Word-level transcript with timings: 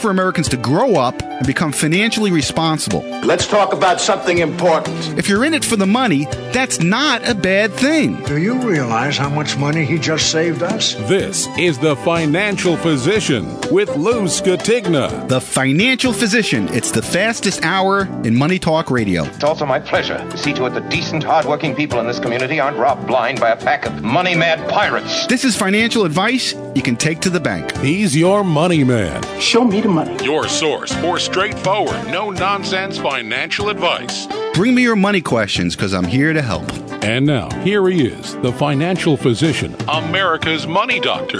For 0.00 0.10
Americans 0.10 0.48
to 0.48 0.56
grow 0.56 0.96
up 0.96 1.22
and 1.22 1.46
become 1.46 1.72
financially 1.72 2.32
responsible. 2.32 3.02
Let's 3.24 3.46
talk 3.46 3.72
about 3.72 4.00
something 4.00 4.38
important. 4.38 5.18
If 5.18 5.28
you're 5.28 5.44
in 5.44 5.54
it 5.54 5.64
for 5.64 5.76
the 5.76 5.86
money, 5.86 6.24
that's 6.52 6.80
not 6.80 7.28
a 7.28 7.34
bad 7.34 7.72
thing. 7.72 8.22
Do 8.24 8.38
you 8.38 8.58
realize 8.60 9.16
how 9.16 9.28
much 9.28 9.56
money 9.56 9.84
he 9.84 9.98
just 9.98 10.30
saved 10.30 10.62
us? 10.62 10.94
This 11.08 11.46
is 11.58 11.78
The 11.78 11.96
Financial 11.96 12.76
Physician 12.76 13.46
with 13.70 13.94
Lou 13.96 14.24
Scatigna. 14.24 15.28
The 15.28 15.40
Financial 15.40 16.12
Physician. 16.12 16.68
It's 16.68 16.90
the 16.90 17.02
fastest 17.02 17.62
hour 17.62 18.08
in 18.24 18.34
Money 18.34 18.58
Talk 18.58 18.90
Radio. 18.90 19.24
It's 19.24 19.44
also 19.44 19.66
my 19.66 19.78
pleasure 19.78 20.18
to 20.30 20.38
see 20.38 20.54
to 20.54 20.66
it 20.66 20.70
that 20.70 20.88
decent, 20.88 21.22
hardworking 21.22 21.74
people 21.76 22.00
in 22.00 22.06
this 22.06 22.18
community 22.18 22.58
aren't 22.58 22.78
robbed 22.78 23.06
blind 23.06 23.38
by 23.38 23.50
a 23.50 23.56
pack 23.56 23.86
of 23.86 24.02
money 24.02 24.34
mad 24.34 24.68
pirates. 24.70 25.26
This 25.26 25.44
is 25.44 25.56
financial 25.56 26.04
advice 26.04 26.54
you 26.74 26.82
can 26.82 26.96
take 26.96 27.20
to 27.20 27.30
the 27.30 27.40
bank. 27.40 27.76
He's 27.78 28.16
your 28.16 28.42
money 28.42 28.84
man. 28.84 29.22
Show 29.40 29.64
me 29.64 29.80
the 29.80 29.88
money. 29.90 30.24
Your 30.24 30.48
source 30.48 30.92
for 30.96 31.18
straightforward, 31.18 32.06
no 32.06 32.30
nonsense 32.30 32.98
financial 32.98 33.68
advice. 33.68 34.26
Bring 34.54 34.74
me 34.74 34.82
your 34.82 34.96
money 34.96 35.20
questions 35.20 35.76
because 35.76 35.92
I'm 35.92 36.04
here 36.04 36.32
to 36.32 36.42
help. 36.42 36.70
And 37.02 37.26
now, 37.26 37.50
here 37.60 37.88
he 37.88 38.06
is, 38.06 38.36
the 38.36 38.52
financial 38.52 39.16
physician, 39.16 39.74
America's 39.88 40.66
money 40.66 41.00
doctor, 41.00 41.38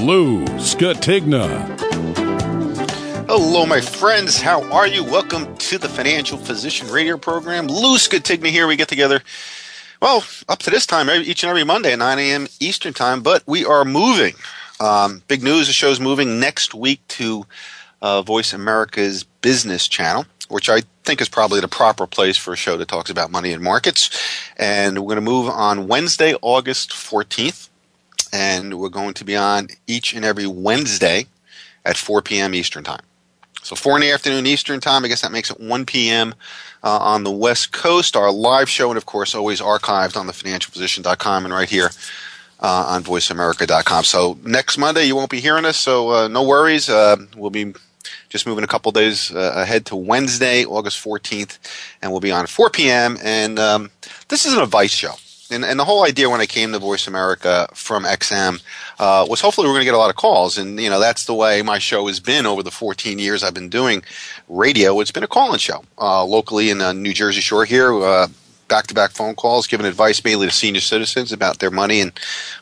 Lou 0.00 0.44
Scatigna. 0.58 1.78
Hello, 3.28 3.66
my 3.66 3.80
friends. 3.80 4.40
How 4.40 4.62
are 4.72 4.86
you? 4.86 5.04
Welcome 5.04 5.56
to 5.56 5.78
the 5.78 5.88
Financial 5.88 6.38
Physician 6.38 6.88
Radio 6.88 7.16
Program. 7.16 7.66
Lou 7.66 7.96
Scatigna 7.96 8.48
here. 8.48 8.66
We 8.66 8.76
get 8.76 8.88
together, 8.88 9.20
well, 10.00 10.24
up 10.48 10.58
to 10.60 10.70
this 10.70 10.86
time, 10.86 11.08
each 11.10 11.42
and 11.42 11.50
every 11.50 11.64
Monday 11.64 11.92
at 11.92 11.98
9 11.98 12.18
a.m. 12.18 12.48
Eastern 12.58 12.92
Time, 12.92 13.22
but 13.22 13.42
we 13.46 13.64
are 13.64 13.84
moving. 13.84 14.34
Um, 14.80 15.22
big 15.28 15.42
news 15.42 15.66
the 15.66 15.72
show's 15.72 16.00
moving 16.00 16.40
next 16.40 16.74
week 16.74 17.06
to 17.08 17.46
uh, 18.02 18.22
Voice 18.22 18.52
America's 18.52 19.24
business 19.24 19.88
channel, 19.88 20.26
which 20.48 20.68
I 20.68 20.82
think 21.04 21.20
is 21.20 21.28
probably 21.28 21.60
the 21.60 21.68
proper 21.68 22.06
place 22.06 22.36
for 22.36 22.52
a 22.52 22.56
show 22.56 22.76
that 22.76 22.88
talks 22.88 23.10
about 23.10 23.30
money 23.30 23.52
and 23.52 23.62
markets. 23.62 24.10
And 24.56 24.98
we're 24.98 25.14
going 25.14 25.24
to 25.24 25.30
move 25.30 25.48
on 25.48 25.88
Wednesday, 25.88 26.34
August 26.42 26.90
14th. 26.90 27.68
And 28.32 28.78
we're 28.78 28.90
going 28.90 29.14
to 29.14 29.24
be 29.24 29.36
on 29.36 29.68
each 29.86 30.14
and 30.14 30.24
every 30.24 30.46
Wednesday 30.46 31.26
at 31.84 31.96
4 31.96 32.22
p.m. 32.22 32.54
Eastern 32.54 32.84
Time. 32.84 33.02
So 33.62 33.76
4 33.76 33.96
in 33.96 34.00
the 34.02 34.12
afternoon 34.12 34.46
Eastern 34.46 34.80
Time, 34.80 35.04
I 35.04 35.08
guess 35.08 35.22
that 35.22 35.32
makes 35.32 35.50
it 35.50 35.60
1 35.60 35.84
p.m. 35.84 36.34
Uh, 36.82 36.98
on 36.98 37.24
the 37.24 37.30
West 37.30 37.72
Coast. 37.72 38.16
Our 38.16 38.30
live 38.30 38.70
show, 38.70 38.88
and 38.90 38.96
of 38.96 39.04
course, 39.04 39.34
always 39.34 39.60
archived 39.60 40.16
on 40.16 40.26
thefinancialphysician.com 40.26 41.44
and 41.44 41.52
right 41.52 41.68
here 41.68 41.90
uh, 42.60 42.86
on 42.88 43.02
voiceamerica.com. 43.02 44.04
So 44.04 44.38
next 44.44 44.78
Monday, 44.78 45.04
you 45.04 45.16
won't 45.16 45.30
be 45.30 45.40
hearing 45.40 45.64
us, 45.64 45.76
so 45.76 46.10
uh, 46.10 46.28
no 46.28 46.42
worries. 46.42 46.88
Uh, 46.88 47.16
we'll 47.36 47.50
be 47.50 47.74
just 48.28 48.46
moving 48.46 48.64
a 48.64 48.68
couple 48.68 48.92
days 48.92 49.34
uh, 49.34 49.52
ahead 49.56 49.86
to 49.86 49.96
Wednesday, 49.96 50.64
August 50.64 51.04
14th, 51.04 51.58
and 52.02 52.10
we'll 52.10 52.20
be 52.20 52.32
on 52.32 52.46
4 52.46 52.70
p.m. 52.70 53.16
And 53.22 53.58
um, 53.58 53.90
this 54.28 54.46
is 54.46 54.54
an 54.54 54.62
advice 54.62 54.92
show. 54.92 55.14
And, 55.50 55.64
and 55.64 55.80
the 55.80 55.84
whole 55.84 56.04
idea 56.04 56.30
when 56.30 56.40
I 56.40 56.46
came 56.46 56.72
to 56.72 56.78
Voice 56.78 57.08
America 57.08 57.68
from 57.74 58.04
XM 58.04 58.62
uh, 58.98 59.26
was 59.28 59.40
hopefully 59.40 59.66
we're 59.66 59.74
going 59.74 59.82
to 59.82 59.86
get 59.86 59.94
a 59.94 59.98
lot 59.98 60.10
of 60.10 60.16
calls. 60.16 60.56
And, 60.56 60.78
you 60.80 60.88
know, 60.88 61.00
that's 61.00 61.24
the 61.24 61.34
way 61.34 61.60
my 61.62 61.78
show 61.78 62.06
has 62.06 62.20
been 62.20 62.46
over 62.46 62.62
the 62.62 62.70
14 62.70 63.18
years 63.18 63.42
I've 63.42 63.54
been 63.54 63.68
doing 63.68 64.04
radio. 64.48 65.00
It's 65.00 65.10
been 65.10 65.24
a 65.24 65.28
call-in 65.28 65.58
show 65.58 65.84
uh, 65.98 66.24
locally 66.24 66.70
in 66.70 66.78
the 66.78 66.94
New 66.94 67.12
Jersey 67.12 67.40
Shore 67.40 67.64
here. 67.64 67.92
Uh, 67.92 68.28
back-to-back 68.68 69.10
phone 69.10 69.34
calls, 69.34 69.66
giving 69.66 69.84
advice 69.84 70.22
mainly 70.22 70.46
to 70.46 70.52
senior 70.52 70.80
citizens 70.80 71.32
about 71.32 71.58
their 71.58 71.72
money 71.72 72.00
and 72.00 72.12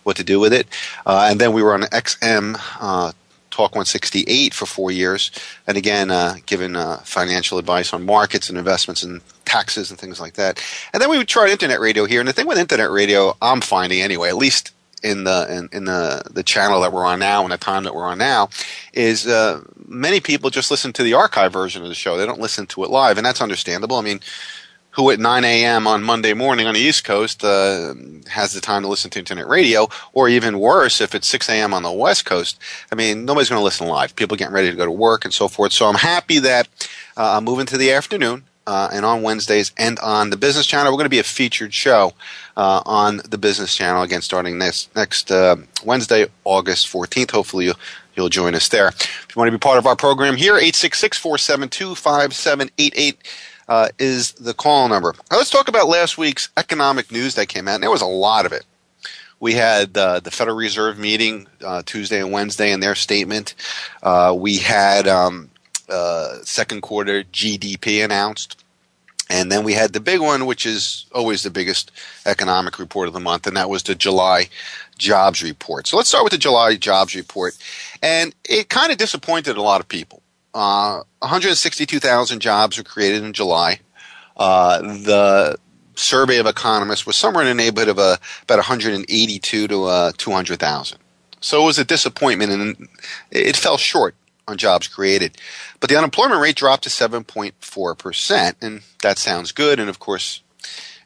what 0.05 0.17
to 0.17 0.25
do 0.25 0.41
with 0.41 0.55
it. 0.55 0.67
Uh, 1.05 1.29
and 1.31 1.39
then 1.39 1.53
we 1.53 1.63
were 1.63 1.75
on 1.75 1.83
XM 1.83 2.59
uh, 2.81 3.13
Talk 3.59 3.73
168 3.73 4.55
for 4.55 4.67
four 4.67 4.93
years, 4.93 5.33
and 5.67 5.77
again, 5.77 6.13
uh, 6.13 6.37
giving 6.47 6.77
uh, 6.77 6.99
financial 6.99 7.59
advice 7.59 7.93
on 7.93 8.07
markets 8.07 8.49
and 8.49 8.57
investments 8.57 9.03
and 9.03 9.21
taxes 9.45 9.91
and 9.91 9.99
things 9.99 10.21
like 10.21 10.35
that. 10.35 10.65
And 10.93 11.03
then 11.03 11.11
we 11.11 11.19
would 11.19 11.27
try 11.27 11.51
internet 11.51 11.81
radio 11.81 12.05
here. 12.05 12.21
And 12.21 12.29
the 12.29 12.33
thing 12.33 12.47
with 12.47 12.57
internet 12.57 12.89
radio, 12.93 13.37
I'm 13.43 13.61
finding 13.61 14.01
anyway, 14.01 14.29
at 14.29 14.37
least 14.37 14.71
in 15.03 15.25
the 15.25 15.47
in, 15.51 15.69
in 15.77 15.85
the 15.87 16.23
the 16.31 16.45
channel 16.45 16.81
that 16.83 16.93
we're 16.93 17.05
on 17.05 17.19
now 17.19 17.43
and 17.43 17.51
the 17.51 17.59
time 17.59 17.83
that 17.83 17.97
we're 17.97 18.07
on 18.07 18.19
now, 18.19 18.49
is 18.93 19.27
uh, 19.27 19.61
many 19.89 20.21
people 20.21 20.51
just 20.51 20.71
listen 20.71 20.93
to 20.93 21.03
the 21.03 21.15
archive 21.15 21.53
version 21.53 21.83
of 21.83 21.89
the 21.89 21.97
show. 21.97 22.17
They 22.17 22.27
don't 22.27 22.41
listen 22.41 22.65
to 22.69 22.85
it 22.85 22.91
live, 22.91 23.17
and 23.19 23.27
that's 23.27 23.43
understandable. 23.43 23.97
I 23.97 24.03
mean 24.03 24.21
who 24.99 25.13
at 25.13 25.21
9 25.21 25.45
a.m. 25.45 25.87
on 25.87 26.03
Monday 26.03 26.35
morning 26.35 26.67
on 26.67 26.75
the 26.75 26.81
East 26.81 27.05
Coast 27.05 27.45
uh, 27.45 27.95
has 28.27 28.53
the 28.53 28.61
time 28.61 28.83
to 28.83 28.89
listen 28.89 29.09
to 29.13 29.21
internet 29.21 29.47
radio, 29.47 29.89
or 30.13 30.29
even 30.29 30.59
worse, 30.59 31.01
if 31.01 31.15
it's 31.15 31.29
6 31.29 31.49
a.m. 31.51 31.73
on 31.73 31.85
the 31.85 31.93
West 31.93 32.25
Coast. 32.25 32.59
I 32.91 32.97
mean, 32.97 33.25
nobody's 33.25 33.49
going 33.49 33.61
to 33.61 33.65
listen 33.65 33.87
live. 33.87 34.17
People 34.17 34.37
getting 34.37 34.53
ready 34.53 34.73
to 34.73 34.77
go 34.77 34.85
to 34.85 34.91
work 34.91 35.25
and 35.25 35.33
so 35.33 35.47
forth. 35.47 35.73
So 35.73 35.87
I'm 35.87 35.95
happy 35.95 36.41
that 36.41 36.67
uh, 37.17 37.37
I'm 37.37 37.45
moving 37.45 37.65
to 37.67 37.79
the 37.79 37.93
afternoon. 37.93 38.43
Uh, 38.67 38.89
and 38.93 39.07
on 39.07 39.23
Wednesdays 39.23 39.71
and 39.79 40.01
on 40.01 40.31
the 40.31 40.37
business 40.37 40.67
channel, 40.67 40.91
we're 40.91 40.97
going 40.99 41.05
to 41.05 41.11
be 41.11 41.21
a 41.21 41.23
featured 41.23 41.73
show 41.73 42.13
uh, 42.57 42.83
on 42.85 43.21
the 43.29 43.39
business 43.39 43.77
channel 43.77 44.03
again, 44.03 44.21
starting 44.21 44.59
next 44.59 44.95
next 44.97 45.31
uh, 45.31 45.57
Wednesday, 45.85 46.27
August 46.43 46.93
14th. 46.93 47.31
Hopefully, 47.31 47.67
you'll, 47.67 47.79
you'll 48.17 48.29
join 48.29 48.57
us 48.57 48.69
there. 48.69 48.89
If 48.89 49.29
you 49.31 49.39
want 49.39 49.47
to 49.47 49.53
be 49.53 49.59
part 49.59 49.79
of 49.79 49.87
our 49.87 49.97
program 49.97 50.37
here, 50.37 50.57
866 50.57 51.17
472 51.17 51.95
5788 51.95 53.17
uh, 53.69 53.89
is 53.99 54.33
the 54.33 54.55
call 54.55 54.89
number. 54.89 55.15
Now 55.31 55.37
let's 55.37 55.51
talk 55.51 55.69
about 55.69 55.89
last 55.89 56.19
week's 56.19 56.49
economic 56.57 57.13
news 57.13 57.35
that 57.35 57.49
came 57.49 57.69
out. 57.69 57.75
And 57.75 57.83
there 57.83 57.91
was 57.91 58.03
a 58.03 58.07
lot 58.07 58.47
of 58.47 58.53
it. 58.53 58.65
We 59.41 59.55
had 59.55 59.97
uh, 59.97 60.21
the 60.21 60.31
Federal 60.31 60.57
Reserve 60.57 60.99
meeting 60.99 61.47
uh, 61.65 61.83
Tuesday 61.87 62.21
and 62.21 62.33
Wednesday 62.33 62.73
and 62.73 62.83
their 62.83 62.97
statement. 62.97 63.55
Uh, 64.03 64.35
we 64.37 64.57
had 64.57 65.07
um, 65.07 65.51
uh, 65.89 66.39
second 66.43 66.81
quarter 66.81 67.23
GDP 67.25 68.05
announced. 68.05 68.65
And 69.31 69.53
then 69.53 69.63
we 69.63 69.75
had 69.75 69.93
the 69.93 70.01
big 70.01 70.21
one, 70.21 70.47
which 70.47 70.65
is 70.65 71.05
always 71.15 71.43
the 71.43 71.51
biggest 71.51 71.93
economic 72.25 72.79
report 72.79 73.09
of 73.09 73.15
the 73.15 73.21
month, 73.21 73.47
and 73.47 73.57
that 73.59 73.69
was 73.69 73.83
the 73.83 73.95
July 73.95 74.49
jobs 74.97 75.43
report. 75.43 75.87
So 75.87 75.99
let's 75.99 76.09
start 76.09 76.25
with 76.25 76.33
the 76.33 76.39
July 76.39 76.77
jobs 76.77 77.15
report. 77.15 77.57
And 78.03 78.35
it 78.49 78.71
kind 78.71 78.91
of 78.91 78.97
disappointed 78.97 79.59
a 79.59 79.63
lot 79.63 79.81
of 79.81 79.89
people. 79.89 80.23
Uh, 80.59 81.05
162,000 81.21 82.41
jobs 82.41 82.79
were 82.79 82.83
created 82.83 83.23
in 83.23 83.33
July. 83.33 83.79
Uh, 84.37 84.81
the 84.81 85.57
survey 85.95 86.39
of 86.39 86.47
economists 86.47 87.07
was 87.07 87.15
somewhere 87.15 87.45
in 87.45 87.49
the 87.49 87.63
neighborhood 87.63 87.89
of 87.89 87.99
uh, 88.01 88.17
about 88.43 88.57
182 88.57 89.69
to 89.69 89.85
uh, 89.85 90.11
200,000. 90.19 90.99
So 91.41 91.63
it 91.63 91.65
was 91.65 91.79
a 91.79 91.85
disappointment, 91.85 92.51
and 92.51 92.89
it 93.31 93.57
fell 93.57 93.77
short 93.77 94.17
on 94.49 94.57
jobs 94.57 94.89
created. 94.89 95.39
But 95.79 95.91
the 95.91 95.97
unemployment 95.97 96.41
rate 96.41 96.57
dropped 96.57 96.83
to 96.83 96.91
7.4%, 96.91 98.55
and 98.61 98.83
that 99.03 99.19
sounds 99.19 99.53
good. 99.53 99.79
And 99.79 99.89
of 99.89 100.01
course, 100.01 100.43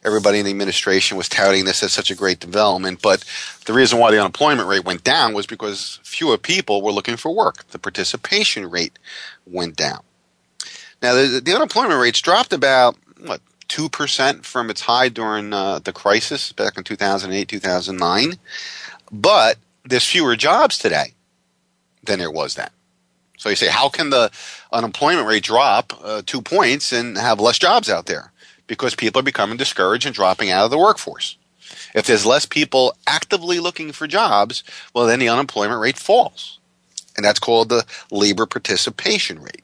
everybody 0.05 0.39
in 0.39 0.45
the 0.45 0.51
administration 0.51 1.17
was 1.17 1.29
touting 1.29 1.65
this 1.65 1.83
as 1.83 1.93
such 1.93 2.11
a 2.11 2.15
great 2.15 2.39
development. 2.39 3.01
But 3.01 3.23
the 3.65 3.73
reason 3.73 3.99
why 3.99 4.11
the 4.11 4.19
unemployment 4.19 4.67
rate 4.67 4.85
went 4.85 5.03
down 5.03 5.33
was 5.33 5.45
because 5.45 5.99
fewer 6.03 6.37
people 6.37 6.81
were 6.81 6.91
looking 6.91 7.17
for 7.17 7.33
work. 7.33 7.67
The 7.69 7.79
participation 7.79 8.69
rate 8.69 8.99
went 9.45 9.75
down. 9.75 10.01
Now, 11.01 11.13
the, 11.15 11.41
the 11.43 11.53
unemployment 11.53 11.99
rates 11.99 12.21
dropped 12.21 12.53
about, 12.53 12.95
what, 13.25 13.41
2% 13.69 14.43
from 14.43 14.69
its 14.69 14.81
high 14.81 15.09
during 15.09 15.51
uh, 15.53 15.79
the 15.79 15.91
crisis 15.91 16.51
back 16.51 16.77
in 16.77 16.83
2008, 16.83 17.47
2009. 17.47 18.33
But 19.11 19.57
there's 19.83 20.05
fewer 20.05 20.35
jobs 20.35 20.77
today 20.77 21.13
than 22.03 22.19
there 22.19 22.31
was 22.31 22.55
then. 22.55 22.69
So 23.37 23.49
you 23.49 23.55
say, 23.55 23.67
how 23.67 23.89
can 23.89 24.09
the 24.09 24.31
unemployment 24.71 25.27
rate 25.27 25.43
drop 25.43 25.93
uh, 26.01 26.21
two 26.25 26.41
points 26.41 26.93
and 26.93 27.17
have 27.17 27.39
less 27.39 27.59
jobs 27.59 27.89
out 27.89 28.05
there? 28.05 28.31
Because 28.67 28.95
people 28.95 29.19
are 29.19 29.23
becoming 29.23 29.57
discouraged 29.57 30.05
and 30.05 30.15
dropping 30.15 30.49
out 30.51 30.65
of 30.65 30.71
the 30.71 30.77
workforce. 30.77 31.37
If 31.93 32.05
there's 32.05 32.25
less 32.25 32.45
people 32.45 32.95
actively 33.07 33.59
looking 33.59 33.91
for 33.91 34.07
jobs, 34.07 34.63
well, 34.93 35.05
then 35.05 35.19
the 35.19 35.29
unemployment 35.29 35.81
rate 35.81 35.97
falls. 35.97 36.59
And 37.15 37.25
that's 37.25 37.39
called 37.39 37.69
the 37.69 37.85
labor 38.11 38.45
participation 38.45 39.39
rate. 39.41 39.63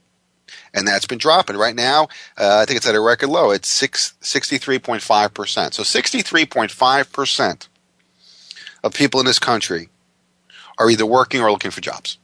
and 0.73 0.87
that's 0.87 1.05
been 1.07 1.17
dropping. 1.17 1.57
Right 1.57 1.75
now, 1.75 2.03
uh, 2.37 2.59
I 2.61 2.65
think 2.65 2.77
it's 2.77 2.87
at 2.87 2.95
a 2.95 2.99
record 2.99 3.29
low. 3.29 3.51
It's 3.51 3.67
six, 3.67 4.13
63.5%. 4.21 5.73
So 5.73 5.83
63.5% 5.83 7.67
of 8.83 8.93
people 8.93 9.19
in 9.19 9.25
this 9.25 9.39
country 9.39 9.89
are 10.77 10.89
either 10.89 11.05
working 11.05 11.41
or 11.41 11.51
looking 11.51 11.71
for 11.71 11.81
jobs. 11.81 12.17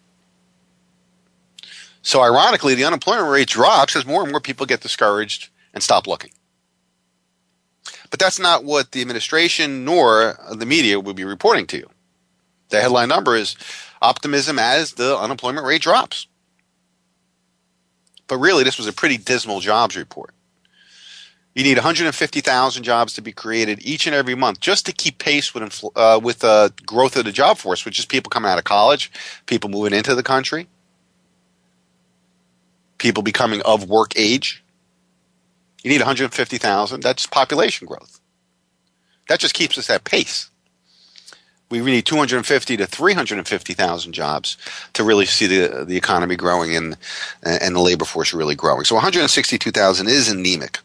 So 2.02 2.22
ironically, 2.22 2.76
the 2.76 2.86
unemployment 2.86 3.30
rate 3.30 3.48
drops 3.48 3.96
as 3.96 4.06
more 4.06 4.22
and 4.22 4.32
more 4.32 4.40
people 4.42 4.66
get 4.66 4.82
discouraged 4.82 5.50
and 5.74 5.82
stop 5.82 6.08
looking. 6.08 6.32
But 8.16 8.22
that's 8.22 8.40
not 8.40 8.64
what 8.64 8.94
the 8.94 9.02
administration 9.02 9.84
nor 9.84 10.40
the 10.50 10.66
media 10.66 11.02
will 11.02 11.14
be 11.14 11.26
reporting 11.26 11.68
to 11.68 11.78
you. 11.80 11.90
The 12.70 12.80
headline 12.80 13.10
number 13.10 13.36
is 13.36 13.58
optimism 14.02 14.58
as 14.58 14.94
the 14.94 15.18
unemployment 15.18 15.68
rate 15.68 15.82
drops. 15.82 16.26
But 18.28 18.38
really, 18.38 18.64
this 18.64 18.78
was 18.78 18.88
a 18.88 18.94
pretty 18.94 19.18
dismal 19.18 19.60
jobs 19.60 19.98
report. 19.98 20.34
You 21.56 21.64
need 21.64 21.76
150,000 21.76 22.84
jobs 22.84 23.12
to 23.16 23.22
be 23.22 23.34
created 23.34 23.86
each 23.86 24.08
and 24.08 24.16
every 24.16 24.34
month 24.34 24.62
just 24.62 24.86
to 24.86 24.94
keep 24.94 25.18
pace 25.18 25.54
with 25.54 25.64
infl- 25.64 25.92
uh, 25.98 26.18
with 26.18 26.42
uh, 26.42 26.70
growth 26.86 27.18
of 27.18 27.26
the 27.26 27.34
job 27.34 27.58
force, 27.58 27.84
which 27.84 28.00
is 28.00 28.06
people 28.06 28.30
coming 28.30 28.50
out 28.50 28.58
of 28.58 28.64
college, 28.64 29.12
people 29.46 29.70
moving 29.70 29.92
into 29.92 30.16
the 30.16 30.24
country, 30.24 30.70
people 32.98 33.24
becoming 33.24 33.62
of 33.64 33.90
work 33.90 34.14
age. 34.16 34.64
You 35.86 35.92
need 35.92 36.02
150,000. 36.02 37.04
That's 37.04 37.28
population 37.28 37.86
growth. 37.86 38.20
That 39.30 39.40
just 39.40 39.54
keeps 39.54 39.78
us 39.78 39.90
at 39.90 40.04
pace 40.04 40.50
we 41.70 41.92
need 41.92 42.06
250 42.06 42.78
to 42.78 42.86
350,000 42.86 44.14
jobs 44.14 44.58
to 44.94 45.04
really 45.04 45.26
see 45.26 45.48
the 45.48 45.86
the 45.86 45.98
economy 45.98 46.36
growing 46.36 46.76
and 46.76 46.98
and 47.44 47.76
the 47.76 47.80
labor 47.80 48.06
force 48.06 48.34
really 48.34 48.56
growing. 48.56 48.86
So 48.86 48.96
162,000 48.96 50.08
is 50.08 50.30
anemic. 50.30 50.80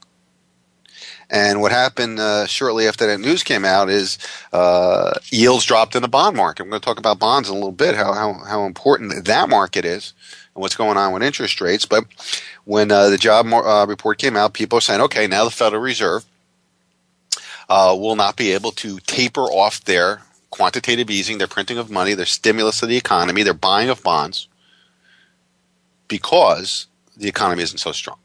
And 1.32 1.61
what 1.61 1.70
happened 1.70 2.19
uh, 2.19 2.46
shortly 2.46 2.88
after 2.88 3.06
that 3.06 3.19
news 3.19 3.44
came 3.44 3.64
out 3.64 3.88
is 3.88 4.19
uh, 4.53 5.12
yields 5.31 5.64
dropped 5.64 5.94
in 5.94 6.03
the 6.03 6.08
bond 6.08 6.37
market. 6.37 6.64
I'm 6.64 6.70
going 6.70 6.81
to 6.81 6.85
talk 6.85 6.99
about 6.99 7.20
bonds 7.20 7.49
in 7.49 7.55
a 7.55 7.58
little 7.58 7.70
bit, 7.70 7.94
how, 7.94 8.12
how, 8.12 8.32
how 8.32 8.64
important 8.64 9.26
that 9.26 9.49
market 9.49 9.85
is 9.85 10.12
and 10.56 10.62
what's 10.62 10.75
going 10.75 10.96
on 10.96 11.12
with 11.12 11.23
interest 11.23 11.61
rates. 11.61 11.87
But 11.87 12.05
when 12.70 12.93
uh, 12.93 13.08
the 13.08 13.19
job 13.19 13.52
uh, 13.52 13.84
report 13.88 14.19
came 14.19 14.37
out, 14.37 14.52
people 14.52 14.78
are 14.78 14.81
saying, 14.81 15.00
okay, 15.00 15.26
now 15.26 15.43
the 15.43 15.50
Federal 15.50 15.82
Reserve 15.82 16.25
uh, 17.69 17.96
will 17.99 18.14
not 18.14 18.37
be 18.37 18.52
able 18.52 18.70
to 18.70 19.00
taper 19.00 19.40
off 19.40 19.84
their 19.87 20.22
quantitative 20.50 21.11
easing, 21.11 21.38
their 21.38 21.49
printing 21.49 21.78
of 21.78 21.90
money, 21.90 22.14
their 22.14 22.25
stimulus 22.25 22.81
of 22.81 22.88
the 22.88 22.96
economy, 22.96 23.43
their 23.43 23.55
buying 23.55 23.88
of 23.88 24.00
bonds 24.05 24.46
because 26.06 26.87
the 27.17 27.26
economy 27.26 27.64
isn't 27.64 27.78
so 27.78 27.90
strong. 27.90 28.19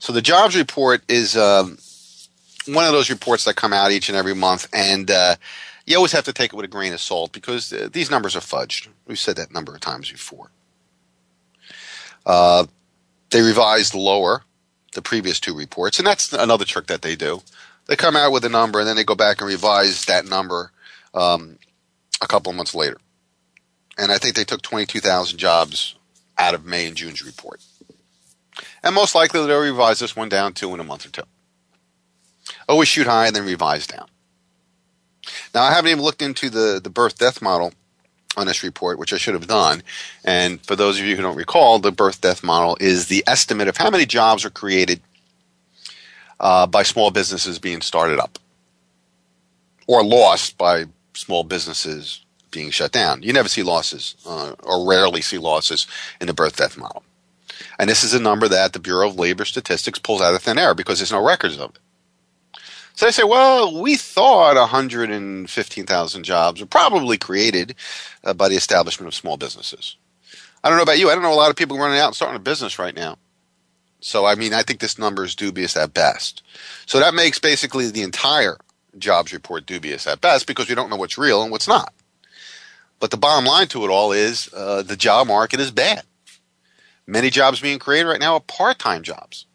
So 0.00 0.12
the 0.12 0.20
jobs 0.20 0.56
report 0.56 1.02
is 1.08 1.36
um, 1.36 1.78
one 2.66 2.84
of 2.84 2.90
those 2.90 3.10
reports 3.10 3.44
that 3.44 3.54
come 3.54 3.72
out 3.72 3.92
each 3.92 4.08
and 4.08 4.18
every 4.18 4.34
month, 4.34 4.66
and 4.72 5.08
uh, 5.08 5.36
you 5.86 5.94
always 5.94 6.10
have 6.12 6.24
to 6.24 6.32
take 6.32 6.52
it 6.52 6.56
with 6.56 6.64
a 6.64 6.68
grain 6.68 6.92
of 6.92 7.00
salt 7.00 7.30
because 7.30 7.72
uh, 7.72 7.88
these 7.92 8.10
numbers 8.10 8.34
are 8.34 8.40
fudged. 8.40 8.88
We've 9.06 9.20
said 9.20 9.36
that 9.36 9.54
number 9.54 9.72
of 9.72 9.80
times 9.80 10.10
before. 10.10 10.50
Uh, 12.28 12.66
they 13.30 13.42
revised 13.42 13.94
lower 13.94 14.44
the 14.94 15.02
previous 15.02 15.40
two 15.40 15.54
reports, 15.56 15.98
and 15.98 16.06
that's 16.06 16.32
another 16.32 16.64
trick 16.64 16.86
that 16.86 17.02
they 17.02 17.16
do 17.16 17.42
they 17.88 17.96
come 17.96 18.14
out 18.14 18.32
with 18.32 18.44
a 18.44 18.48
number 18.48 18.78
and 18.78 18.86
then 18.86 18.96
they 18.96 19.04
go 19.04 19.16
back 19.16 19.40
and 19.40 19.48
revise 19.48 20.04
that 20.04 20.26
number 20.26 20.70
um, 21.14 21.58
a 22.22 22.28
couple 22.28 22.50
of 22.50 22.56
months 22.56 22.74
later. 22.74 22.98
And 23.96 24.12
I 24.12 24.18
think 24.18 24.36
they 24.36 24.44
took 24.44 24.62
22,000 24.62 25.38
jobs 25.38 25.96
out 26.36 26.54
of 26.54 26.64
May 26.64 26.86
and 26.86 26.96
June's 26.96 27.24
report. 27.24 27.60
And 28.84 28.94
most 28.94 29.14
likely 29.14 29.44
they'll 29.44 29.60
revise 29.60 29.98
this 29.98 30.14
one 30.14 30.28
down 30.28 30.52
two 30.52 30.72
in 30.74 30.80
a 30.80 30.84
month 30.84 31.06
or 31.06 31.10
two. 31.10 31.22
Always 32.68 32.88
shoot 32.88 33.06
high 33.06 33.26
and 33.26 33.34
then 33.34 33.46
revise 33.46 33.86
down. 33.86 34.06
Now 35.54 35.62
I 35.62 35.72
haven't 35.72 35.90
even 35.90 36.04
looked 36.04 36.22
into 36.22 36.50
the, 36.50 36.80
the 36.82 36.90
birth 36.90 37.18
death 37.18 37.42
model 37.42 37.72
on 38.38 38.52
report, 38.62 38.98
which 38.98 39.12
I 39.12 39.16
should 39.18 39.34
have 39.34 39.46
done. 39.46 39.82
And 40.24 40.60
for 40.64 40.76
those 40.76 40.98
of 40.98 41.06
you 41.06 41.16
who 41.16 41.22
don't 41.22 41.36
recall, 41.36 41.78
the 41.78 41.92
birth 41.92 42.20
death 42.20 42.42
model 42.42 42.76
is 42.80 43.06
the 43.06 43.24
estimate 43.26 43.68
of 43.68 43.76
how 43.76 43.90
many 43.90 44.06
jobs 44.06 44.44
are 44.44 44.50
created 44.50 45.00
uh, 46.40 46.66
by 46.66 46.82
small 46.82 47.10
businesses 47.10 47.58
being 47.58 47.80
started 47.80 48.18
up 48.18 48.38
or 49.86 50.04
lost 50.04 50.56
by 50.56 50.84
small 51.14 51.42
businesses 51.42 52.24
being 52.50 52.70
shut 52.70 52.92
down. 52.92 53.22
You 53.22 53.32
never 53.32 53.48
see 53.48 53.62
losses, 53.62 54.14
uh, 54.24 54.54
or 54.62 54.88
rarely 54.88 55.20
see 55.20 55.38
losses 55.38 55.86
in 56.20 56.26
the 56.26 56.34
birth 56.34 56.56
death 56.56 56.78
model. 56.78 57.02
And 57.78 57.90
this 57.90 58.04
is 58.04 58.14
a 58.14 58.20
number 58.20 58.48
that 58.48 58.72
the 58.72 58.78
Bureau 58.78 59.08
of 59.08 59.18
Labor 59.18 59.44
Statistics 59.44 59.98
pulls 59.98 60.22
out 60.22 60.34
of 60.34 60.42
thin 60.42 60.58
air 60.58 60.74
because 60.74 60.98
there's 60.98 61.12
no 61.12 61.24
records 61.24 61.58
of 61.58 61.70
it. 61.70 61.78
So 62.98 63.06
they 63.06 63.12
say, 63.12 63.22
well, 63.22 63.80
we 63.80 63.96
thought 63.96 64.56
115,000 64.56 66.24
jobs 66.24 66.60
were 66.60 66.66
probably 66.66 67.16
created 67.16 67.76
uh, 68.24 68.34
by 68.34 68.48
the 68.48 68.56
establishment 68.56 69.06
of 69.06 69.14
small 69.14 69.36
businesses. 69.36 69.94
I 70.64 70.68
don't 70.68 70.78
know 70.78 70.82
about 70.82 70.98
you. 70.98 71.08
I 71.08 71.14
don't 71.14 71.22
know 71.22 71.32
a 71.32 71.36
lot 71.36 71.50
of 71.50 71.54
people 71.54 71.78
running 71.78 72.00
out 72.00 72.08
and 72.08 72.16
starting 72.16 72.34
a 72.34 72.40
business 72.40 72.76
right 72.76 72.96
now. 72.96 73.18
So, 74.00 74.26
I 74.26 74.34
mean, 74.34 74.52
I 74.52 74.64
think 74.64 74.80
this 74.80 74.98
number 74.98 75.22
is 75.22 75.36
dubious 75.36 75.76
at 75.76 75.94
best. 75.94 76.42
So 76.86 76.98
that 76.98 77.14
makes 77.14 77.38
basically 77.38 77.88
the 77.88 78.02
entire 78.02 78.56
jobs 78.98 79.32
report 79.32 79.64
dubious 79.64 80.08
at 80.08 80.20
best 80.20 80.48
because 80.48 80.68
we 80.68 80.74
don't 80.74 80.90
know 80.90 80.96
what's 80.96 81.16
real 81.16 81.40
and 81.44 81.52
what's 81.52 81.68
not. 81.68 81.94
But 82.98 83.12
the 83.12 83.16
bottom 83.16 83.44
line 83.44 83.68
to 83.68 83.84
it 83.84 83.90
all 83.90 84.10
is 84.10 84.52
uh, 84.52 84.82
the 84.82 84.96
job 84.96 85.28
market 85.28 85.60
is 85.60 85.70
bad. 85.70 86.02
Many 87.06 87.30
jobs 87.30 87.60
being 87.60 87.78
created 87.78 88.08
right 88.08 88.18
now 88.18 88.34
are 88.34 88.40
part-time 88.40 89.04
jobs. 89.04 89.46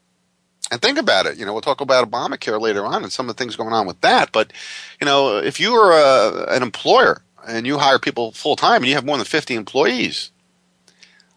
And 0.74 0.82
think 0.82 0.98
about 0.98 1.28
it. 1.28 1.38
You 1.38 1.46
know, 1.46 1.54
we'll 1.54 1.62
talk 1.62 1.82
about 1.82 2.10
Obamacare 2.10 2.60
later 2.60 2.84
on 2.84 3.04
and 3.04 3.12
some 3.12 3.30
of 3.30 3.36
the 3.36 3.40
things 3.40 3.56
going 3.56 3.74
on 3.74 3.86
with 3.86 4.02
that. 4.02 4.32
But, 4.32 4.52
you 5.00 5.06
know, 5.06 5.38
if 5.38 5.60
you 5.60 5.76
are 5.76 5.92
a, 5.92 6.56
an 6.56 6.64
employer 6.64 7.22
and 7.48 7.68
you 7.68 7.78
hire 7.78 8.00
people 8.00 8.32
full 8.32 8.56
time 8.56 8.78
and 8.78 8.88
you 8.88 8.96
have 8.96 9.06
more 9.06 9.18
than 9.18 9.26
50 9.28 9.54
employees, 9.54 10.32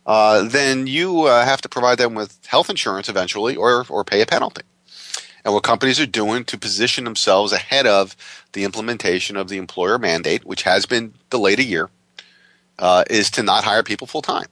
uh, 0.06 0.44
then 0.44 0.87
you 0.87 1.25
uh, 1.25 1.44
have 1.44 1.61
to 1.61 1.69
provide 1.69 1.99
them 1.99 2.15
with 2.15 2.47
health 2.47 2.71
insurance 2.71 3.11
eventually 3.11 3.55
or, 3.55 3.85
or 3.91 4.05
pay 4.05 4.23
a 4.23 4.27
penalty. 4.27 4.62
And 5.44 5.53
what 5.53 5.65
companies 5.65 6.00
are 6.00 6.06
doing 6.06 6.47
to 6.47 6.56
position 6.56 7.05
themselves 7.05 7.53
ahead 7.53 7.87
of 7.87 8.17
the 8.55 8.65
implementation 8.65 9.37
of 9.37 9.50
the 9.50 9.59
employer 9.59 9.99
mandate, 9.99 10.47
which 10.47 10.62
has 10.62 10.87
been 10.87 11.12
delayed 11.29 11.59
a 11.59 11.65
year, 11.65 11.91
uh, 12.79 13.05
is 13.11 13.31
to 13.33 13.43
not 13.43 13.65
hire 13.65 13.83
people 13.83 14.06
full 14.06 14.23
time. 14.23 14.47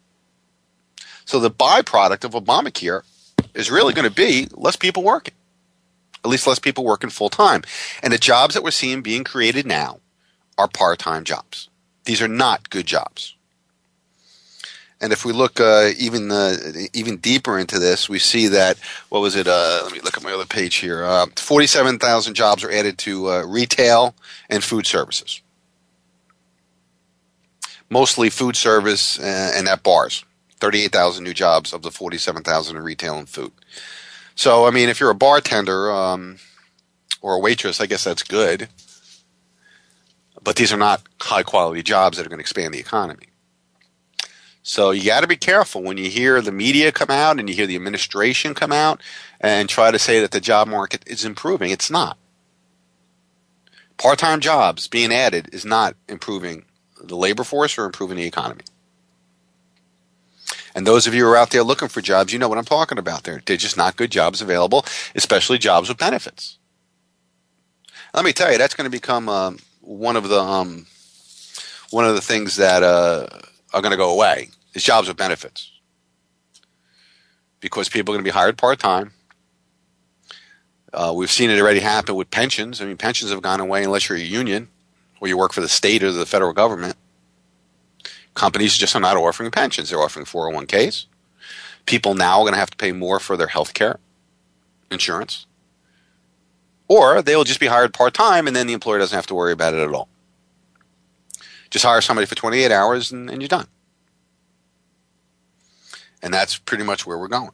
So 1.25 1.41
the 1.41 1.51
byproduct 1.51 2.25
of 2.25 2.33
Obamacare 2.33 3.05
is 3.55 3.71
really 3.71 3.95
going 3.95 4.09
to 4.09 4.15
be 4.15 4.49
less 4.53 4.77
people 4.77 5.03
working, 5.03 5.35
at 6.25 6.31
least 6.31 6.47
less 6.47 6.59
people 6.59 6.85
working 6.85 7.11
full 7.11 7.31
time. 7.31 7.63
And 8.03 8.13
the 8.13 8.19
jobs 8.19 8.55
that 8.55 8.63
we're 8.63 8.71
seeing 8.71 9.03
being 9.03 9.25
created 9.25 9.67
now 9.67 10.01
are 10.59 10.69
part 10.69 10.99
time 10.99 11.25
jobs. 11.25 11.69
These 12.05 12.21
are 12.21 12.29
not 12.29 12.71
good 12.71 12.87
jobs. 12.87 13.35
And 15.01 15.13
if 15.13 15.25
we 15.25 15.33
look 15.33 15.61
uh, 15.61 15.91
even 15.99 16.31
uh, 16.31 16.57
even 16.95 17.19
deeper 17.19 17.59
into 17.59 17.79
this, 17.79 18.09
we 18.09 18.19
see 18.19 18.49
that 18.49 18.79
what 19.11 19.21
was 19.21 19.37
it? 19.37 19.47
Uh, 19.47 19.81
let 19.83 19.93
me 19.93 20.01
look 20.01 20.17
at 20.17 20.23
my 20.23 20.33
other 20.33 20.47
page 20.47 20.77
here. 20.77 21.05
Uh, 21.05 21.27
forty-seven 21.37 21.99
thousand 21.99 22.35
jobs 22.35 22.65
are 22.65 22.71
added 22.71 22.97
to 22.99 23.29
uh, 23.29 23.43
retail 23.45 24.15
and 24.49 24.65
food 24.65 24.87
services, 24.87 25.43
mostly 27.91 28.31
food 28.31 28.57
service 28.57 29.19
uh, 29.19 29.53
and 29.55 29.69
at 29.69 29.83
bars. 29.83 30.25
Thirty-eight 30.65 30.93
thousand 30.93 31.25
new 31.25 31.35
jobs 31.35 31.75
of 31.75 31.83
the 31.83 31.91
forty-seven 31.91 32.43
thousand 32.43 32.79
in 32.79 32.83
retail 32.83 33.19
and 33.19 33.29
food. 33.29 33.53
So, 34.35 34.65
I 34.65 34.71
mean, 34.71 34.89
if 34.89 34.99
you're 34.99 35.11
a 35.11 35.15
bartender 35.15 35.93
um, 35.93 36.39
or 37.21 37.35
a 37.35 37.39
waitress, 37.39 37.83
I 37.83 37.87
guess 37.87 38.03
that's 38.03 38.23
good. 38.23 38.71
But 40.43 40.57
these 40.57 40.73
are 40.73 40.79
not 40.79 41.03
high-quality 41.21 41.83
jobs 41.83 42.17
that 42.17 42.25
are 42.25 42.31
going 42.31 42.39
to 42.39 42.43
expand 42.43 42.73
the 42.73 42.79
economy. 42.79 43.27
So 44.63 44.91
you 44.91 45.05
got 45.05 45.21
to 45.21 45.27
be 45.27 45.37
careful 45.37 45.83
when 45.83 45.99
you 45.99 46.09
hear 46.09 46.41
the 46.41 46.51
media 46.51 46.93
come 46.93 47.11
out 47.11 47.39
and 47.39 47.47
you 47.47 47.55
hear 47.55 47.67
the 47.67 47.77
administration 47.77 48.55
come 48.55 48.73
out 48.73 49.03
and 49.43 49.69
try 49.69 49.91
to 49.91 49.99
say 49.99 50.19
that 50.21 50.31
the 50.31 50.41
job 50.41 50.67
market 50.67 51.05
is 51.07 51.27
improving. 51.27 51.73
It's 51.73 51.91
not. 51.91 52.17
Part 53.99 54.19
time 54.19 54.41
jobs 54.41 54.89
being 54.89 55.13
added 55.13 55.51
is 55.53 55.67
not 55.67 55.95
improving 56.09 56.65
the 56.99 57.17
labor 57.17 57.45
force 57.45 57.77
or 57.77 57.85
improving 57.85 58.17
the 58.17 58.25
economy. 58.25 58.65
And 60.75 60.87
those 60.87 61.07
of 61.07 61.15
you 61.15 61.25
who 61.25 61.31
are 61.31 61.37
out 61.37 61.51
there 61.51 61.63
looking 61.63 61.89
for 61.89 62.01
jobs, 62.01 62.33
you 62.33 62.39
know 62.39 62.49
what 62.49 62.59
I'm 62.59 62.65
talking 62.65 62.99
about 62.99 63.23
there. 63.23 63.43
They're 63.47 63.57
just 63.57 63.77
not 63.77 63.97
good 63.97 64.11
jobs 64.11 64.43
available, 64.43 64.85
especially 65.15 65.59
jobs 65.59 65.89
with 65.89 65.99
benefits. 65.99 66.59
Let 68.13 68.25
me 68.25 68.33
tell 68.33 68.51
you, 68.51 68.59
that's 68.59 68.75
going 68.75 68.87
to 68.87 68.91
become 68.91 69.29
um, 69.29 69.59
one 69.81 70.17
of 70.17 70.29
the 70.29 70.41
um, 70.41 70.87
one 71.91 72.05
of 72.05 72.15
the 72.15 72.21
things 72.21 72.57
that 72.57 72.83
uh, 72.83 73.27
are 73.73 73.83
going 73.83 73.93
to 73.93 73.97
go 73.97 74.13
away 74.13 74.51
is 74.75 74.83
jobs 74.83 75.09
with 75.09 75.17
benefits 75.17 75.71
because 77.61 77.89
people 77.89 78.13
are 78.13 78.17
going 78.17 78.25
to 78.25 78.29
be 78.29 78.35
hired 78.35 78.59
part 78.59 78.79
time. 78.79 79.13
Uh, 80.93 81.13
we've 81.15 81.31
seen 81.31 81.51
it 81.51 81.59
already 81.59 81.81
happen 81.81 82.15
with 82.15 82.31
pensions. 82.31 82.81
I 82.81 82.85
mean, 82.85 82.97
pensions 82.97 83.33
have 83.33 83.43
gone 83.43 83.59
away 83.59 83.83
unless 83.83 84.09
you're 84.09 84.19
a 84.19 84.21
union 84.21 84.69
or 85.21 85.27
you 85.27 85.37
work 85.37 85.53
for 85.53 85.61
the 85.61 85.69
state 85.69 86.03
or 86.03 86.13
the 86.13 86.27
federal 86.27 86.53
government. 86.53 86.97
Companies 88.35 88.77
just 88.77 88.95
are 88.97 89.01
not 89.01 89.17
offering 89.17 89.51
pensions; 89.51 89.91
they're 89.91 90.01
offering 90.01 90.27
401ks. 90.27 91.07
people 91.87 92.15
now 92.15 92.39
are 92.41 92.45
going 92.45 92.53
to 92.55 92.59
have 92.59 92.71
to 92.71 92.77
pay 92.77 92.93
more 92.93 93.21
for 93.21 93.37
their 93.37 93.47
health 93.49 93.75
care 93.75 93.99
insurance. 94.91 95.47
Or 96.89 97.23
they'll 97.23 97.45
just 97.45 97.61
be 97.61 97.67
hired 97.67 97.95
part 97.95 98.15
time 98.15 98.47
and 98.47 98.55
then 98.55 98.67
the 98.67 98.73
employer 98.73 98.99
doesn't 98.99 99.17
have 99.17 99.27
to 99.27 99.35
worry 99.35 99.53
about 99.53 99.75
it 99.75 99.81
at 99.81 99.93
all. 99.93 100.09
Just 101.71 101.85
hire 101.85 102.01
somebody 102.01 102.27
for 102.27 102.35
28 102.35 102.71
hours 102.71 103.11
and, 103.11 103.31
and 103.31 103.41
you're 103.43 103.49
done. 103.49 103.67
And 106.23 106.33
that's 106.33 106.57
pretty 106.57 106.85
much 106.85 107.07
where 107.07 107.19
we're 107.19 107.29
going. 107.29 107.51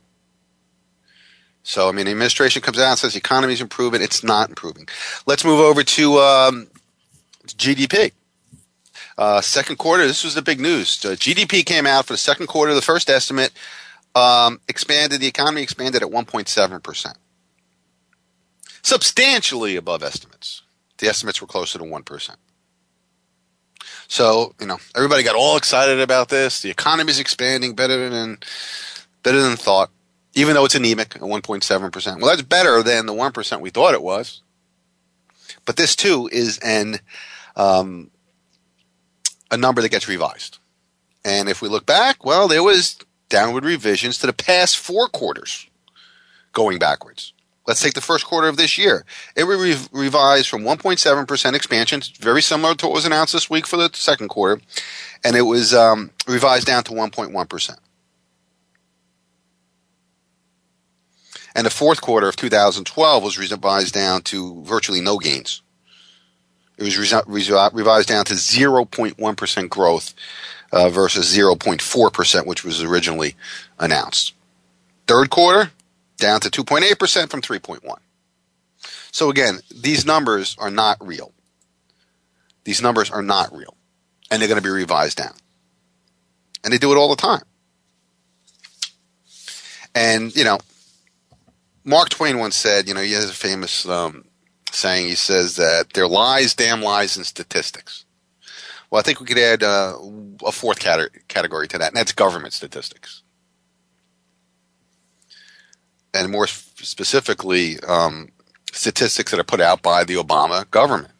So, 1.63 1.89
I 1.89 1.93
mean, 1.93 2.07
the 2.07 2.13
administration 2.13 2.63
comes 2.63 2.79
out 2.79 2.91
and 2.91 2.99
says 2.99 3.13
the 3.13 3.19
economy 3.19 3.53
is 3.53 3.61
improving. 3.61 4.03
It's 4.03 4.25
not 4.25 4.49
improving. 4.49 4.89
Let's 5.27 5.45
move 5.45 5.61
over 5.61 5.83
to 5.83 6.19
um, 6.19 6.69
GDP. 7.47 8.13
Uh, 9.21 9.43
second 9.43 9.77
quarter, 9.77 10.07
this 10.07 10.25
was 10.25 10.35
the 10.35 10.41
big 10.41 10.59
news. 10.59 11.05
Uh, 11.05 11.11
GDP 11.11 11.63
came 11.65 11.87
out 11.87 12.07
for 12.07 12.15
the 12.15 12.19
second 12.19 12.47
quarter. 12.47 12.73
The 12.73 12.81
first 12.81 13.11
estimate 13.11 13.53
um, 14.15 14.63
expanded, 14.67 15.21
the 15.21 15.27
economy 15.27 15.61
expanded 15.61 16.03
at 16.03 16.09
1.7%. 16.09 17.15
Substantially 18.81 19.77
above 19.77 20.03
estimates. 20.03 20.63
The 20.97 21.09
estimates 21.09 21.43
were 21.43 21.47
closer 21.47 21.79
to 21.79 21.85
1%. 21.85 22.37
So, 24.09 24.55
you 24.59 24.67
know, 24.67 24.79
everybody 24.97 25.23
got 25.23 25.37
all 25.37 25.59
excited 25.59 26.01
about 26.01 26.31
this. 26.31 26.63
The 26.63 26.71
economy 26.71 27.11
is 27.11 27.21
expanding 27.21 27.75
better 27.75 28.09
than 28.09 28.39
better 29.23 29.43
than 29.43 29.57
thought, 29.57 29.91
even 30.33 30.55
though 30.55 30.65
it's 30.65 30.75
anemic 30.75 31.15
at 31.17 31.21
1.7%. 31.21 32.21
Well, 32.21 32.31
that's 32.31 32.41
better 32.41 32.83
than 32.83 33.05
the 33.05 33.13
1% 33.13 33.61
we 33.61 33.69
thought 33.69 33.93
it 33.93 34.03
was. 34.03 34.41
But 35.67 35.77
this 35.77 35.95
too 35.95 36.31
is 36.33 36.57
an 36.61 37.01
um, 37.55 38.11
a 39.51 39.57
number 39.57 39.83
that 39.83 39.91
gets 39.91 40.09
revised. 40.09 40.59
And 41.25 41.49
if 41.49 41.61
we 41.61 41.69
look 41.69 41.87
back, 41.87 42.25
well, 42.25 42.49
there 42.49 42.63
was 42.63 42.99
downward 43.29 43.65
revisions 43.65 44.19
to 44.19 44.27
the 44.27 44.33
past 44.33 44.79
four 44.79 45.09
quarters 45.09 45.69
going 46.53 46.79
backwards. 46.79 47.33
Let's 47.67 47.83
take 47.83 47.95
the 47.95 48.01
first 48.01 48.27
quarter 48.27 48.49
of 48.49 48.57
this 48.57 48.79
year. 48.79 49.05
It 49.37 49.45
was 49.45 49.89
revised 49.93 50.49
from 50.49 50.63
1.7% 50.63 51.55
expansion, 51.55 52.03
very 52.19 52.43
similar 52.43 52.75
to 52.75 52.87
what 52.87 52.95
was 52.95 53.05
announced 53.05 53.33
this 53.33 53.51
week 53.51 53.67
for 53.67 53.77
the 53.77 53.91
second 53.93 54.29
quarter, 54.29 54.61
and 55.25 55.37
it 55.37 55.43
was 55.43 55.75
um, 55.75 56.11
revised 56.27 56.67
down 56.67 56.83
to 56.85 56.93
1.1%. 56.93 57.77
And 61.55 61.67
the 61.67 61.71
fourth 61.71 62.01
quarter 62.01 62.29
of 62.29 62.37
2012 62.37 63.23
was 63.23 63.39
revised 63.39 63.95
down 63.95 64.23
to 64.23 64.63
virtually 64.63 65.01
no 65.01 65.19
gains. 65.19 65.63
It 66.81 66.85
was 66.85 67.51
revised 67.51 68.09
down 68.09 68.25
to 68.25 68.33
0.1% 68.33 69.69
growth 69.69 70.15
uh, 70.73 70.89
versus 70.89 71.37
0.4%, 71.37 72.47
which 72.47 72.65
was 72.65 72.83
originally 72.83 73.37
announced. 73.79 74.33
Third 75.07 75.29
quarter, 75.29 75.73
down 76.17 76.41
to 76.41 76.49
2.8% 76.49 77.31
from 77.31 77.43
3.1. 77.43 77.99
So 79.13 79.29
again, 79.29 79.61
these 79.75 80.07
numbers 80.07 80.57
are 80.59 80.71
not 80.71 80.97
real. 81.07 81.33
These 82.65 82.81
numbers 82.81 83.11
are 83.11 83.23
not 83.23 83.55
real. 83.55 83.77
And 84.31 84.41
they're 84.41 84.49
going 84.49 84.63
to 84.63 84.67
be 84.67 84.71
revised 84.71 85.19
down. 85.19 85.35
And 86.65 86.73
they 86.73 86.79
do 86.79 86.93
it 86.93 86.97
all 86.97 87.11
the 87.11 87.17
time. 87.17 87.43
And, 89.95 90.35
you 90.35 90.45
know, 90.45 90.61
Mark 91.85 92.09
Twain 92.09 92.39
once 92.39 92.57
said, 92.57 92.89
you 92.89 92.95
know, 92.95 93.03
he 93.03 93.13
has 93.13 93.29
a 93.29 93.35
famous 93.35 93.87
um, 93.87 94.25
saying. 94.73 95.09
He 95.09 95.15
says 95.15 95.57
that 95.57 95.93
there 95.95 96.05
are 96.05 96.09
lies, 96.09 96.55
damn 96.55 96.83
lies, 96.83 97.17
and 97.17 97.27
statistics. 97.27 98.05
Well, 98.91 98.99
I 98.99 99.03
think 99.03 99.21
we 99.21 99.27
could 99.27 99.39
add 99.39 99.63
uh, 99.63 99.97
a 100.45 100.53
fourth 100.53 100.81
category 100.81 101.69
to 101.69 101.79
that, 101.79 101.89
and 101.89 101.97
that's 101.97 102.13
government 102.13 102.53
statistics 102.53 103.23
and 106.15 106.31
more 106.31 106.47
specifically, 106.47 107.79
um, 107.81 108.31
statistics 108.73 109.31
that 109.31 109.41
are 109.41 109.45
put 109.45 109.61
out 109.61 109.83
by 109.83 110.05
the 110.05 110.15
Obama 110.15 110.69
government. 110.71 111.13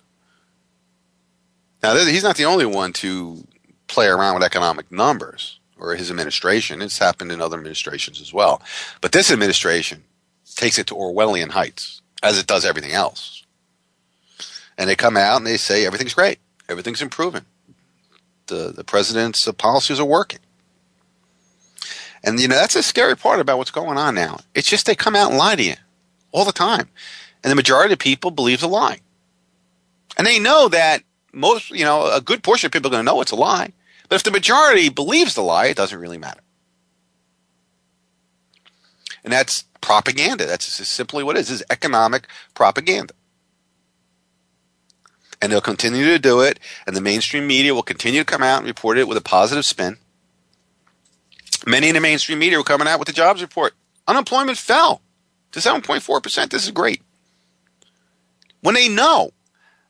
Now, 1.83 1.97
he's 1.97 2.23
not 2.25 2.37
the 2.37 2.45
only 2.45 2.67
one 2.67 2.93
to 2.95 3.47
play 3.87 4.07
around 4.07 4.35
with 4.35 4.43
economic 4.43 4.93
numbers 4.93 5.59
or 5.79 5.95
his 5.95 6.11
administration. 6.11 6.83
It's 6.83 6.99
happened 6.99 7.33
in 7.33 7.41
other 7.41 7.57
administrations 7.57 8.21
as 8.21 8.33
well. 8.33 8.63
But 9.01 9.13
this 9.13 9.31
administration 9.31 10.05
takes 10.57 10.79
it 10.79 10.87
to 10.89 10.95
Orwellian 10.95 11.51
heights, 11.51 12.03
as 12.23 12.39
it 12.39 12.47
does 12.47 12.65
everything 12.65 12.93
else. 12.93 13.40
And 14.81 14.89
they 14.89 14.97
come 14.97 15.19
out 15.19 15.37
and 15.37 15.47
they 15.47 15.59
say 15.59 15.85
everything's 15.85 16.15
great, 16.15 16.39
everything's 16.67 17.03
improving. 17.03 17.45
The, 18.47 18.73
the 18.75 18.83
president's 18.83 19.47
uh, 19.47 19.53
policies 19.53 20.01
are 20.01 20.07
working. 20.07 20.41
And 22.25 22.41
you 22.41 22.49
know, 22.49 22.55
that's 22.55 22.77
a 22.77 22.83
scary 22.83 23.15
part 23.15 23.41
about 23.41 23.59
what's 23.59 23.71
going 23.71 23.99
on 23.99 24.15
now. 24.15 24.41
It's 24.55 24.67
just 24.67 24.87
they 24.87 24.95
come 24.95 25.15
out 25.15 25.29
and 25.29 25.39
lie 25.39 25.55
to 25.55 25.63
you 25.63 25.75
all 26.33 26.47
the 26.47 26.53
time. 26.53 26.89
And 27.45 27.51
the 27.51 27.57
majority 27.57 27.93
of 27.93 27.99
people 27.99 28.31
believe 28.31 28.61
the 28.61 28.69
lie. 28.69 29.01
And 30.17 30.27
they 30.27 30.39
know 30.39 30.69
that 30.69 31.03
most, 31.31 31.71
you 31.71 31.85
know, 31.85 32.11
a 32.11 32.23
good 32.23 32.43
portion 32.43 32.67
of 32.67 32.73
people 32.73 32.89
are 32.89 32.93
going 32.93 33.05
to 33.05 33.13
know 33.13 33.21
it's 33.21 33.33
a 33.33 33.37
lie. 33.37 33.73
But 34.09 34.17
if 34.17 34.23
the 34.23 34.31
majority 34.31 34.89
believes 34.89 35.35
the 35.35 35.43
lie, 35.43 35.67
it 35.67 35.77
doesn't 35.77 36.01
really 36.01 36.19
matter. 36.19 36.41
And 39.25 39.33
that's 39.33 39.65
propaganda. 39.83 40.47
That's 40.47 40.65
simply 40.89 41.23
what 41.23 41.37
it 41.37 41.41
is. 41.41 41.51
It's 41.51 41.63
economic 41.71 42.27
propaganda. 42.55 43.13
And 45.43 45.51
they'll 45.51 45.61
continue 45.61 46.05
to 46.05 46.19
do 46.19 46.41
it, 46.41 46.59
and 46.87 46.95
the 46.95 47.01
mainstream 47.01 47.47
media 47.47 47.75
will 47.75 47.83
continue 47.83 48.21
to 48.21 48.27
come 48.27 48.43
out 48.43 48.59
and 48.59 48.67
report 48.67 48.99
it 48.99 49.09
with 49.09 49.17
a 49.17 49.23
positive 49.23 49.65
spin. 49.65 49.97
Many 51.67 51.89
in 51.89 51.95
the 51.95 52.01
mainstream 52.01 52.39
media 52.39 52.59
were 52.59 52.65
coming 52.65 52.89
out 52.89 52.99
with 52.99 53.07
the 53.07 53.15
jobs 53.15 53.41
report. 53.41 53.75
Unemployment 54.07 54.59
fell 54.59 55.01
to 55.53 55.61
7.4%. 55.61 56.51
This 56.51 56.65
is 56.65 56.71
great. 56.71 57.03
When 58.61 58.75
they 58.75 58.89
know 58.89 59.31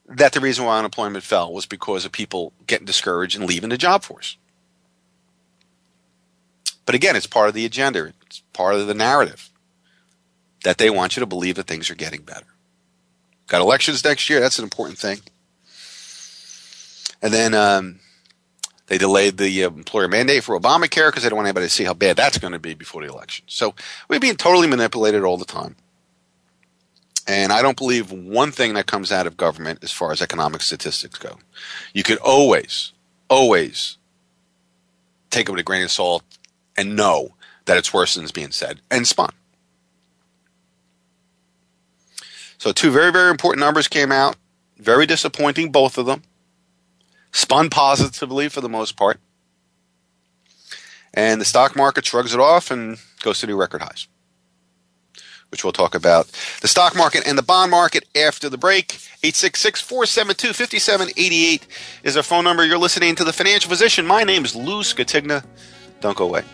that 0.07 0.33
the 0.33 0.41
reason 0.41 0.65
why 0.65 0.79
unemployment 0.79 1.25
fell 1.25 1.53
was 1.53 1.67
because 1.67 2.05
of 2.05 2.13
people 2.13 2.53
getting 2.67 2.87
discouraged 2.87 3.37
and 3.37 3.47
leaving 3.47 3.71
the 3.71 3.79
job 3.79 4.03
force. 4.03 4.37
But 6.85 6.95
again, 6.95 7.15
it's 7.15 7.27
part 7.27 7.49
of 7.49 7.55
the 7.55 7.65
agenda, 7.65 8.13
it's 8.27 8.43
part 8.53 8.75
of 8.75 8.87
the 8.89 8.95
narrative 8.95 9.51
that 10.65 10.79
they 10.79 10.91
want 10.91 11.17
you 11.17 11.21
to 11.21 11.27
believe 11.27 11.55
that 11.55 11.67
things 11.67 11.89
are 11.89 11.95
getting 11.95 12.23
better. 12.23 12.47
Got 13.47 13.61
elections 13.61 14.05
next 14.05 14.29
year, 14.29 14.41
that's 14.41 14.59
an 14.59 14.65
important 14.65 14.99
thing. 14.99 15.21
And 17.23 17.33
then 17.33 17.55
um, 17.55 18.01
they 18.87 18.99
delayed 18.99 19.37
the 19.37 19.65
uh, 19.65 19.69
employer 19.69 20.09
mandate 20.09 20.43
for 20.43 20.59
Obamacare 20.59 21.09
because 21.09 21.23
they 21.23 21.29
don't 21.29 21.37
want 21.37 21.47
anybody 21.47 21.67
to 21.67 21.73
see 21.73 21.85
how 21.85 21.95
bad 21.95 22.17
that's 22.17 22.39
going 22.39 22.53
to 22.53 22.59
be 22.59 22.75
before 22.75 23.03
the 23.03 23.09
election. 23.09 23.45
So 23.49 23.75
we're 24.09 24.21
being 24.21 24.37
totally 24.37 24.67
manipulated 24.67 25.23
all 25.23 25.37
the 25.37 25.45
time. 25.45 25.77
And 27.29 27.53
I 27.53 27.63
don't 27.63 27.77
believe 27.77 28.11
one 28.11 28.51
thing 28.51 28.75
that 28.75 28.87
comes 28.87 29.13
out 29.13 29.29
of 29.29 29.37
government 29.37 29.85
as 29.85 29.93
far 29.93 30.11
as 30.11 30.21
economic 30.21 30.63
statistics 30.63 31.19
go. 31.19 31.39
You 31.93 32.03
could 32.03 32.19
always, 32.19 32.93
always 33.29 33.99
take 35.31 35.49
it 35.49 35.53
with 35.53 35.61
a 35.61 35.65
grain 35.65 35.85
of 35.85 35.93
salt 35.93 36.25
and 36.77 36.97
know 36.97 37.35
that 37.67 37.77
it's 37.77 37.95
worse 37.95 38.15
than 38.15 38.25
is 38.25 38.33
being 38.33 38.51
said 38.51 38.81
and 38.91 39.07
spun. 39.07 39.31
So 42.59 42.73
two 42.73 42.91
very, 42.91 43.13
very 43.13 43.31
important 43.31 43.61
numbers 43.61 43.87
came 43.87 44.11
out. 44.11 44.37
Very 44.79 45.07
disappointing, 45.07 45.71
both 45.71 45.97
of 45.99 46.07
them 46.07 46.23
spun 47.33 47.71
positively 47.71 48.49
for 48.49 48.61
the 48.61 48.69
most 48.69 48.97
part. 48.97 49.19
And 51.13 51.41
the 51.41 51.45
stock 51.45 51.75
market 51.75 52.07
shrugs 52.07 52.35
it 52.35 52.41
off 52.41 52.71
and 52.71 52.99
goes 53.23 53.41
to 53.41 53.47
new 53.47 53.57
record 53.57 53.83
highs, 53.83 54.07
which 55.51 55.65
we'll 55.65 55.73
talk 55.73 55.95
about. 55.95 56.27
The 56.61 56.69
stock 56.69 56.95
market 56.95 57.27
and 57.27 57.37
the 57.37 57.43
bond 57.43 57.71
market 57.71 58.05
after 58.17 58.49
the 58.49 58.59
break. 58.59 58.95
866 59.23 59.81
472 59.81 60.53
5788 60.53 61.67
is 62.05 62.17
our 62.17 62.23
phone 62.23 62.45
number. 62.45 62.65
You're 62.65 62.79
listening 62.79 63.17
to 63.17 63.25
The 63.25 63.33
Financial 63.33 63.69
Physician. 63.69 64.07
My 64.07 64.23
name 64.23 64.45
is 64.45 64.55
Lou 64.55 64.83
Scatigna. 64.83 65.45
Don't 66.01 66.17
go 66.17 66.25
away. 66.27 66.45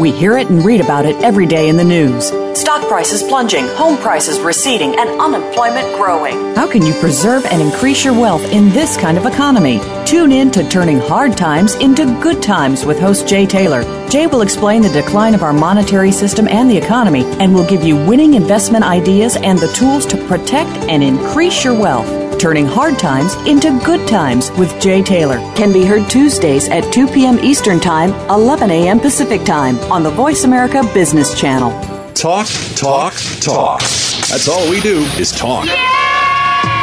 We 0.00 0.10
hear 0.10 0.36
it 0.36 0.48
and 0.48 0.64
read 0.64 0.80
about 0.80 1.06
it 1.06 1.16
every 1.22 1.46
day 1.46 1.68
in 1.68 1.76
the 1.76 1.84
news. 1.84 2.32
Stock 2.58 2.86
prices 2.88 3.22
plunging, 3.22 3.66
home 3.76 3.96
prices 3.98 4.40
receding, 4.40 4.98
and 4.98 5.20
unemployment 5.20 5.96
growing. 5.96 6.54
How 6.54 6.70
can 6.70 6.84
you 6.84 6.92
preserve 6.94 7.44
and 7.46 7.60
increase 7.60 8.04
your 8.04 8.14
wealth 8.14 8.42
in 8.52 8.70
this 8.70 8.96
kind 8.96 9.18
of 9.18 9.26
economy? 9.26 9.80
Tune 10.06 10.32
in 10.32 10.50
to 10.52 10.68
Turning 10.68 10.98
Hard 10.98 11.36
Times 11.36 11.74
into 11.74 12.04
Good 12.20 12.42
Times 12.42 12.84
with 12.84 12.98
host 12.98 13.28
Jay 13.28 13.46
Taylor. 13.46 13.82
Jay 14.08 14.26
will 14.26 14.42
explain 14.42 14.82
the 14.82 14.88
decline 14.88 15.34
of 15.34 15.42
our 15.42 15.52
monetary 15.52 16.12
system 16.12 16.48
and 16.48 16.70
the 16.70 16.76
economy 16.76 17.24
and 17.40 17.54
will 17.54 17.68
give 17.68 17.84
you 17.84 17.96
winning 17.96 18.34
investment 18.34 18.84
ideas 18.84 19.36
and 19.36 19.58
the 19.58 19.72
tools 19.72 20.06
to 20.06 20.16
protect 20.26 20.70
and 20.88 21.02
increase 21.02 21.62
your 21.64 21.78
wealth. 21.78 22.25
Turning 22.38 22.66
Hard 22.66 22.98
Times 22.98 23.34
into 23.46 23.78
Good 23.84 24.06
Times 24.06 24.50
with 24.52 24.78
Jay 24.80 25.02
Taylor 25.02 25.38
can 25.56 25.72
be 25.72 25.84
heard 25.84 26.08
Tuesdays 26.10 26.68
at 26.68 26.92
2 26.92 27.08
p.m. 27.08 27.38
Eastern 27.38 27.80
Time, 27.80 28.10
11 28.30 28.70
a.m. 28.70 29.00
Pacific 29.00 29.42
Time 29.44 29.78
on 29.90 30.02
the 30.02 30.10
Voice 30.10 30.44
America 30.44 30.82
Business 30.92 31.38
Channel. 31.38 31.70
Talk, 32.12 32.46
talk, 32.74 33.14
talk. 33.40 33.80
That's 33.80 34.48
all 34.48 34.68
we 34.68 34.80
do 34.80 34.98
is 35.18 35.32
talk. 35.32 35.66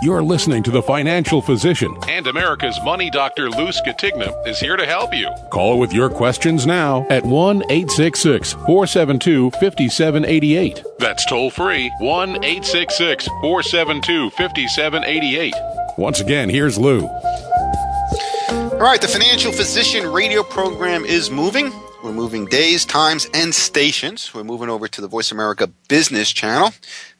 You're 0.00 0.22
listening 0.22 0.62
to 0.62 0.70
The 0.70 0.80
Financial 0.80 1.42
Physician, 1.42 1.92
and 2.08 2.28
America's 2.28 2.78
Money 2.84 3.10
Doctor 3.10 3.50
Lou 3.50 3.70
Scatigna 3.70 4.32
is 4.46 4.60
here 4.60 4.76
to 4.76 4.86
help 4.86 5.12
you. 5.12 5.28
Call 5.50 5.80
with 5.80 5.92
your 5.92 6.08
questions 6.08 6.66
now 6.66 7.04
at 7.10 7.24
1 7.24 7.62
866 7.62 8.52
472 8.52 9.50
5788. 9.50 10.84
That's 11.00 11.26
toll 11.26 11.50
free 11.50 11.90
1 11.98 12.44
866 12.44 13.26
472 13.26 14.30
5788. 14.30 15.54
Once 15.96 16.20
again, 16.20 16.48
here's 16.48 16.78
Lou. 16.78 17.00
All 17.08 18.78
right, 18.78 19.00
the 19.00 19.08
Financial 19.08 19.50
Physician 19.50 20.06
radio 20.12 20.44
program 20.44 21.04
is 21.04 21.28
moving. 21.28 21.72
We're 22.04 22.12
moving 22.12 22.44
days, 22.46 22.84
times, 22.84 23.26
and 23.34 23.52
stations. 23.52 24.32
We're 24.32 24.44
moving 24.44 24.68
over 24.68 24.86
to 24.86 25.00
the 25.00 25.08
Voice 25.08 25.32
America 25.32 25.66
Business 25.88 26.30
Channel 26.30 26.70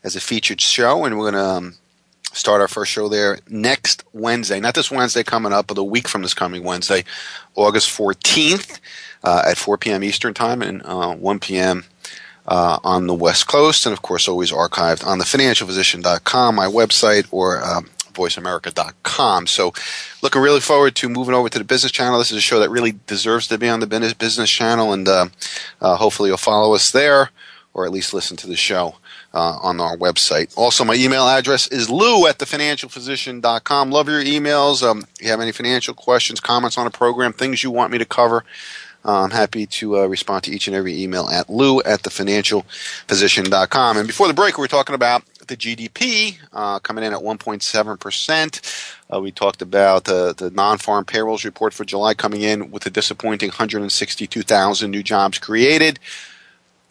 as 0.04 0.14
a 0.14 0.20
featured 0.20 0.60
show, 0.60 1.04
and 1.04 1.18
we're 1.18 1.32
going 1.32 1.42
to 1.42 1.44
um, 1.44 1.74
start 2.32 2.60
our 2.60 2.68
first 2.68 2.92
show 2.92 3.08
there 3.08 3.38
next 3.48 4.04
Wednesday. 4.12 4.60
Not 4.60 4.74
this 4.74 4.90
Wednesday 4.90 5.22
coming 5.22 5.52
up, 5.52 5.66
but 5.66 5.78
a 5.78 5.84
week 5.84 6.08
from 6.08 6.22
this 6.22 6.34
coming 6.34 6.64
Wednesday, 6.64 7.04
August 7.54 7.90
14th 7.96 8.80
uh, 9.24 9.42
at 9.46 9.56
4 9.56 9.78
p.m. 9.78 10.04
Eastern 10.04 10.34
Time 10.34 10.62
and 10.62 10.82
uh, 10.84 11.14
1 11.14 11.38
p.m. 11.40 11.84
Uh, 12.46 12.78
on 12.82 13.06
the 13.06 13.14
West 13.14 13.46
Coast, 13.46 13.84
and 13.84 13.92
of 13.92 14.00
course, 14.00 14.26
always 14.26 14.50
archived 14.50 15.06
on 15.06 15.18
the 15.18 15.24
financialphysician.com, 15.24 16.54
my 16.54 16.66
website, 16.66 17.28
or 17.30 17.62
um, 17.62 17.90
voiceamerica.com. 18.14 19.46
So, 19.46 19.74
looking 20.22 20.40
really 20.40 20.60
forward 20.60 20.94
to 20.96 21.10
moving 21.10 21.34
over 21.34 21.50
to 21.50 21.58
the 21.58 21.64
business 21.64 21.92
channel. 21.92 22.18
This 22.18 22.30
is 22.30 22.38
a 22.38 22.40
show 22.40 22.58
that 22.60 22.70
really 22.70 22.94
deserves 23.06 23.48
to 23.48 23.58
be 23.58 23.68
on 23.68 23.80
the 23.80 23.86
business 23.86 24.48
channel, 24.48 24.94
and 24.94 25.06
uh, 25.06 25.26
uh, 25.82 25.96
hopefully, 25.96 26.30
you'll 26.30 26.38
follow 26.38 26.74
us 26.74 26.90
there 26.90 27.30
or 27.74 27.84
at 27.84 27.92
least 27.92 28.12
listen 28.12 28.36
to 28.36 28.48
the 28.48 28.56
show. 28.56 28.96
Uh, 29.38 29.56
on 29.62 29.80
our 29.80 29.96
website. 29.96 30.52
Also, 30.56 30.84
my 30.84 30.94
email 30.94 31.28
address 31.28 31.68
is 31.68 31.88
lou 31.88 32.26
at 32.26 32.38
thefinancialphysician.com. 32.38 33.90
Love 33.92 34.08
your 34.08 34.20
emails. 34.20 34.82
Um, 34.82 35.04
if 35.14 35.22
you 35.22 35.30
have 35.30 35.38
any 35.40 35.52
financial 35.52 35.94
questions, 35.94 36.40
comments 36.40 36.76
on 36.76 36.88
a 36.88 36.90
program, 36.90 37.32
things 37.32 37.62
you 37.62 37.70
want 37.70 37.92
me 37.92 37.98
to 37.98 38.04
cover, 38.04 38.44
uh, 39.04 39.22
I'm 39.22 39.30
happy 39.30 39.64
to 39.66 39.98
uh, 39.98 40.06
respond 40.06 40.42
to 40.44 40.50
each 40.50 40.66
and 40.66 40.74
every 40.74 41.00
email 41.00 41.28
at 41.28 41.48
lou 41.48 41.80
at 41.82 42.02
thefinancialphysician.com. 42.02 43.96
And 43.96 44.08
before 44.08 44.26
the 44.26 44.34
break, 44.34 44.58
we 44.58 44.62
were 44.62 44.66
talking 44.66 44.96
about 44.96 45.22
the 45.46 45.56
GDP 45.56 46.36
uh, 46.52 46.80
coming 46.80 47.04
in 47.04 47.12
at 47.12 47.20
1.7%. 47.20 48.94
Uh, 49.14 49.20
we 49.20 49.30
talked 49.30 49.62
about 49.62 50.02
the, 50.02 50.34
the 50.36 50.50
non-farm 50.50 51.04
payrolls 51.04 51.44
report 51.44 51.72
for 51.72 51.84
July 51.84 52.14
coming 52.14 52.42
in 52.42 52.72
with 52.72 52.86
a 52.86 52.90
disappointing 52.90 53.50
162,000 53.50 54.90
new 54.90 55.04
jobs 55.04 55.38
created. 55.38 56.00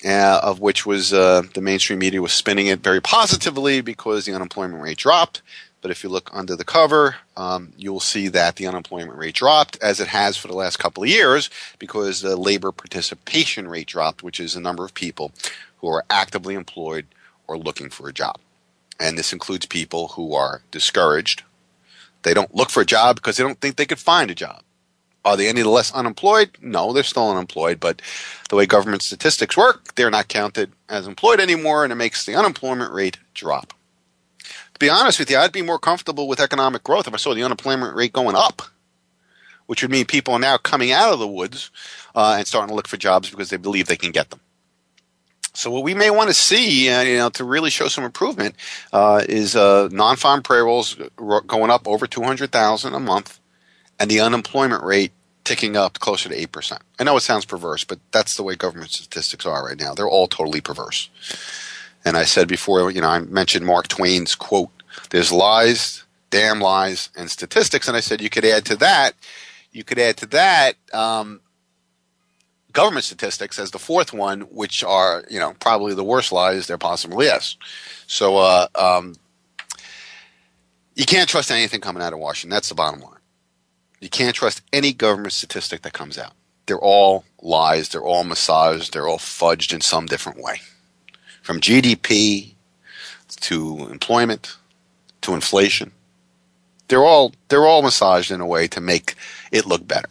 Uh, 0.06 0.40
of 0.44 0.60
which 0.60 0.86
was 0.86 1.12
uh, 1.12 1.42
the 1.56 1.62
mainstream 1.62 1.98
media 1.98 2.22
was 2.22 2.32
spinning 2.32 2.68
it 2.68 2.82
very 2.82 3.02
positively 3.02 3.82
because 3.82 4.26
the 4.26 4.34
unemployment 4.34 4.82
rate 4.82 4.98
dropped. 4.98 5.42
But 5.82 5.92
if 5.92 6.04
you 6.04 6.10
look 6.10 6.30
under 6.34 6.56
the 6.56 6.64
cover, 6.64 7.16
um, 7.36 7.72
you 7.78 7.92
will 7.92 8.00
see 8.00 8.28
that 8.28 8.58
the 8.58 8.68
unemployment 8.68 9.18
rate 9.18 9.36
dropped, 9.36 9.78
as 9.82 10.00
it 10.00 10.08
has 10.08 10.36
for 10.38 10.48
the 10.48 10.56
last 10.56 10.78
couple 10.78 11.04
of 11.04 11.10
years, 11.10 11.50
because 11.80 12.22
the 12.22 12.36
labor 12.36 12.72
participation 12.72 13.68
rate 13.68 13.88
dropped, 13.88 14.22
which 14.22 14.40
is 14.40 14.54
the 14.54 14.60
number 14.60 14.84
of 14.86 14.94
people 14.94 15.32
who 15.78 15.88
are 15.88 16.04
actively 16.10 16.56
employed 16.56 17.06
or 17.48 17.58
looking 17.58 17.90
for 17.90 18.10
a 18.10 18.14
job. 18.14 18.38
And 19.00 19.18
this 19.18 19.34
includes 19.34 19.66
people 19.66 20.10
who 20.10 20.34
are 20.34 20.62
discouraged. 20.72 21.44
They 22.24 22.34
don't 22.34 22.54
look 22.54 22.70
for 22.70 22.82
a 22.82 22.86
job 22.86 23.16
because 23.16 23.38
they 23.38 23.44
don't 23.44 23.62
think 23.62 23.76
they 23.76 23.86
could 23.86 24.00
find 24.00 24.32
a 24.32 24.36
job. 24.36 24.64
Are 25.28 25.36
they 25.36 25.50
any 25.50 25.64
less 25.64 25.92
unemployed? 25.94 26.52
No, 26.62 26.94
they're 26.94 27.04
still 27.04 27.30
unemployed, 27.30 27.82
but 27.82 28.02
the 28.50 28.56
way 28.56 28.66
government 28.66 29.02
statistics 29.02 29.58
work, 29.58 29.94
they're 29.96 30.10
not 30.10 30.30
counted 30.30 30.72
as 30.88 31.06
employed 31.06 31.42
anymore, 31.42 31.84
and 31.84 31.92
it 31.92 31.98
makes 31.98 32.26
the 32.26 32.34
unemployment 32.34 32.94
rate 32.94 33.18
drop. 33.34 33.74
To 34.40 34.80
be 34.80 34.90
honest 34.90 35.20
with 35.20 35.30
you, 35.30 35.38
I'd 35.38 35.52
be 35.52 35.62
more 35.62 35.80
comfortable 35.80 36.30
with 36.30 36.40
economic 36.40 36.84
growth 36.84 37.08
if 37.08 37.14
I 37.14 37.18
saw 37.18 37.34
the 37.34 37.44
unemployment 37.44 37.94
rate 37.94 38.14
going 38.14 38.38
up, 38.38 38.62
which 39.66 39.82
would 39.82 39.92
mean 39.92 40.06
people 40.06 40.34
are 40.34 40.40
now 40.40 40.58
coming 40.58 40.94
out 40.94 41.12
of 41.12 41.20
the 41.20 41.28
woods 41.28 41.72
uh, 42.16 42.36
and 42.38 42.48
starting 42.48 42.70
to 42.70 42.76
look 42.76 42.88
for 42.88 42.96
jobs 42.96 43.30
because 43.30 43.50
they 43.50 43.58
believe 43.58 43.88
they 43.88 43.98
can 43.98 44.12
get 44.12 44.30
them. 44.30 44.40
So 45.54 45.72
what 45.72 45.84
we 45.84 45.94
may 45.94 46.10
want 46.10 46.30
to 46.30 46.34
see, 46.36 46.90
uh, 46.90 47.02
you 47.02 47.18
know, 47.18 47.30
to 47.32 47.44
really 47.44 47.72
show 47.72 47.90
some 47.90 48.06
improvement, 48.06 48.56
uh, 48.94 49.24
is 49.28 49.56
uh, 49.58 49.90
non-farm 49.92 50.44
payrolls 50.44 50.96
going 51.48 51.70
up 51.70 51.86
over 51.86 52.08
two 52.08 52.24
hundred 52.24 52.52
thousand 52.52 52.94
a 52.94 53.00
month, 53.00 53.42
and 54.00 54.10
the 54.10 54.22
unemployment 54.22 54.84
rate 54.84 55.12
ticking 55.48 55.78
up 55.78 55.98
closer 56.00 56.28
to 56.28 56.36
8%. 56.36 56.78
I 57.00 57.06
know 57.06 57.16
it 57.16 57.22
sounds 57.22 57.46
perverse, 57.46 57.86
but 57.86 58.00
that's 58.12 58.36
the 58.36 58.44
way 58.44 58.56
government 58.56 58.92
statistics 58.92 59.46
are 59.46 59.66
right 59.66 59.80
now. 59.80 59.94
They're 59.94 60.10
all 60.10 60.28
totally 60.28 60.60
perverse. 60.60 61.10
And 62.04 62.18
I 62.18 62.26
said 62.26 62.50
before, 62.50 62.92
you 62.92 63.00
know, 63.00 63.08
I 63.08 63.20
mentioned 63.20 63.66
Mark 63.66 63.88
Twain's 63.88 64.36
quote, 64.36 64.70
there's 65.10 65.32
lies, 65.32 66.04
damn 66.32 66.60
lies, 66.60 67.10
and 67.16 67.32
statistics. 67.32 67.88
And 67.88 67.96
I 67.96 68.02
said 68.02 68.22
you 68.22 68.30
could 68.30 68.44
add 68.44 68.66
to 68.66 68.76
that, 68.76 69.14
you 69.72 69.86
could 69.86 70.00
add 70.00 70.18
to 70.18 70.26
that 70.26 70.74
um, 70.94 71.40
government 72.74 73.06
statistics 73.06 73.58
as 73.58 73.72
the 73.72 73.80
fourth 73.80 74.12
one, 74.12 74.42
which 74.42 74.84
are, 74.84 75.24
you 75.30 75.40
know, 75.40 75.54
probably 75.62 75.94
the 75.94 76.04
worst 76.04 76.34
lies 76.34 76.68
there 76.68 76.78
possibly 76.78 77.28
is. 77.28 77.56
So 78.06 78.36
uh, 78.36 78.68
um, 78.76 79.16
you 80.94 81.06
can't 81.06 81.30
trust 81.30 81.52
anything 81.52 81.80
coming 81.80 82.04
out 82.04 82.12
of 82.12 82.20
Washington. 82.20 82.50
That's 82.50 82.68
the 82.68 82.76
bottom 82.76 83.00
line. 83.00 83.17
You 84.00 84.10
can't 84.10 84.36
trust 84.36 84.62
any 84.72 84.94
government 84.94 85.34
statistic 85.34 85.82
that 85.82 85.94
comes 85.94 86.18
out. 86.18 86.34
They're 86.68 86.78
all 86.78 87.24
lies. 87.42 87.90
They're 87.90 88.04
all 88.04 88.24
massaged. 88.24 88.94
They're 88.94 89.08
all 89.08 89.18
fudged 89.18 89.74
in 89.74 89.82
some 89.82 90.06
different 90.06 90.40
way. 90.40 90.62
From 91.42 91.62
GDP 91.62 92.54
to 93.42 93.88
employment 93.90 94.58
to 95.22 95.34
inflation. 95.34 95.92
They're 96.88 97.04
all 97.04 97.34
they're 97.50 97.66
all 97.66 97.82
massaged 97.82 98.32
in 98.32 98.42
a 98.42 98.46
way 98.46 98.68
to 98.68 98.80
make 98.80 99.16
it 99.52 99.66
look 99.66 99.88
better. 99.88 100.10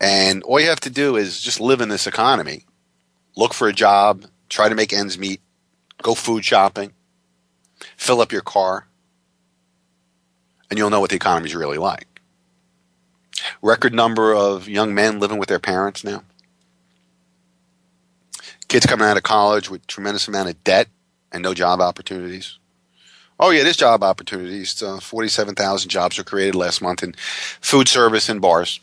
And 0.00 0.42
all 0.42 0.60
you 0.60 0.68
have 0.68 0.80
to 0.80 0.90
do 0.90 1.16
is 1.16 1.40
just 1.40 1.60
live 1.60 1.80
in 1.80 1.88
this 1.88 2.06
economy, 2.06 2.64
look 3.36 3.54
for 3.54 3.68
a 3.68 3.72
job, 3.72 4.24
try 4.48 4.68
to 4.68 4.74
make 4.74 4.92
ends 4.92 5.16
meet, 5.16 5.40
go 6.02 6.14
food 6.14 6.44
shopping, 6.44 6.92
fill 7.96 8.20
up 8.20 8.32
your 8.32 8.42
car, 8.42 8.86
and 10.68 10.78
you'll 10.78 10.90
know 10.90 11.00
what 11.00 11.10
the 11.10 11.16
economy 11.16 11.46
is 11.46 11.54
really 11.54 11.78
like 11.78 12.13
record 13.62 13.94
number 13.94 14.34
of 14.34 14.68
young 14.68 14.94
men 14.94 15.20
living 15.20 15.38
with 15.38 15.48
their 15.48 15.58
parents 15.58 16.04
now. 16.04 16.22
Kids 18.68 18.86
coming 18.86 19.06
out 19.06 19.16
of 19.16 19.22
college 19.22 19.70
with 19.70 19.86
tremendous 19.86 20.26
amount 20.28 20.48
of 20.48 20.64
debt 20.64 20.88
and 21.32 21.42
no 21.42 21.54
job 21.54 21.80
opportunities. 21.80 22.58
Oh 23.38 23.50
yeah, 23.50 23.62
there's 23.64 23.76
job 23.76 24.02
opportunities. 24.02 24.82
Uh, 24.82 25.00
Forty-seven 25.00 25.54
thousand 25.54 25.90
jobs 25.90 26.18
were 26.18 26.24
created 26.24 26.54
last 26.54 26.80
month 26.80 27.02
in 27.02 27.14
food 27.60 27.88
service 27.88 28.28
and 28.28 28.40
bars. 28.40 28.80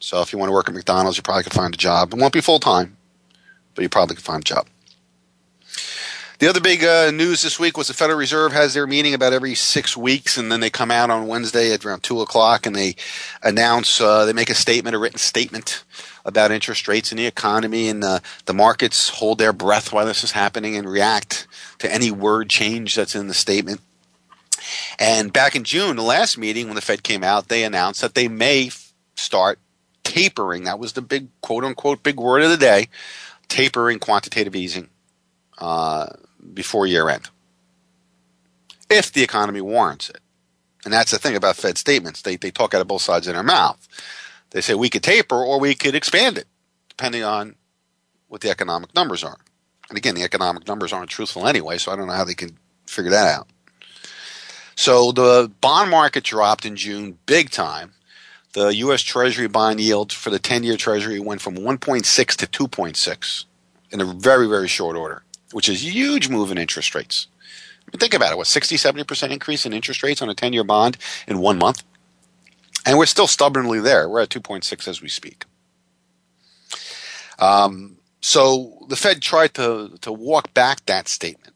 So 0.00 0.20
if 0.20 0.32
you 0.32 0.38
want 0.38 0.48
to 0.48 0.54
work 0.54 0.68
at 0.68 0.74
McDonald's, 0.74 1.16
you 1.16 1.22
probably 1.22 1.44
could 1.44 1.52
find 1.52 1.74
a 1.74 1.78
job. 1.78 2.12
It 2.12 2.18
won't 2.18 2.32
be 2.32 2.40
full 2.40 2.58
time, 2.58 2.96
but 3.74 3.82
you 3.82 3.88
probably 3.88 4.16
could 4.16 4.24
find 4.24 4.42
a 4.42 4.44
job. 4.44 4.66
The 6.40 6.48
other 6.48 6.62
big 6.62 6.82
uh, 6.82 7.10
news 7.10 7.42
this 7.42 7.60
week 7.60 7.76
was 7.76 7.88
the 7.88 7.92
Federal 7.92 8.18
Reserve 8.18 8.54
has 8.54 8.72
their 8.72 8.86
meeting 8.86 9.12
about 9.12 9.34
every 9.34 9.54
six 9.54 9.94
weeks, 9.94 10.38
and 10.38 10.50
then 10.50 10.60
they 10.60 10.70
come 10.70 10.90
out 10.90 11.10
on 11.10 11.26
Wednesday 11.26 11.70
at 11.70 11.84
around 11.84 12.02
two 12.02 12.22
o'clock 12.22 12.64
and 12.64 12.74
they 12.74 12.96
announce, 13.42 14.00
uh, 14.00 14.24
they 14.24 14.32
make 14.32 14.48
a 14.48 14.54
statement, 14.54 14.96
a 14.96 14.98
written 14.98 15.18
statement 15.18 15.84
about 16.24 16.50
interest 16.50 16.88
rates 16.88 17.12
in 17.12 17.18
the 17.18 17.26
economy, 17.26 17.90
and 17.90 18.02
uh, 18.02 18.20
the 18.46 18.54
markets 18.54 19.10
hold 19.10 19.36
their 19.36 19.52
breath 19.52 19.92
while 19.92 20.06
this 20.06 20.24
is 20.24 20.32
happening 20.32 20.76
and 20.76 20.88
react 20.88 21.46
to 21.78 21.92
any 21.92 22.10
word 22.10 22.48
change 22.48 22.94
that's 22.94 23.14
in 23.14 23.26
the 23.26 23.34
statement. 23.34 23.82
And 24.98 25.34
back 25.34 25.54
in 25.54 25.62
June, 25.62 25.96
the 25.96 26.02
last 26.02 26.38
meeting 26.38 26.68
when 26.68 26.74
the 26.74 26.80
Fed 26.80 27.02
came 27.02 27.22
out, 27.22 27.48
they 27.48 27.64
announced 27.64 28.00
that 28.00 28.14
they 28.14 28.28
may 28.28 28.70
start 29.14 29.58
tapering. 30.04 30.64
That 30.64 30.78
was 30.78 30.94
the 30.94 31.02
big 31.02 31.28
quote 31.42 31.64
unquote 31.64 32.02
big 32.02 32.18
word 32.18 32.40
of 32.40 32.48
the 32.48 32.56
day 32.56 32.88
tapering 33.48 33.98
quantitative 33.98 34.56
easing 34.56 34.88
uh, 35.60 36.06
before 36.54 36.86
year 36.86 37.08
end, 37.08 37.28
if 38.88 39.12
the 39.12 39.22
economy 39.22 39.60
warrants 39.60 40.10
it. 40.10 40.20
And 40.84 40.92
that's 40.92 41.10
the 41.10 41.18
thing 41.18 41.36
about 41.36 41.56
Fed 41.56 41.76
statements. 41.76 42.22
They, 42.22 42.36
they 42.36 42.50
talk 42.50 42.74
out 42.74 42.80
of 42.80 42.88
both 42.88 43.02
sides 43.02 43.26
of 43.26 43.34
their 43.34 43.42
mouth. 43.42 43.86
They 44.50 44.60
say 44.60 44.74
we 44.74 44.88
could 44.88 45.02
taper 45.02 45.36
or 45.36 45.60
we 45.60 45.74
could 45.74 45.94
expand 45.94 46.38
it, 46.38 46.46
depending 46.88 47.22
on 47.22 47.54
what 48.28 48.40
the 48.40 48.50
economic 48.50 48.94
numbers 48.94 49.22
are. 49.22 49.36
And 49.88 49.98
again, 49.98 50.14
the 50.14 50.22
economic 50.22 50.66
numbers 50.66 50.92
aren't 50.92 51.10
truthful 51.10 51.46
anyway, 51.46 51.78
so 51.78 51.92
I 51.92 51.96
don't 51.96 52.06
know 52.06 52.14
how 52.14 52.24
they 52.24 52.34
can 52.34 52.56
figure 52.86 53.10
that 53.10 53.34
out. 53.34 53.48
So 54.76 55.12
the 55.12 55.50
bond 55.60 55.90
market 55.90 56.24
dropped 56.24 56.64
in 56.64 56.76
June 56.76 57.18
big 57.26 57.50
time. 57.50 57.92
The 58.52 58.74
U.S. 58.76 59.02
Treasury 59.02 59.46
bond 59.46 59.80
yield 59.80 60.12
for 60.12 60.30
the 60.30 60.38
10 60.38 60.64
year 60.64 60.76
Treasury 60.76 61.20
went 61.20 61.40
from 61.40 61.56
1.6 61.56 62.36
to 62.36 62.46
2.6 62.46 63.44
in 63.90 64.00
a 64.00 64.04
very, 64.04 64.48
very 64.48 64.68
short 64.68 64.96
order, 64.96 65.22
which 65.52 65.68
is 65.68 65.82
a 65.82 65.86
huge 65.86 66.28
move 66.28 66.50
in 66.50 66.58
interest 66.58 66.94
rates. 66.94 67.26
Think 67.96 68.14
about 68.14 68.32
it 68.32 68.36
what, 68.36 68.46
60, 68.46 68.76
70% 68.76 69.30
increase 69.30 69.66
in 69.66 69.72
interest 69.72 70.02
rates 70.02 70.22
on 70.22 70.28
a 70.28 70.34
10 70.34 70.52
year 70.52 70.64
bond 70.64 70.96
in 71.26 71.38
one 71.38 71.58
month? 71.58 71.82
And 72.86 72.96
we're 72.96 73.06
still 73.06 73.26
stubbornly 73.26 73.80
there. 73.80 74.08
We're 74.08 74.20
at 74.20 74.28
2.6 74.30 74.88
as 74.88 75.02
we 75.02 75.08
speak. 75.08 75.44
Um, 77.38 77.96
so 78.20 78.86
the 78.88 78.96
Fed 78.96 79.22
tried 79.22 79.54
to, 79.54 79.96
to 80.02 80.12
walk 80.12 80.54
back 80.54 80.84
that 80.86 81.08
statement 81.08 81.54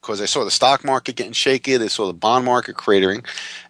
because 0.00 0.18
they 0.18 0.26
saw 0.26 0.44
the 0.44 0.50
stock 0.50 0.84
market 0.84 1.16
getting 1.16 1.32
shaky, 1.32 1.76
they 1.76 1.88
saw 1.88 2.06
the 2.06 2.12
bond 2.12 2.44
market 2.44 2.76
cratering, 2.76 3.24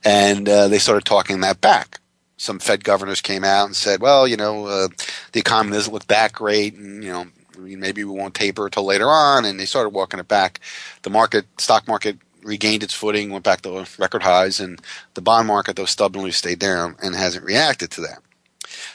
and 0.05 0.48
uh, 0.48 0.68
they 0.68 0.78
started 0.78 1.05
talking 1.05 1.40
that 1.40 1.61
back. 1.61 2.00
Some 2.38 2.59
Fed 2.59 2.85
governors 2.85 3.20
came 3.20 3.44
out 3.44 3.66
and 3.66 3.76
said, 3.76 4.00
"Well, 4.00 4.26
you 4.26 4.37
know, 4.37 4.66
uh, 4.66 4.88
the 5.33 5.40
economy 5.40 5.76
doesn't 5.76 5.92
look 5.92 6.07
that 6.09 6.33
great, 6.33 6.74
and 6.74 7.05
you 7.05 7.12
know, 7.12 7.26
maybe 7.59 8.05
we 8.05 8.12
won't 8.12 8.35
taper 8.35 8.67
until 8.67 8.85
later 8.85 9.09
on." 9.09 9.45
And 9.45 9.59
they 9.59 9.67
started 9.67 9.91
walking 9.91 10.21
it 10.21 10.29
back. 10.29 10.61
The 11.03 11.11
market, 11.11 11.47
stock 11.59 11.87
market, 11.88 12.19
regained 12.43 12.83
its 12.83 12.95
footing, 12.95 13.31
went 13.31 13.45
back 13.45 13.62
to 13.62 13.87
record 13.99 14.23
highs, 14.23 14.61
and 14.61 14.81
the 15.15 15.21
bond 15.21 15.47
market, 15.49 15.77
though 15.77 15.85
stubbornly 15.85 16.33
stayed 16.33 16.59
down 16.59 16.97
and 17.03 17.15
hasn't 17.15 17.45
reacted 17.45 17.91
to 17.93 18.01
that. 18.03 18.21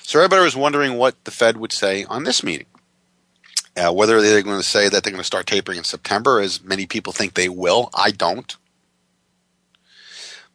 So 0.02 0.20
everybody 0.20 0.43
was 0.43 0.56
wondering 0.56 0.96
what 0.96 1.24
the 1.24 1.32
Fed 1.32 1.58
would 1.58 1.72
say 1.72 2.04
on 2.06 2.24
this 2.24 2.43
meeting. 2.43 2.67
Uh, 3.76 3.93
whether 3.93 4.22
they're 4.22 4.41
going 4.41 4.58
to 4.58 4.63
say 4.63 4.89
that 4.89 5.04
they're 5.04 5.12
going 5.12 5.22
to 5.22 5.28
start 5.28 5.46
tapering 5.46 5.78
in 5.78 5.84
September, 5.84 6.39
as 6.39 6.63
many 6.63 6.88
people 6.88 7.13
think 7.13 7.34
they 7.34 7.50
will, 7.50 7.91
I 7.93 8.10
don't. 8.10 8.56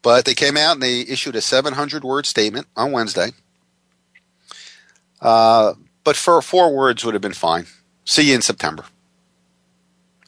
But 0.03 0.25
they 0.25 0.35
came 0.35 0.57
out 0.57 0.73
and 0.73 0.83
they 0.83 1.03
issued 1.03 1.37
a 1.37 1.41
700 1.41 2.03
word 2.03 2.27
statement 2.27 2.67
on 2.77 2.91
Wednesday. 2.91 3.31
Uh, 5.21 5.75
but 6.03 6.17
for 6.17 6.43
four 6.43 6.75
words 6.75 7.05
would 7.05 7.15
have 7.15 7.23
been 7.23 7.33
fine. 7.33 7.67
See 8.05 8.29
you 8.29 8.35
in 8.35 8.43
September. 8.43 8.85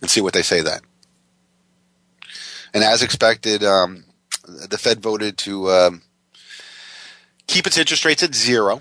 And 0.00 0.10
see 0.10 0.20
what 0.20 0.34
they 0.34 0.42
say 0.42 0.60
then. 0.60 0.80
And 2.72 2.84
as 2.84 3.02
expected, 3.02 3.62
um, 3.64 4.04
the 4.46 4.78
Fed 4.78 5.00
voted 5.00 5.38
to 5.38 5.70
um, 5.70 6.02
keep 7.46 7.66
its 7.66 7.78
interest 7.78 8.04
rates 8.04 8.22
at 8.22 8.34
zero. 8.34 8.80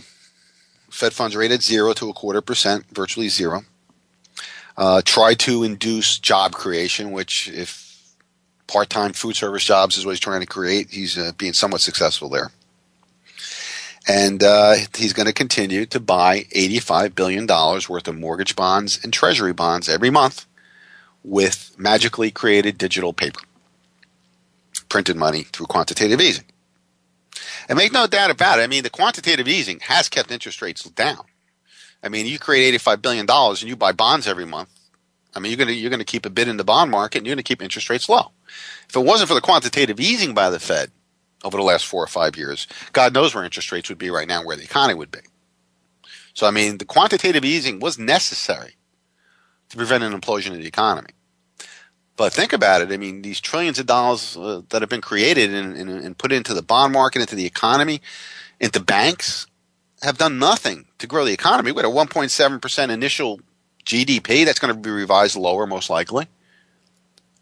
Fed 0.89 1.13
funds 1.13 1.35
rate 1.35 1.51
at 1.51 1.63
zero 1.63 1.93
to 1.93 2.09
a 2.09 2.13
quarter 2.13 2.41
percent, 2.41 2.85
virtually 2.91 3.29
zero 3.29 3.63
uh, 4.77 5.01
try 5.05 5.33
to 5.35 5.63
induce 5.63 6.19
job 6.19 6.53
creation, 6.53 7.11
which 7.11 7.49
if 7.49 8.13
part-time 8.67 9.13
food 9.13 9.35
service 9.35 9.63
jobs 9.63 9.97
is 9.97 10.05
what 10.05 10.11
he's 10.11 10.19
trying 10.19 10.41
to 10.41 10.47
create, 10.47 10.89
he's 10.89 11.17
uh, 11.17 11.31
being 11.37 11.53
somewhat 11.53 11.81
successful 11.81 12.29
there. 12.29 12.51
And 14.07 14.43
uh, 14.43 14.75
he's 14.95 15.13
going 15.13 15.27
to 15.27 15.33
continue 15.33 15.85
to 15.87 15.99
buy 15.99 16.41
$85 16.55 17.15
billion 17.15 17.47
worth 17.47 18.07
of 18.07 18.17
mortgage 18.17 18.55
bonds 18.55 18.99
and 19.03 19.13
treasury 19.13 19.53
bonds 19.53 19.87
every 19.87 20.09
month 20.09 20.45
with 21.23 21.73
magically 21.77 22.29
created 22.29 22.77
digital 22.77 23.13
paper, 23.13 23.41
printed 24.89 25.15
money 25.15 25.43
through 25.43 25.67
quantitative 25.67 26.19
easing. 26.19 26.43
And 27.69 27.77
make 27.77 27.93
no 27.93 28.07
doubt 28.07 28.29
about 28.29 28.59
it, 28.59 28.63
I 28.63 28.67
mean, 28.67 28.83
the 28.83 28.89
quantitative 28.89 29.47
easing 29.47 29.79
has 29.83 30.09
kept 30.09 30.31
interest 30.31 30.61
rates 30.61 30.83
down. 30.83 31.23
I 32.03 32.09
mean, 32.09 32.25
you 32.25 32.37
create 32.37 32.67
eighty-five 32.67 33.01
billion 33.01 33.25
dollars 33.25 33.61
and 33.61 33.69
you 33.69 33.77
buy 33.77 33.93
bonds 33.93 34.27
every 34.27 34.45
month. 34.45 34.69
I 35.33 35.39
mean, 35.39 35.51
you're 35.51 35.57
gonna 35.57 35.71
you're 35.71 35.89
gonna 35.89 36.03
keep 36.03 36.25
a 36.25 36.29
bid 36.29 36.49
in 36.49 36.57
the 36.57 36.65
bond 36.65 36.91
market 36.91 37.19
and 37.19 37.27
you're 37.27 37.35
gonna 37.35 37.43
keep 37.43 37.61
interest 37.61 37.89
rates 37.89 38.09
low. 38.09 38.31
If 38.89 38.95
it 38.97 38.99
wasn't 38.99 39.29
for 39.29 39.33
the 39.33 39.41
quantitative 39.41 39.99
easing 40.01 40.33
by 40.33 40.49
the 40.49 40.59
Fed 40.59 40.91
over 41.43 41.57
the 41.57 41.63
last 41.63 41.85
four 41.85 42.03
or 42.03 42.07
five 42.07 42.35
years, 42.37 42.67
God 42.93 43.13
knows 43.13 43.33
where 43.33 43.43
interest 43.43 43.71
rates 43.71 43.89
would 43.89 43.97
be 43.97 44.09
right 44.09 44.27
now, 44.27 44.43
where 44.43 44.55
the 44.55 44.63
economy 44.63 44.97
would 44.97 45.11
be. 45.11 45.19
So, 46.33 46.47
I 46.47 46.51
mean, 46.51 46.77
the 46.77 46.85
quantitative 46.85 47.45
easing 47.45 47.79
was 47.79 47.99
necessary 47.99 48.75
to 49.69 49.77
prevent 49.77 50.03
an 50.03 50.19
implosion 50.19 50.51
of 50.51 50.57
the 50.57 50.67
economy. 50.67 51.11
But 52.15 52.31
think 52.31 52.53
about 52.53 52.81
it. 52.81 52.91
I 52.91 52.97
mean, 52.97 53.21
these 53.21 53.41
trillions 53.41 53.79
of 53.79 53.87
dollars 53.87 54.37
uh, 54.37 54.61
that 54.69 54.81
have 54.81 54.89
been 54.89 55.01
created 55.01 55.53
and, 55.53 55.75
and, 55.75 55.89
and 55.89 56.17
put 56.17 56.31
into 56.31 56.53
the 56.53 56.61
bond 56.61 56.93
market, 56.93 57.21
into 57.21 57.35
the 57.35 57.45
economy, 57.45 58.01
into 58.59 58.79
banks, 58.79 59.47
have 60.03 60.17
done 60.17 60.37
nothing 60.37 60.85
to 60.99 61.07
grow 61.07 61.25
the 61.25 61.33
economy. 61.33 61.71
We 61.71 61.81
had 61.81 61.85
a 61.85 61.93
1.7% 61.93 62.89
initial 62.89 63.39
GDP. 63.85 64.45
That's 64.45 64.59
going 64.59 64.73
to 64.73 64.79
be 64.79 64.91
revised 64.91 65.35
lower, 65.35 65.65
most 65.65 65.89
likely. 65.89 66.27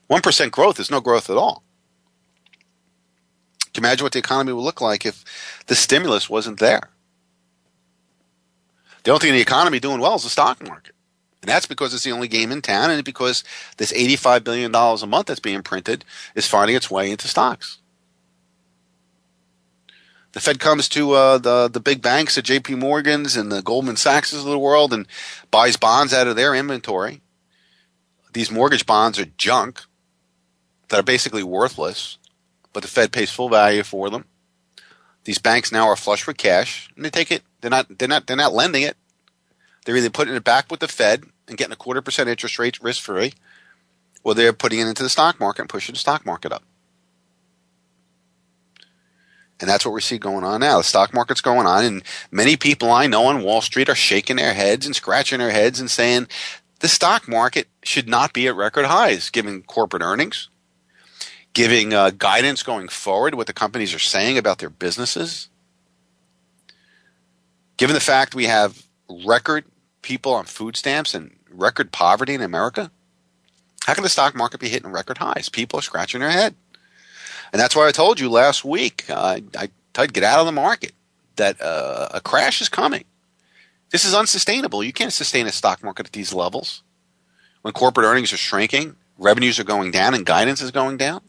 1% 0.09 0.51
growth 0.51 0.79
is 0.79 0.91
no 0.91 1.01
growth 1.01 1.29
at 1.29 1.37
all. 1.37 1.63
Can 3.73 3.83
you 3.83 3.87
imagine 3.87 4.03
what 4.03 4.13
the 4.13 4.19
economy 4.19 4.53
would 4.53 4.61
look 4.61 4.81
like 4.81 5.05
if 5.05 5.23
the 5.67 5.75
stimulus 5.75 6.29
wasn't 6.29 6.59
there? 6.59 6.89
The 9.03 9.11
only 9.11 9.19
thing 9.19 9.29
in 9.29 9.35
the 9.35 9.41
economy 9.41 9.79
doing 9.79 9.99
well 9.99 10.15
is 10.15 10.23
the 10.23 10.29
stock 10.29 10.61
market. 10.65 10.93
And 11.41 11.49
that's 11.49 11.65
because 11.65 11.93
it's 11.93 12.03
the 12.03 12.11
only 12.11 12.27
game 12.27 12.51
in 12.51 12.61
town 12.61 12.91
and 12.91 13.03
because 13.03 13.43
this 13.77 13.91
$85 13.91 14.43
billion 14.43 14.75
a 14.75 15.07
month 15.07 15.27
that's 15.27 15.39
being 15.39 15.63
printed 15.63 16.05
is 16.35 16.47
finding 16.47 16.75
its 16.75 16.91
way 16.91 17.09
into 17.09 17.27
stocks. 17.27 17.79
The 20.33 20.39
Fed 20.39 20.59
comes 20.59 20.87
to 20.89 21.11
uh, 21.11 21.37
the 21.39 21.67
the 21.67 21.81
big 21.81 22.01
banks, 22.01 22.35
the 22.35 22.41
J.P. 22.41 22.75
Morgans 22.75 23.35
and 23.35 23.51
the 23.51 23.61
Goldman 23.61 23.97
Sachs 23.97 24.31
of 24.31 24.45
the 24.45 24.57
world, 24.57 24.93
and 24.93 25.05
buys 25.49 25.75
bonds 25.75 26.13
out 26.13 26.27
of 26.27 26.37
their 26.37 26.55
inventory. 26.55 27.21
These 28.31 28.49
mortgage 28.49 28.85
bonds 28.85 29.19
are 29.19 29.25
junk 29.25 29.81
that 30.87 30.99
are 30.99 31.03
basically 31.03 31.43
worthless, 31.43 32.17
but 32.73 32.83
the 32.83 32.89
Fed 32.89 33.11
pays 33.11 33.31
full 33.31 33.49
value 33.49 33.83
for 33.83 34.09
them. 34.09 34.25
These 35.23 35.39
banks 35.39 35.71
now 35.71 35.87
are 35.87 35.95
flush 35.95 36.25
with 36.25 36.37
cash, 36.37 36.89
and 36.95 37.05
they 37.05 37.09
take 37.09 37.31
it. 37.31 37.43
They're 37.61 37.71
not. 37.71 37.97
They're 37.97 38.07
not. 38.07 38.27
They're 38.27 38.35
not 38.35 38.53
lending 38.53 38.83
it. 38.83 38.97
They're 39.85 39.97
either 39.97 40.09
putting 40.09 40.35
it 40.35 40.43
back 40.43 40.69
with 40.69 40.79
the 40.79 40.87
Fed 40.87 41.25
and 41.47 41.57
getting 41.57 41.73
a 41.73 41.77
quarter 41.77 42.01
percent 42.01 42.29
interest 42.29 42.57
rate 42.57 42.81
risk 42.81 43.03
free, 43.03 43.33
or 44.23 44.33
they're 44.33 44.53
putting 44.53 44.79
it 44.79 44.87
into 44.87 45.03
the 45.03 45.09
stock 45.09 45.39
market 45.39 45.63
and 45.63 45.69
pushing 45.69 45.93
the 45.93 45.99
stock 45.99 46.25
market 46.25 46.51
up. 46.51 46.63
And 49.59 49.69
that's 49.69 49.85
what 49.85 49.93
we 49.93 50.01
see 50.01 50.17
going 50.17 50.43
on 50.43 50.61
now. 50.61 50.77
The 50.77 50.83
stock 50.83 51.13
market's 51.13 51.41
going 51.41 51.67
on, 51.67 51.85
and 51.85 52.03
many 52.31 52.57
people 52.57 52.91
I 52.91 53.05
know 53.05 53.25
on 53.25 53.43
Wall 53.43 53.61
Street 53.61 53.89
are 53.89 53.95
shaking 53.95 54.37
their 54.37 54.55
heads 54.55 54.87
and 54.87 54.95
scratching 54.95 55.37
their 55.37 55.51
heads 55.51 55.79
and 55.79 55.89
saying 55.89 56.27
the 56.79 56.87
stock 56.87 57.27
market 57.27 57.67
should 57.83 58.09
not 58.09 58.33
be 58.33 58.47
at 58.47 58.55
record 58.55 58.85
highs, 58.85 59.29
given 59.29 59.61
corporate 59.61 60.01
earnings, 60.01 60.49
giving 61.53 61.93
uh, 61.93 62.11
guidance 62.11 62.63
going 62.63 62.87
forward, 62.87 63.35
what 63.35 63.47
the 63.47 63.53
companies 63.53 63.93
are 63.93 63.99
saying 63.99 64.37
about 64.37 64.59
their 64.59 64.69
businesses. 64.69 65.49
Given 67.77 67.93
the 67.93 67.99
fact 67.99 68.35
we 68.35 68.45
have 68.45 68.85
record 69.25 69.65
people 70.01 70.33
on 70.33 70.45
food 70.45 70.77
stamps 70.77 71.13
and 71.13 71.35
record 71.49 71.91
poverty 71.91 72.33
in 72.33 72.41
America, 72.41 72.91
how 73.85 73.93
can 73.93 74.03
the 74.03 74.09
stock 74.09 74.35
market 74.35 74.59
be 74.59 74.69
hitting 74.69 74.91
record 74.91 75.17
highs? 75.17 75.49
People 75.49 75.79
are 75.79 75.83
scratching 75.83 76.21
their 76.21 76.29
head. 76.29 76.55
And 77.51 77.59
that's 77.59 77.75
why 77.75 77.87
I 77.87 77.91
told 77.91 78.19
you 78.19 78.29
last 78.29 78.63
week, 78.63 79.05
uh, 79.09 79.39
I 79.57 79.69
told 79.93 80.13
get 80.13 80.23
out 80.23 80.39
of 80.39 80.45
the 80.45 80.51
market, 80.51 80.93
that 81.35 81.61
uh, 81.61 82.09
a 82.13 82.21
crash 82.21 82.61
is 82.61 82.69
coming. 82.69 83.03
This 83.89 84.05
is 84.05 84.13
unsustainable. 84.13 84.83
You 84.83 84.93
can't 84.93 85.11
sustain 85.11 85.47
a 85.47 85.51
stock 85.51 85.83
market 85.83 86.05
at 86.05 86.11
these 86.13 86.33
levels 86.33 86.83
when 87.61 87.73
corporate 87.73 88.05
earnings 88.05 88.31
are 88.31 88.37
shrinking, 88.37 88.95
revenues 89.17 89.59
are 89.59 89.63
going 89.63 89.91
down, 89.91 90.13
and 90.13 90.25
guidance 90.25 90.61
is 90.61 90.71
going 90.71 90.97
down. 90.97 91.21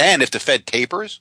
And 0.00 0.22
if 0.22 0.30
the 0.30 0.40
Fed 0.40 0.66
tapers, 0.66 1.20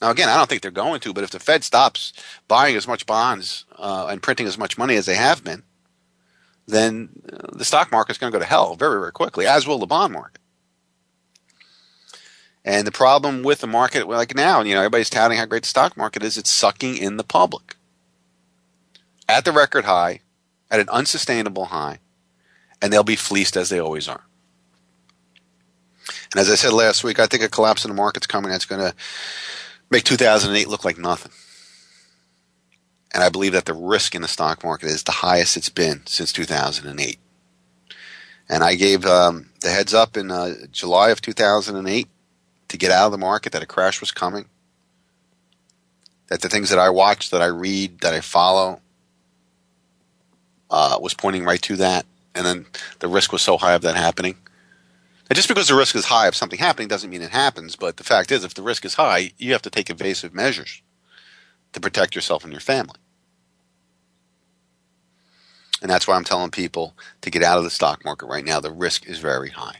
now 0.00 0.10
again, 0.10 0.28
I 0.28 0.36
don't 0.36 0.50
think 0.50 0.62
they're 0.62 0.72
going 0.72 0.98
to, 1.00 1.12
but 1.12 1.22
if 1.22 1.30
the 1.30 1.38
Fed 1.38 1.62
stops 1.62 2.12
buying 2.48 2.74
as 2.74 2.88
much 2.88 3.06
bonds 3.06 3.66
uh, 3.78 4.08
and 4.10 4.20
printing 4.20 4.48
as 4.48 4.58
much 4.58 4.76
money 4.76 4.96
as 4.96 5.06
they 5.06 5.14
have 5.14 5.44
been, 5.44 5.62
then 6.66 7.10
uh, 7.32 7.56
the 7.56 7.64
stock 7.64 7.92
market's 7.92 8.18
going 8.18 8.32
to 8.32 8.36
go 8.36 8.42
to 8.42 8.48
hell 8.48 8.74
very, 8.74 8.98
very 8.98 9.12
quickly, 9.12 9.46
as 9.46 9.64
will 9.64 9.78
the 9.78 9.86
bond 9.86 10.12
market. 10.12 10.40
And 12.64 12.84
the 12.84 12.92
problem 12.92 13.44
with 13.44 13.60
the 13.60 13.68
market, 13.68 14.08
like 14.08 14.34
now, 14.34 14.60
you 14.62 14.74
know, 14.74 14.80
everybody's 14.80 15.10
touting 15.10 15.38
how 15.38 15.46
great 15.46 15.62
the 15.62 15.68
stock 15.68 15.96
market 15.96 16.24
is. 16.24 16.36
It's 16.36 16.50
sucking 16.50 16.96
in 16.96 17.16
the 17.16 17.24
public 17.24 17.76
at 19.28 19.44
the 19.44 19.52
record 19.52 19.84
high, 19.84 20.20
at 20.68 20.80
an 20.80 20.88
unsustainable 20.88 21.66
high, 21.66 22.00
and 22.80 22.92
they'll 22.92 23.04
be 23.04 23.14
fleeced 23.14 23.56
as 23.56 23.68
they 23.68 23.78
always 23.78 24.08
are. 24.08 24.24
And 26.32 26.40
as 26.40 26.50
I 26.50 26.54
said 26.54 26.72
last 26.72 27.04
week, 27.04 27.18
I 27.18 27.26
think 27.26 27.42
a 27.42 27.48
collapse 27.48 27.84
in 27.84 27.90
the 27.90 27.94
market's 27.94 28.26
coming 28.26 28.50
that's 28.50 28.64
going 28.64 28.80
to 28.80 28.94
make 29.90 30.04
2008 30.04 30.68
look 30.68 30.84
like 30.84 30.98
nothing. 30.98 31.32
And 33.12 33.22
I 33.22 33.28
believe 33.28 33.52
that 33.52 33.66
the 33.66 33.74
risk 33.74 34.14
in 34.14 34.22
the 34.22 34.28
stock 34.28 34.64
market 34.64 34.86
is 34.86 35.02
the 35.02 35.12
highest 35.12 35.58
it's 35.58 35.68
been 35.68 36.06
since 36.06 36.32
2008. 36.32 37.18
And 38.48 38.64
I 38.64 38.74
gave 38.74 39.04
um, 39.04 39.50
the 39.60 39.70
heads 39.70 39.92
up 39.92 40.16
in 40.16 40.30
uh, 40.30 40.54
July 40.70 41.10
of 41.10 41.20
2008 41.20 42.08
to 42.68 42.78
get 42.78 42.90
out 42.90 43.06
of 43.06 43.12
the 43.12 43.18
market 43.18 43.52
that 43.52 43.62
a 43.62 43.66
crash 43.66 44.00
was 44.00 44.10
coming. 44.10 44.46
That 46.28 46.40
the 46.40 46.48
things 46.48 46.70
that 46.70 46.78
I 46.78 46.88
watch, 46.88 47.30
that 47.30 47.42
I 47.42 47.46
read, 47.46 48.00
that 48.00 48.14
I 48.14 48.20
follow 48.20 48.80
uh, 50.70 50.98
was 51.00 51.12
pointing 51.12 51.44
right 51.44 51.60
to 51.62 51.76
that. 51.76 52.06
And 52.34 52.46
then 52.46 52.66
the 53.00 53.08
risk 53.08 53.32
was 53.32 53.42
so 53.42 53.58
high 53.58 53.74
of 53.74 53.82
that 53.82 53.96
happening. 53.96 54.36
And 55.32 55.36
just 55.38 55.48
because 55.48 55.68
the 55.68 55.74
risk 55.74 55.96
is 55.96 56.04
high 56.04 56.26
of 56.26 56.36
something 56.36 56.58
happening 56.58 56.88
doesn't 56.88 57.08
mean 57.08 57.22
it 57.22 57.30
happens. 57.30 57.74
But 57.74 57.96
the 57.96 58.04
fact 58.04 58.30
is, 58.30 58.44
if 58.44 58.52
the 58.52 58.60
risk 58.60 58.84
is 58.84 58.96
high, 58.96 59.32
you 59.38 59.52
have 59.52 59.62
to 59.62 59.70
take 59.70 59.88
evasive 59.88 60.34
measures 60.34 60.82
to 61.72 61.80
protect 61.80 62.14
yourself 62.14 62.44
and 62.44 62.52
your 62.52 62.60
family. 62.60 62.98
And 65.80 65.90
that's 65.90 66.06
why 66.06 66.16
I'm 66.16 66.24
telling 66.24 66.50
people 66.50 66.94
to 67.22 67.30
get 67.30 67.42
out 67.42 67.56
of 67.56 67.64
the 67.64 67.70
stock 67.70 68.04
market 68.04 68.26
right 68.26 68.44
now. 68.44 68.60
The 68.60 68.70
risk 68.70 69.06
is 69.06 69.20
very 69.20 69.48
high. 69.48 69.76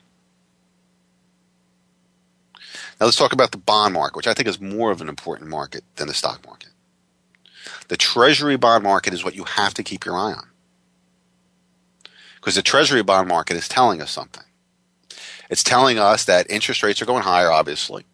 Now 2.99 3.05
let's 3.05 3.19
talk 3.19 3.35
about 3.35 3.53
the 3.53 3.59
bond 3.59 3.93
market, 3.93 4.17
which 4.17 4.27
I 4.27 4.33
think 4.33 4.49
is 4.49 4.59
more 4.59 4.91
of 4.91 5.03
an 5.03 5.09
important 5.11 5.51
market 5.51 5.85
than 5.97 6.09
the 6.09 6.15
stock 6.15 6.47
market. 6.47 6.71
The 7.89 7.99
treasury 7.99 8.57
bond 8.57 8.85
market 8.85 9.13
is 9.13 9.23
what 9.23 9.37
you 9.37 9.45
have 9.45 9.75
to 9.75 9.83
keep 9.83 10.07
your 10.07 10.17
eye 10.17 10.33
on. 10.33 10.49
Because 12.37 12.55
the 12.55 12.63
treasury 12.63 13.03
bond 13.03 13.29
market 13.29 13.59
is 13.59 13.69
telling 13.69 14.01
us 14.01 14.11
something. 14.11 14.45
It's 15.53 15.63
telling 15.63 15.99
us 15.99 16.25
that 16.25 16.51
interest 16.51 16.83
rates 16.83 17.03
are 17.03 17.05
going 17.05 17.25
higher, 17.25 17.51
obviously. 17.51 18.07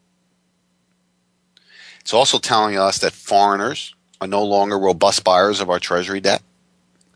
It's 2.00 2.12
also 2.12 2.40
telling 2.40 2.76
us 2.76 2.98
that 2.98 3.12
foreigners 3.12 3.94
are 4.20 4.26
no 4.26 4.42
longer 4.44 4.76
robust 4.76 5.22
buyers 5.22 5.60
of 5.60 5.70
our 5.70 5.78
treasury 5.78 6.18
debt. 6.18 6.42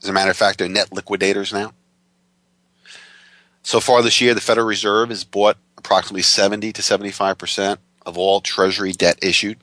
As 0.00 0.08
a 0.08 0.12
matter 0.12 0.30
of 0.30 0.36
fact, 0.36 0.60
they're 0.60 0.68
net 0.68 0.92
liquidators 0.92 1.52
now. 1.52 1.72
So 3.64 3.80
far 3.80 4.00
this 4.00 4.20
year, 4.20 4.32
the 4.32 4.40
Federal 4.40 4.68
Reserve 4.68 5.08
has 5.08 5.24
bought 5.24 5.56
approximately 5.76 6.22
70 6.22 6.72
to 6.72 6.82
75 6.82 7.36
percent 7.36 7.80
of 8.06 8.16
all 8.16 8.40
Treasury 8.40 8.92
debt 8.92 9.18
issued. 9.24 9.58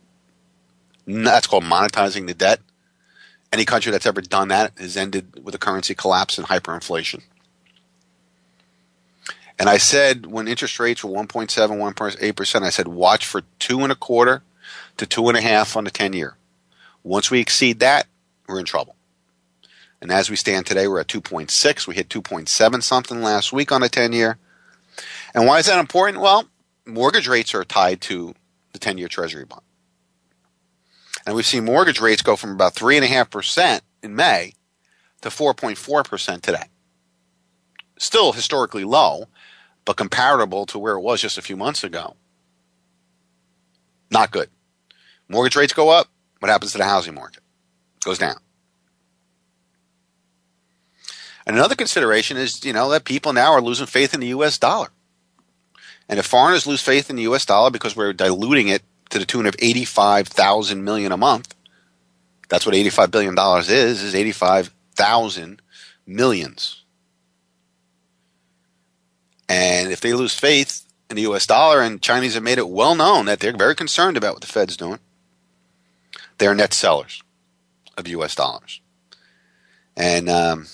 That's 1.08 1.48
called 1.48 1.64
monetizing 1.64 2.28
the 2.28 2.34
debt. 2.34 2.60
Any 3.54 3.64
country 3.64 3.94
that's 3.94 4.06
ever 4.06 4.20
done 4.20 4.50
that 4.50 4.78
has 4.78 4.98
ended 4.98 5.42
with 5.42 5.56
a 5.56 5.58
currency 5.58 5.96
collapse 5.96 6.38
and 6.38 6.48
hyperinflation. 6.48 7.22
And 9.60 9.70
I 9.70 9.78
said 9.78 10.26
when 10.26 10.48
interest 10.48 10.80
rates 10.80 11.04
were 11.04 11.12
1.7, 11.12 11.50
1.8 11.50 12.36
percent, 12.36 12.64
I 12.64 12.70
said 12.70 12.88
watch 12.88 13.26
for 13.26 13.44
two 13.60 13.82
and 13.82 13.92
a 13.92 13.96
quarter 13.96 14.42
to 14.98 15.06
two 15.06 15.28
and 15.28 15.38
a 15.38 15.42
half 15.42 15.76
on 15.76 15.84
the 15.84 15.92
10 15.92 16.14
year. 16.14 16.38
Once 17.04 17.30
we 17.30 17.42
exceed 17.42 17.80
that, 17.82 18.08
we're 18.48 18.60
in 18.60 18.66
trouble. 18.66 18.96
And 20.02 20.12
as 20.12 20.30
we 20.30 20.38
stand 20.38 20.66
today, 20.66 20.88
we're 20.88 21.02
at 21.02 21.08
2.6. 21.08 21.88
We 21.88 21.96
hit 21.96 22.08
2.7 22.08 22.84
something 22.84 23.22
last 23.22 23.52
week 23.52 23.72
on 23.72 23.84
a 23.84 23.90
10 23.90 24.14
year. 24.14 24.38
And 25.34 25.46
why 25.46 25.60
is 25.60 25.66
that 25.66 25.80
important? 25.80 26.22
Well, 26.22 26.46
mortgage 26.86 27.28
rates 27.28 27.54
are 27.54 27.66
tied 27.66 28.00
to 28.02 28.34
the 28.72 28.80
10 28.80 28.98
year 28.98 29.10
Treasury 29.10 29.46
bond. 29.46 29.62
And 31.26 31.36
we've 31.36 31.46
seen 31.46 31.66
mortgage 31.66 32.00
rates 32.00 32.22
go 32.22 32.38
from 32.38 32.52
about 32.52 32.76
3.5% 32.76 33.82
in 34.04 34.16
May 34.16 34.54
to 35.22 35.30
4.4% 35.30 36.42
today. 36.42 36.64
Still 37.98 38.32
historically 38.32 38.86
low, 38.86 39.26
but 39.90 39.98
comparable 39.98 40.68
to 40.68 40.78
where 40.78 40.94
it 40.94 41.02
was 41.02 41.20
just 41.20 41.40
a 41.40 41.42
few 41.42 41.58
months 41.58 41.84
ago. 41.84 42.16
Not 44.12 44.30
good. 44.30 44.48
Mortgage 45.28 45.56
rates 45.56 45.74
go 45.74 45.90
up. 45.90 46.10
What 46.38 46.50
happens 46.50 46.74
to 46.74 46.78
the 46.78 46.84
housing 46.84 47.16
market? 47.16 47.42
Goes 48.06 48.20
down. 48.20 48.36
And 51.44 51.56
another 51.56 51.74
consideration 51.74 52.38
is, 52.38 52.64
you 52.64 52.72
know, 52.72 52.88
that 52.90 53.04
people 53.04 53.34
now 53.34 53.52
are 53.52 53.64
losing 53.64 53.88
faith 53.88 54.14
in 54.14 54.20
the 54.20 54.28
U.S. 54.28 54.60
dollar. 54.60 54.90
And 56.08 56.20
if 56.20 56.28
foreigners 56.28 56.68
lose 56.68 56.84
faith 56.84 57.10
in 57.10 57.16
the 57.16 57.24
U.S. 57.24 57.48
dollar 57.48 57.72
because 57.72 57.96
we're 57.96 58.14
diluting 58.14 58.68
it 58.68 58.84
to 59.10 59.18
the 59.18 59.26
tune 59.26 59.48
of 59.48 59.56
85,000 59.58 60.84
million 60.84 61.12
a 61.12 61.18
month, 61.18 61.56
that's 62.48 62.64
what 62.64 62.76
85 62.76 63.10
billion 63.10 63.34
dollars 63.34 63.72
is, 63.72 64.04
is 64.04 64.14
85,000 64.14 65.64
millions. 66.06 66.79
And 69.50 69.92
if 69.92 70.00
they 70.00 70.14
lose 70.14 70.36
faith 70.36 70.86
in 71.10 71.16
the 71.16 71.24
U.S. 71.24 71.48
dollar, 71.48 71.82
and 71.82 72.02
Chinese 72.02 72.36
have 72.36 72.44
made 72.44 72.60
it 72.60 72.70
well 72.70 72.94
known 72.96 73.26
that 73.26 73.40
they're 73.40 73.58
very 73.58 73.76
concerned 73.76 74.16
about 74.16 74.34
what 74.36 74.42
the 74.42 74.48
Fed's 74.48 74.78
doing, 74.78 75.00
they're 76.38 76.54
net 76.54 76.72
sellers 76.72 77.24
of 77.98 78.08
U.S. 78.08 78.36
dollars. 78.36 78.80
And 79.98 80.30
um, 80.30 80.68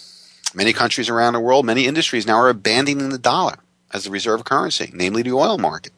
many 0.53 0.73
countries 0.73 1.09
around 1.09 1.33
the 1.33 1.39
world, 1.39 1.65
many 1.65 1.85
industries 1.85 2.27
now 2.27 2.35
are 2.35 2.49
abandoning 2.49 3.09
the 3.09 3.17
dollar 3.17 3.55
as 3.91 4.03
the 4.03 4.11
reserve 4.11 4.43
currency, 4.43 4.91
namely 4.93 5.21
the 5.21 5.31
oil 5.31 5.57
market. 5.57 5.93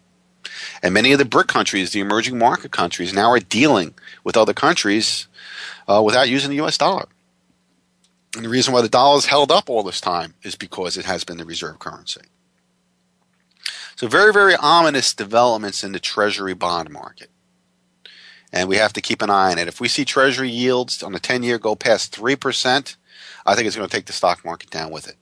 And 0.84 0.94
many 0.94 1.12
of 1.12 1.20
the 1.20 1.26
BRIC 1.26 1.48
countries, 1.48 1.92
the 1.92 2.00
emerging 2.00 2.38
market 2.38 2.72
countries, 2.72 3.12
now 3.12 3.32
are 3.32 3.40
dealing 3.40 3.96
with 4.24 4.38
other 4.38 4.54
countries 4.54 5.28
uh, 5.88 6.02
without 6.06 6.30
using 6.30 6.52
the 6.52 6.64
US 6.64 6.78
dollar. 6.78 7.08
And 8.36 8.46
the 8.46 8.50
reason 8.50 8.74
why 8.74 8.82
the 8.82 8.90
dollar 8.90 9.16
has 9.16 9.26
held 9.26 9.52
up 9.52 9.70
all 9.70 9.84
this 9.84 10.00
time 10.00 10.36
is 10.44 10.56
because 10.56 10.96
it 10.96 11.06
has 11.06 11.24
been 11.24 11.38
the 11.38 11.46
reserve 11.46 11.80
currency. 11.80 12.22
So, 13.98 14.08
very, 14.08 14.32
very 14.32 14.56
ominous 14.56 15.12
developments 15.12 15.84
in 15.84 15.92
the 15.92 16.00
treasury 16.00 16.54
bond 16.54 16.92
market. 16.92 17.32
And 18.54 18.70
we 18.70 18.78
have 18.78 18.94
to 18.94 19.02
keep 19.02 19.24
an 19.24 19.32
eye 19.32 19.52
on 19.52 19.58
it. 19.58 19.68
If 19.68 19.82
we 19.82 19.88
see 19.88 20.06
treasury 20.06 20.52
yields 20.52 21.02
on 21.02 21.14
the 21.14 21.20
10 21.20 21.42
year 21.42 21.58
go 21.58 21.76
past 21.76 22.16
3%, 22.16 22.96
I 23.44 23.56
think 23.56 23.66
it's 23.66 23.76
going 23.76 23.90
to 23.90 23.96
take 23.96 24.06
the 24.06 24.14
stock 24.14 24.46
market 24.46 24.70
down 24.70 24.92
with 24.92 25.08
it. 25.08 25.16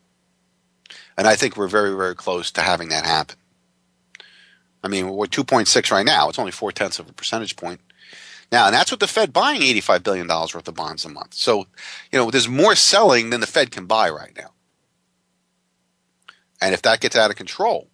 And 1.18 1.26
I 1.26 1.38
think 1.38 1.56
we're 1.56 1.70
very, 1.70 1.96
very 1.96 2.16
close 2.16 2.52
to 2.52 2.62
having 2.62 2.90
that 2.90 3.06
happen. 3.06 3.38
I 4.84 4.90
mean, 4.90 5.10
we're 5.10 5.28
2.6 5.28 5.92
right 5.92 6.06
now. 6.06 6.28
It's 6.28 6.38
only 6.38 6.52
four 6.52 6.74
tenths 6.74 7.00
of 7.00 7.10
a 7.10 7.14
percentage 7.14 7.56
point. 7.56 7.80
Now, 8.52 8.66
and 8.66 8.76
that's 8.76 8.92
with 8.92 9.00
the 9.00 9.08
Fed 9.08 9.32
buying 9.32 9.62
$85 9.62 10.04
billion 10.04 10.28
worth 10.28 10.68
of 10.68 10.76
bonds 10.76 11.06
a 11.06 11.10
month. 11.10 11.34
So, 11.34 11.60
you 12.12 12.20
know, 12.20 12.30
there's 12.30 12.50
more 12.50 12.76
selling 12.76 13.30
than 13.30 13.40
the 13.40 13.48
Fed 13.48 13.72
can 13.72 13.86
buy 13.86 14.10
right 14.10 14.34
now. 14.36 14.52
And 16.62 16.74
if 16.74 16.82
that 16.82 17.00
gets 17.00 17.16
out 17.16 17.32
of 17.32 17.38
control, 17.38 17.88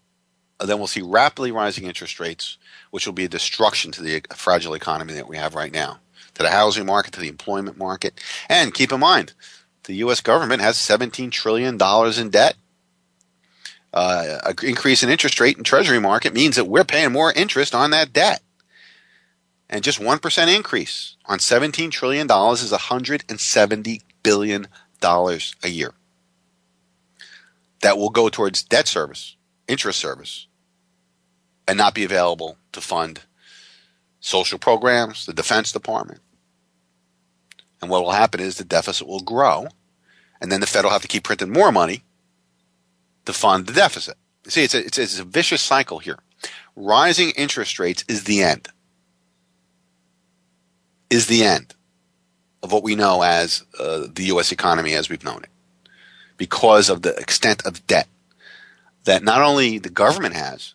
then 0.70 0.78
we'll 0.78 0.88
see 0.88 1.02
rapidly 1.02 1.52
rising 1.52 1.86
interest 1.86 2.20
rates, 2.20 2.58
which 2.92 3.06
will 3.06 3.14
be 3.14 3.26
a 3.26 3.30
destruction 3.30 3.92
to 3.92 4.02
the 4.02 4.22
fragile 4.36 4.74
economy 4.74 5.14
that 5.14 5.28
we 5.28 5.38
have 5.38 5.56
right 5.56 5.72
now, 5.72 6.00
to 6.36 6.44
the 6.44 6.50
housing 6.50 6.86
market, 6.86 7.14
to 7.14 7.20
the 7.20 7.28
employment 7.28 7.78
market. 7.78 8.20
And 8.50 8.74
keep 8.74 8.92
in 8.92 9.00
mind, 9.00 9.34
the 9.84 9.96
U.S. 9.96 10.22
government 10.22 10.62
has 10.62 10.78
$17 10.78 11.32
trillion 11.32 11.74
in 11.76 12.30
debt 12.30 12.56
uh, 13.94 14.40
an 14.46 14.56
increase 14.64 15.04
in 15.04 15.10
interest 15.10 15.40
rate 15.40 15.58
in 15.58 15.64
treasury 15.64 16.00
market 16.00 16.34
means 16.34 16.56
that 16.56 16.66
we're 16.66 16.84
paying 16.84 17.12
more 17.12 17.32
interest 17.34 17.76
on 17.76 17.92
that 17.92 18.14
debt. 18.14 18.42
And 19.70 19.84
just 19.84 20.00
1% 20.00 20.56
increase 20.56 21.16
on 21.26 21.40
$17 21.40 21.92
trillion 21.92 22.26
is 22.26 22.72
$170 22.72 24.02
billion 24.24 24.68
a 25.04 25.70
year. 25.70 25.94
That 27.82 27.98
will 27.98 28.10
go 28.10 28.30
towards 28.30 28.64
debt 28.64 28.88
service, 28.88 29.36
interest 29.68 30.00
service, 30.00 30.48
and 31.72 31.78
not 31.78 31.96
be 31.96 32.04
available 32.04 32.58
to 32.74 32.82
fund 32.82 33.22
social 34.20 34.60
programs, 34.60 35.26
the 35.26 35.32
Defense 35.32 35.72
Department. 35.72 36.20
And 37.82 37.90
what 37.90 38.04
will 38.04 38.12
happen 38.12 38.42
is 38.42 38.58
the 38.58 38.66
deficit 38.66 39.08
will 39.08 39.22
grow, 39.22 39.70
and 40.42 40.52
then 40.52 40.60
the 40.60 40.68
Fed 40.68 40.84
will 40.84 40.92
have 40.92 41.02
to 41.04 41.08
keep 41.08 41.24
printing 41.24 41.50
more 41.50 41.72
money 41.72 42.04
to 43.24 43.32
fund 43.32 43.68
the 43.68 43.74
deficit. 43.74 44.18
See, 44.50 44.66
it's 44.66 44.74
a, 44.74 44.86
it's, 44.86 44.98
it's 44.98 45.20
a 45.20 45.24
vicious 45.24 45.62
cycle 45.62 46.00
here. 46.00 46.20
Rising 46.76 47.30
interest 47.38 47.80
rates 47.80 48.04
is 48.10 48.26
the 48.26 48.44
end. 48.44 48.68
Is 51.10 51.28
the 51.28 51.46
end 51.46 51.74
of 52.62 52.74
what 52.74 52.84
we 52.84 52.96
know 52.96 53.22
as 53.22 53.64
uh, 53.80 54.08
the 54.14 54.24
U.S. 54.24 54.52
economy 54.52 54.94
as 54.94 55.08
we've 55.08 55.24
known 55.24 55.44
it, 55.44 55.50
because 56.36 56.90
of 56.90 57.04
the 57.04 57.16
extent 57.16 57.66
of 57.66 57.88
debt 57.88 58.10
that 59.06 59.24
not 59.24 59.42
only 59.42 59.78
the 59.78 59.90
government 59.90 60.36
has, 60.36 60.74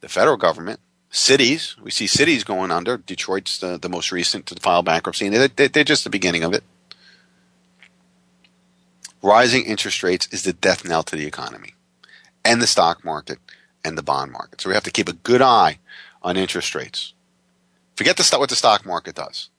the 0.00 0.08
federal 0.08 0.36
government, 0.36 0.80
cities. 1.10 1.76
We 1.82 1.90
see 1.90 2.06
cities 2.06 2.44
going 2.44 2.70
under. 2.70 2.96
Detroit's 2.96 3.58
the, 3.58 3.78
the 3.78 3.88
most 3.88 4.12
recent 4.12 4.46
to 4.46 4.54
file 4.56 4.82
bankruptcy, 4.82 5.26
and 5.26 5.34
they're, 5.56 5.68
they're 5.68 5.84
just 5.84 6.04
the 6.04 6.10
beginning 6.10 6.44
of 6.44 6.54
it. 6.54 6.64
rising 9.22 9.64
interest 9.64 10.02
rates 10.02 10.28
is 10.30 10.44
the 10.44 10.52
death 10.52 10.84
knell 10.84 11.02
to 11.02 11.16
the 11.16 11.26
economy 11.26 11.74
and 12.44 12.62
the 12.62 12.66
stock 12.66 13.04
market 13.04 13.38
and 13.84 13.98
the 13.98 14.02
bond 14.02 14.32
market. 14.32 14.60
So 14.60 14.70
we 14.70 14.74
have 14.74 14.84
to 14.84 14.90
keep 14.90 15.08
a 15.08 15.12
good 15.12 15.42
eye 15.42 15.78
on 16.22 16.36
interest 16.36 16.74
rates. 16.74 17.12
Forget 17.96 18.16
the, 18.16 18.38
what 18.38 18.48
the 18.48 18.56
stock 18.56 18.86
market 18.86 19.14
does. 19.14 19.50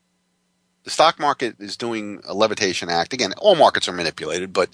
The 0.83 0.89
stock 0.89 1.19
market 1.19 1.57
is 1.59 1.77
doing 1.77 2.21
a 2.25 2.33
levitation 2.33 2.89
act. 2.89 3.13
Again, 3.13 3.33
all 3.37 3.55
markets 3.55 3.87
are 3.87 3.91
manipulated, 3.91 4.51
but, 4.51 4.69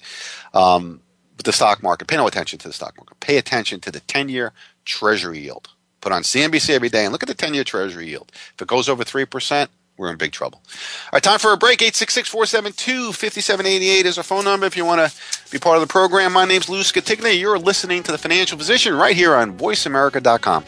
um, 0.54 1.02
but 1.36 1.44
the 1.44 1.52
stock 1.52 1.82
market, 1.82 2.08
pay 2.08 2.16
no 2.16 2.26
attention 2.26 2.58
to 2.60 2.68
the 2.68 2.72
stock 2.72 2.96
market. 2.96 3.20
Pay 3.20 3.36
attention 3.36 3.80
to 3.80 3.90
the 3.90 4.00
10 4.00 4.30
year 4.30 4.52
treasury 4.88 5.38
yield. 5.38 5.68
Put 6.00 6.12
on 6.12 6.22
CNBC 6.22 6.70
every 6.70 6.88
day 6.88 7.04
and 7.04 7.12
look 7.12 7.22
at 7.22 7.28
the 7.28 7.34
10 7.34 7.54
year 7.54 7.62
treasury 7.64 8.08
yield. 8.08 8.32
If 8.54 8.62
it 8.62 8.68
goes 8.68 8.88
over 8.88 9.04
3%, 9.04 9.68
we're 9.96 10.10
in 10.10 10.16
big 10.16 10.32
trouble. 10.32 10.62
All 10.64 11.10
right, 11.14 11.22
time 11.22 11.38
for 11.38 11.52
a 11.52 11.56
break. 11.56 11.78
866-472-5788 11.80 14.04
is 14.04 14.16
our 14.16 14.24
phone 14.24 14.44
number 14.44 14.66
if 14.66 14.76
you 14.76 14.84
want 14.84 15.00
to 15.00 15.12
be 15.50 15.58
part 15.58 15.76
of 15.76 15.80
the 15.80 15.88
program. 15.88 16.32
My 16.32 16.44
name's 16.44 16.68
Lou 16.68 16.80
Scatigna. 16.80 17.36
You're 17.38 17.58
listening 17.58 18.02
to 18.04 18.12
The 18.12 18.18
Financial 18.18 18.56
Physician 18.56 18.94
right 18.94 19.16
here 19.16 19.34
on 19.34 19.58
VoiceAmerica.com. 19.58 20.64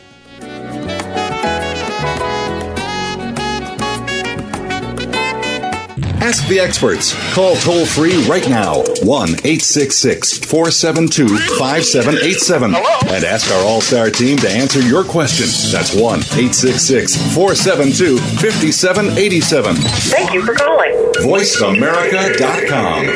Ask 6.23 6.47
the 6.49 6.61
experts. 6.61 7.15
Call 7.35 7.57
toll 7.57 7.87
free 7.87 8.23
right 8.27 8.47
now 8.49 8.83
1 9.03 9.29
866 9.29 10.39
472 10.39 11.27
5787 11.59 12.75
and 12.75 13.25
ask 13.25 13.51
our 13.51 13.65
All 13.65 13.81
Star 13.81 14.11
team 14.11 14.37
to 14.39 14.51
answer 14.51 14.81
your 14.83 15.03
question. 15.03 15.47
That's 15.73 15.95
1 15.95 16.03
866 16.21 17.17
472 17.35 18.19
5787. 18.19 19.77
Thank 19.77 20.35
you 20.35 20.45
for 20.45 20.55
calling. 20.55 20.93
VoiceAmerica.com. 21.21 23.07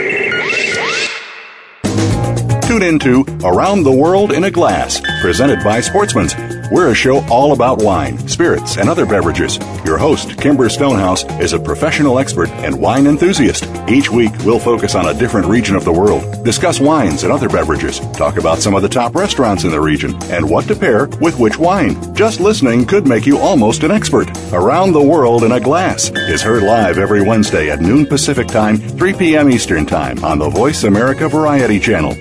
Tune 2.62 2.82
into 2.82 3.24
Around 3.44 3.82
the 3.82 3.92
World 3.92 4.32
in 4.32 4.44
a 4.44 4.50
Glass, 4.50 5.02
presented 5.20 5.62
by 5.62 5.80
Sportsman's. 5.80 6.32
We're 6.70 6.90
a 6.90 6.94
show 6.94 7.24
all 7.28 7.52
about 7.52 7.82
wine, 7.82 8.26
spirits, 8.26 8.78
and 8.78 8.88
other 8.88 9.04
beverages. 9.04 9.58
Your 9.84 9.98
host, 9.98 10.38
Kimber 10.40 10.68
Stonehouse, 10.68 11.24
is 11.40 11.52
a 11.52 11.58
professional 11.58 12.18
expert 12.18 12.48
and 12.50 12.80
wine 12.80 13.06
enthusiast. 13.06 13.68
Each 13.88 14.10
week, 14.10 14.32
we'll 14.44 14.58
focus 14.58 14.94
on 14.94 15.06
a 15.06 15.14
different 15.14 15.46
region 15.46 15.76
of 15.76 15.84
the 15.84 15.92
world, 15.92 16.42
discuss 16.44 16.80
wines 16.80 17.22
and 17.22 17.32
other 17.32 17.48
beverages, 17.48 18.00
talk 18.12 18.38
about 18.38 18.58
some 18.58 18.74
of 18.74 18.82
the 18.82 18.88
top 18.88 19.14
restaurants 19.14 19.64
in 19.64 19.70
the 19.70 19.80
region, 19.80 20.14
and 20.24 20.48
what 20.48 20.66
to 20.66 20.74
pair 20.74 21.06
with 21.20 21.38
which 21.38 21.58
wine. 21.58 22.14
Just 22.14 22.40
listening 22.40 22.86
could 22.86 23.06
make 23.06 23.26
you 23.26 23.38
almost 23.38 23.82
an 23.82 23.90
expert. 23.90 24.28
Around 24.52 24.92
the 24.92 25.02
World 25.02 25.44
in 25.44 25.52
a 25.52 25.60
Glass 25.60 26.10
is 26.10 26.42
heard 26.42 26.62
live 26.62 26.98
every 26.98 27.22
Wednesday 27.22 27.70
at 27.70 27.80
noon 27.80 28.06
Pacific 28.06 28.48
Time, 28.48 28.78
3 28.78 29.12
p.m. 29.14 29.50
Eastern 29.50 29.84
Time 29.84 30.24
on 30.24 30.38
the 30.38 30.48
Voice 30.48 30.84
America 30.84 31.28
Variety 31.28 31.78
Channel. 31.78 32.14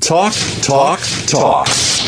Talk, 0.00 0.34
talk, 0.62 1.00
talk. 1.26 1.68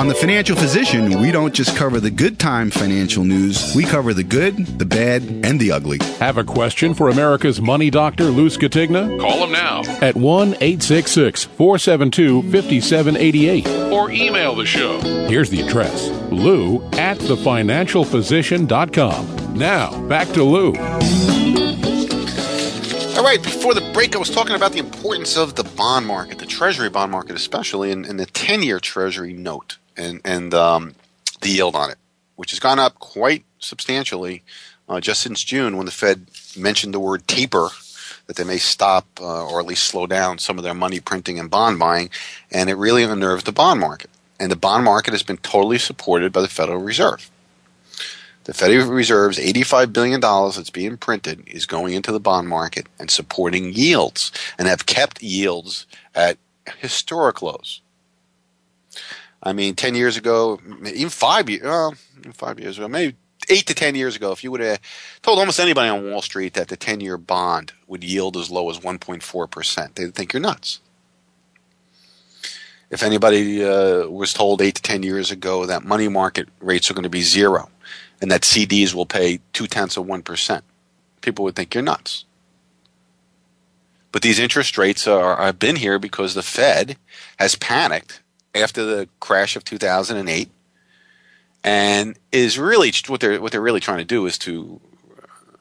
On 0.00 0.08
The 0.08 0.14
Financial 0.14 0.56
Physician, 0.56 1.20
we 1.20 1.30
don't 1.30 1.52
just 1.52 1.76
cover 1.76 2.00
the 2.00 2.10
good 2.10 2.38
time 2.38 2.70
financial 2.70 3.22
news, 3.22 3.74
we 3.76 3.84
cover 3.84 4.14
the 4.14 4.24
good, 4.24 4.56
the 4.78 4.86
bad, 4.86 5.22
and 5.44 5.60
the 5.60 5.72
ugly. 5.72 5.98
Have 6.20 6.38
a 6.38 6.44
question 6.44 6.94
for 6.94 7.10
America's 7.10 7.60
money 7.60 7.90
doctor, 7.90 8.24
Lou 8.24 8.48
Scatigna? 8.48 9.20
Call 9.20 9.44
him 9.44 9.52
now 9.52 9.82
at 10.00 10.16
1 10.16 10.54
866 10.54 11.44
472 11.44 12.44
5788 12.44 13.68
or 13.92 14.10
email 14.10 14.54
the 14.54 14.64
show. 14.64 14.98
Here's 15.28 15.50
the 15.50 15.60
address 15.60 16.08
lou 16.32 16.82
at 16.92 17.18
thefinancialphysician.com. 17.18 19.58
Now, 19.58 20.00
back 20.08 20.28
to 20.28 20.42
Lou. 20.42 20.72
All 23.18 23.24
right, 23.26 23.42
before 23.42 23.74
the 23.74 23.82
break, 23.92 24.16
I 24.16 24.18
was 24.18 24.30
talking 24.30 24.56
about 24.56 24.72
the 24.72 24.78
importance 24.78 25.36
of 25.36 25.56
the 25.56 25.64
bond 25.64 26.06
market, 26.06 26.38
the 26.38 26.46
Treasury 26.46 26.88
bond 26.88 27.12
market, 27.12 27.36
especially, 27.36 27.92
and, 27.92 28.06
and 28.06 28.18
the 28.18 28.24
10 28.24 28.62
year 28.62 28.80
Treasury 28.80 29.34
note 29.34 29.76
and, 29.96 30.20
and 30.24 30.54
um, 30.54 30.94
the 31.40 31.50
yield 31.50 31.74
on 31.74 31.90
it, 31.90 31.98
which 32.36 32.50
has 32.50 32.60
gone 32.60 32.78
up 32.78 32.98
quite 32.98 33.44
substantially 33.58 34.42
uh, 34.88 35.00
just 35.00 35.22
since 35.22 35.44
June 35.44 35.76
when 35.76 35.86
the 35.86 35.92
Fed 35.92 36.26
mentioned 36.56 36.92
the 36.92 37.00
word 37.00 37.26
taper, 37.28 37.68
that 38.26 38.36
they 38.36 38.44
may 38.44 38.58
stop 38.58 39.06
uh, 39.20 39.46
or 39.46 39.60
at 39.60 39.66
least 39.66 39.84
slow 39.84 40.06
down 40.06 40.38
some 40.38 40.58
of 40.58 40.64
their 40.64 40.74
money 40.74 41.00
printing 41.00 41.38
and 41.38 41.50
bond 41.50 41.78
buying, 41.78 42.10
and 42.50 42.68
it 42.68 42.74
really 42.74 43.02
unnerved 43.02 43.46
the 43.46 43.52
bond 43.52 43.80
market. 43.80 44.10
And 44.38 44.50
the 44.50 44.56
bond 44.56 44.84
market 44.84 45.12
has 45.12 45.22
been 45.22 45.36
totally 45.38 45.78
supported 45.78 46.32
by 46.32 46.40
the 46.40 46.48
Federal 46.48 46.78
Reserve. 46.78 47.30
The 48.44 48.54
Federal 48.54 48.88
Reserve's 48.88 49.38
$85 49.38 49.92
billion 49.92 50.20
that's 50.20 50.70
being 50.70 50.96
printed 50.96 51.44
is 51.46 51.66
going 51.66 51.92
into 51.92 52.10
the 52.10 52.18
bond 52.18 52.48
market 52.48 52.86
and 52.98 53.10
supporting 53.10 53.72
yields 53.72 54.32
and 54.58 54.66
have 54.66 54.86
kept 54.86 55.22
yields 55.22 55.86
at 56.14 56.38
historic 56.78 57.42
lows. 57.42 57.80
I 59.42 59.52
mean, 59.52 59.74
10 59.74 59.94
years 59.94 60.16
ago, 60.16 60.60
even 60.84 61.08
five 61.08 61.48
years, 61.48 61.62
well, 61.62 61.94
five 62.34 62.60
years 62.60 62.76
ago, 62.78 62.88
maybe 62.88 63.16
eight 63.48 63.66
to 63.66 63.74
10 63.74 63.94
years 63.94 64.16
ago, 64.16 64.32
if 64.32 64.44
you 64.44 64.50
would 64.50 64.60
have 64.60 64.80
told 65.22 65.38
almost 65.38 65.60
anybody 65.60 65.88
on 65.88 66.10
Wall 66.10 66.22
Street 66.22 66.54
that 66.54 66.68
the 66.68 66.76
10 66.76 67.00
year 67.00 67.16
bond 67.16 67.72
would 67.86 68.04
yield 68.04 68.36
as 68.36 68.50
low 68.50 68.68
as 68.70 68.78
1.4%, 68.78 69.94
they'd 69.94 70.14
think 70.14 70.32
you're 70.32 70.42
nuts. 70.42 70.80
If 72.90 73.02
anybody 73.02 73.64
uh, 73.64 74.08
was 74.08 74.32
told 74.32 74.60
eight 74.60 74.74
to 74.74 74.82
10 74.82 75.02
years 75.04 75.30
ago 75.30 75.64
that 75.64 75.84
money 75.84 76.08
market 76.08 76.48
rates 76.60 76.90
are 76.90 76.94
going 76.94 77.04
to 77.04 77.08
be 77.08 77.22
zero, 77.22 77.70
and 78.20 78.30
that 78.30 78.42
CDs 78.42 78.92
will 78.94 79.06
pay 79.06 79.40
two 79.52 79.66
tenths 79.66 79.96
of 79.96 80.06
1%. 80.06 80.62
People 81.20 81.44
would 81.44 81.56
think 81.56 81.74
you're 81.74 81.82
nuts. 81.82 82.24
But 84.12 84.22
these 84.22 84.38
interest 84.38 84.76
rates 84.76 85.06
are, 85.06 85.36
have 85.36 85.58
been 85.58 85.76
here 85.76 85.98
because 85.98 86.34
the 86.34 86.42
Fed 86.42 86.96
has 87.38 87.54
panicked 87.54 88.20
after 88.54 88.84
the 88.84 89.08
crash 89.20 89.56
of 89.56 89.64
2008 89.64 90.50
and 91.62 92.18
is 92.32 92.58
really 92.58 92.92
what 93.06 93.20
they're 93.20 93.40
what 93.40 93.52
they're 93.52 93.60
really 93.60 93.80
trying 93.80 93.98
to 93.98 94.04
do 94.04 94.26
is 94.26 94.38
to 94.38 94.80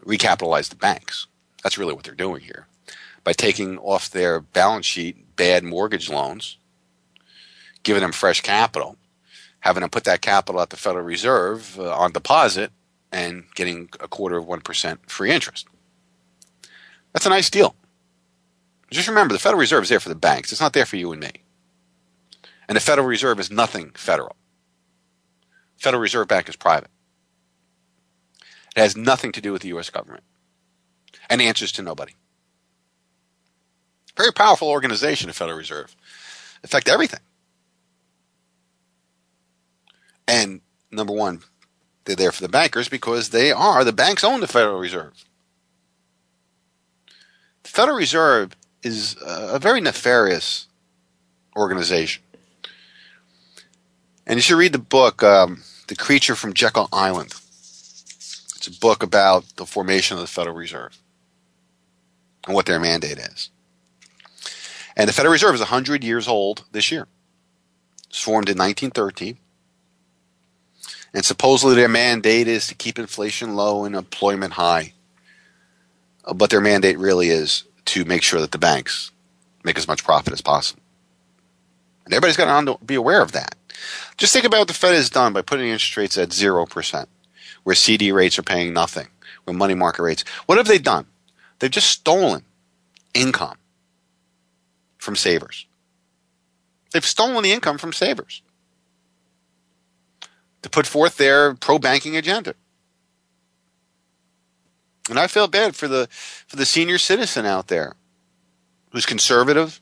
recapitalize 0.06 0.70
the 0.70 0.76
banks. 0.76 1.28
That's 1.64 1.78
really 1.78 1.94
what 1.94 2.04
they're 2.04 2.16
doing 2.16 2.42
here 2.42 2.68
by 3.24 3.34
taking 3.34 3.78
off 3.80 4.10
their 4.10 4.40
balance 4.40 4.86
sheet 4.86 5.36
bad 5.36 5.64
mortgage 5.64 6.10
loans, 6.10 6.58
giving 7.84 8.02
them 8.02 8.12
fresh 8.12 8.42
capital, 8.42 8.98
having 9.60 9.82
them 9.82 9.90
put 9.90 10.06
that 10.06 10.22
capital 10.22 10.62
at 10.62 10.70
the 10.70 10.78
Federal 10.78 11.06
Reserve 11.06 11.80
uh, 11.80 11.94
on 11.96 12.12
deposit 12.12 12.72
and 13.12 13.44
getting 13.56 13.90
a 14.00 14.08
quarter 14.08 14.38
of 14.38 14.46
1% 14.46 14.98
free 15.08 15.32
interest. 15.32 15.68
That's 17.14 17.26
a 17.26 17.30
nice 17.30 17.50
deal. 17.50 17.76
Just 18.92 19.08
remember, 19.08 19.34
the 19.34 19.40
Federal 19.40 19.60
Reserve 19.60 19.84
is 19.84 19.90
there 19.90 20.00
for 20.00 20.10
the 20.10 20.16
banks. 20.16 20.52
It's 20.52 20.62
not 20.62 20.74
there 20.74 20.86
for 20.86 20.96
you 20.96 21.12
and 21.12 21.22
me. 21.22 21.32
And 22.70 22.76
the 22.76 22.82
Federal 22.82 23.08
Reserve 23.08 23.40
is 23.40 23.50
nothing 23.50 23.90
federal. 23.96 24.36
Federal 25.78 26.02
Reserve 26.02 26.28
Bank 26.28 26.48
is 26.48 26.56
private. 26.56 26.92
It 28.76 28.80
has 28.80 28.96
nothing 28.96 29.32
to 29.32 29.42
do 29.42 29.52
with 29.52 29.64
the 29.64 29.70
U.S. 29.70 29.90
government 29.90 30.24
and 31.32 31.42
answers 31.42 31.72
to 31.74 31.82
nobody. 31.82 32.14
Very 34.16 34.32
powerful 34.32 34.70
organization, 34.70 35.28
the 35.30 35.34
Federal 35.34 35.58
Reserve. 35.58 35.96
Affect 36.64 36.88
everything. 36.88 37.22
And 40.28 40.62
number 40.92 41.14
one, 41.14 41.42
they're 42.06 42.16
there 42.16 42.32
for 42.32 42.44
the 42.44 42.50
bankers 42.50 42.88
because 42.88 43.30
they 43.30 43.52
are, 43.52 43.84
the 43.84 43.92
banks 43.92 44.24
own 44.24 44.42
the 44.42 44.48
Federal 44.48 44.78
Reserve. 44.78 45.26
The 47.64 47.70
Federal 47.70 47.98
Reserve 47.98 48.56
is 48.84 49.16
a 49.26 49.58
very 49.58 49.82
nefarious 49.82 50.68
organization. 51.58 52.22
And 54.30 54.38
you 54.38 54.44
should 54.44 54.60
read 54.60 54.74
the 54.74 54.78
book, 54.78 55.24
um, 55.24 55.64
The 55.88 55.96
Creature 55.96 56.36
from 56.36 56.54
Jekyll 56.54 56.88
Island. 56.94 57.34
It's 58.56 58.68
a 58.68 58.80
book 58.80 59.02
about 59.02 59.44
the 59.56 59.66
formation 59.66 60.18
of 60.18 60.22
the 60.22 60.28
Federal 60.28 60.56
Reserve 60.56 60.96
and 62.46 62.54
what 62.54 62.68
their 62.68 62.80
mandate 62.80 63.18
is. 63.18 63.50
And 64.96 65.10
the 65.10 65.14
Federal 65.14 65.32
Reserve 65.32 65.56
is 65.56 65.62
100 65.62 66.04
years 66.04 66.28
old 66.28 66.64
this 66.72 66.92
year. 66.92 67.08
It's 68.08 68.22
formed 68.22 68.50
in 68.50 68.58
1913. 68.58 69.40
And 71.12 71.26
supposedly 71.26 71.76
their 71.76 71.90
mandate 71.90 72.48
is 72.48 72.68
to 72.68 72.76
keep 72.76 73.00
inflation 73.00 73.56
low 73.56 73.84
and 73.84 73.96
employment 73.96 74.54
high. 74.54 74.94
Uh, 76.24 76.36
but 76.36 76.52
their 76.52 76.62
mandate 76.62 77.00
really 77.00 77.30
is 77.30 77.64
to 77.86 78.06
make 78.06 78.22
sure 78.22 78.42
that 78.42 78.52
the 78.52 78.60
banks 78.60 79.10
make 79.64 79.80
as 79.80 79.88
much 79.88 80.04
profit 80.04 80.34
as 80.34 80.42
possible. 80.42 80.84
And 82.06 82.14
everybody's 82.14 82.38
got 82.38 82.64
to 82.64 82.86
be 82.86 82.94
aware 82.94 83.24
of 83.24 83.32
that. 83.32 83.56
Just 84.20 84.34
think 84.34 84.44
about 84.44 84.60
what 84.60 84.68
the 84.68 84.74
Fed 84.74 84.94
has 84.94 85.10
done 85.10 85.32
by 85.32 85.42
putting 85.42 85.68
interest 85.68 85.96
rates 85.96 86.18
at 86.18 86.30
0%, 86.30 87.08
where 87.64 87.76
CD 87.76 88.12
rates 88.12 88.38
are 88.38 88.44
paying 88.44 88.74
nothing, 88.74 89.08
where 89.46 89.56
money 89.56 89.74
market 89.74 90.04
rates. 90.04 90.26
What 90.46 90.58
have 90.58 90.68
they 90.68 90.78
done? 90.78 91.06
They've 91.60 91.72
just 91.72 91.90
stolen 91.90 92.44
income 93.14 93.58
from 94.98 95.16
savers. 95.16 95.68
They've 96.92 97.06
stolen 97.06 97.44
the 97.44 97.54
income 97.54 97.78
from 97.78 97.94
savers 97.94 98.42
to 100.64 100.70
put 100.70 100.86
forth 100.86 101.16
their 101.16 101.54
pro 101.54 101.80
banking 101.80 102.18
agenda. 102.18 102.56
And 105.10 105.18
I 105.18 105.28
feel 105.28 105.48
bad 105.48 105.78
for 105.78 105.88
the 105.88 106.10
for 106.12 106.58
the 106.58 106.66
senior 106.66 106.98
citizen 106.98 107.46
out 107.46 107.68
there 107.68 107.96
who's 108.92 109.06
conservative, 109.06 109.80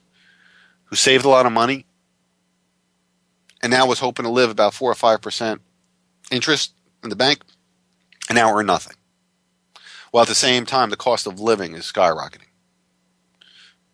who 0.85 0.95
saved 0.95 1.25
a 1.25 1.29
lot 1.29 1.47
of 1.47 1.51
money, 1.51 1.85
and 3.67 3.73
now 3.73 3.85
was 3.85 3.99
hoping 3.99 4.23
to 4.23 4.31
live 4.31 4.49
about 4.49 4.73
four 4.73 4.89
or 4.89 4.95
five 4.95 5.21
percent 5.21 5.59
interest 6.31 6.71
in 7.03 7.09
the 7.09 7.17
bank, 7.17 7.41
and 8.29 8.37
now 8.37 8.57
earn 8.57 8.65
nothing. 8.65 8.95
While 10.11 10.21
at 10.21 10.29
the 10.29 10.35
same 10.35 10.65
time, 10.65 10.89
the 10.89 10.95
cost 10.95 11.27
of 11.27 11.41
living 11.41 11.73
is 11.73 11.83
skyrocketing. 11.83 12.47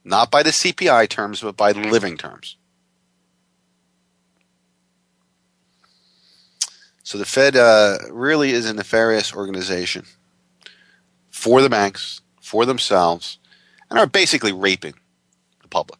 Not 0.03 0.29
by 0.29 0.43
the 0.43 0.51
CPI 0.51 1.09
terms, 1.09 1.41
but 1.41 1.57
by 1.57 1.71
living 1.71 2.17
terms. 2.17 2.55
So 7.01 7.17
the 7.17 7.25
Fed 7.25 7.55
uh, 7.55 7.97
really 8.11 8.51
is 8.51 8.69
a 8.69 8.75
nefarious 8.75 9.33
organization 9.33 10.05
for 11.31 11.63
the 11.63 11.69
banks, 11.69 12.21
for 12.39 12.67
themselves, 12.67 13.39
and 13.89 13.97
are 13.97 14.05
basically 14.05 14.53
raping 14.53 14.93
the 15.63 15.67
public. 15.67 15.99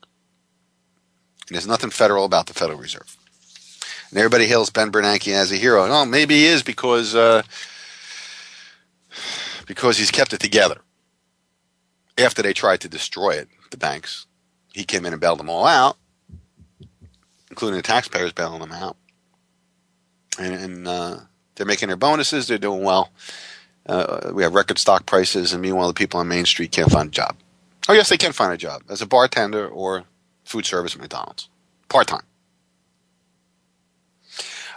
And 1.47 1.55
there's 1.55 1.65
nothing 1.65 1.89
federal 1.89 2.24
about 2.24 2.45
the 2.45 2.53
Federal 2.53 2.78
Reserve. 2.78 3.17
And 4.14 4.20
everybody 4.20 4.45
hails 4.45 4.70
Ben 4.70 4.91
Bernanke 4.91 5.34
as 5.34 5.51
a 5.51 5.55
hero. 5.55 5.89
Well, 5.89 6.05
maybe 6.05 6.36
he 6.36 6.45
is 6.45 6.61
because 6.61 7.16
uh, 7.16 7.41
because 9.66 9.97
he's 9.97 10.11
kept 10.11 10.34
it 10.34 10.39
together. 10.39 10.82
After 12.20 12.43
they 12.43 12.53
tried 12.53 12.82
to 12.82 12.88
destroy 12.88 13.32
it, 13.32 13.49
the 13.72 13.78
banks, 13.78 14.28
he 14.72 14.84
came 14.84 15.07
in 15.07 15.14
and 15.14 15.20
bailed 15.20 15.39
them 15.39 15.49
all 15.49 15.66
out, 15.66 15.97
including 17.49 17.78
the 17.78 17.82
taxpayers 17.82 18.32
bailing 18.34 18.59
them 18.59 18.72
out. 18.72 18.97
And, 20.38 20.53
and 20.53 20.88
uh, 20.88 21.20
they're 21.55 21.66
making 21.66 21.88
their 21.88 21.97
bonuses. 21.97 22.45
They're 22.45 22.59
doing 22.59 22.84
well. 22.84 23.09
Uh, 23.88 24.30
we 24.32 24.43
have 24.43 24.53
record 24.53 24.78
stock 24.78 25.07
prices, 25.07 25.53
and 25.53 25.61
meanwhile, 25.64 25.88
the 25.88 25.95
people 25.95 26.20
on 26.20 26.28
Main 26.28 26.45
Street 26.45 26.72
can't 26.72 26.91
find 26.91 27.07
a 27.07 27.11
job. 27.11 27.36
Oh, 27.89 27.93
yes, 27.93 28.09
they 28.09 28.18
can 28.18 28.32
find 28.32 28.53
a 28.53 28.57
job 28.57 28.84
as 28.91 29.01
a 29.01 29.07
bartender 29.07 29.68
or 29.68 30.03
food 30.43 30.68
service 30.68 30.93
at 30.93 31.01
McDonald's, 31.01 31.49
part 31.89 32.05
time. 32.05 32.22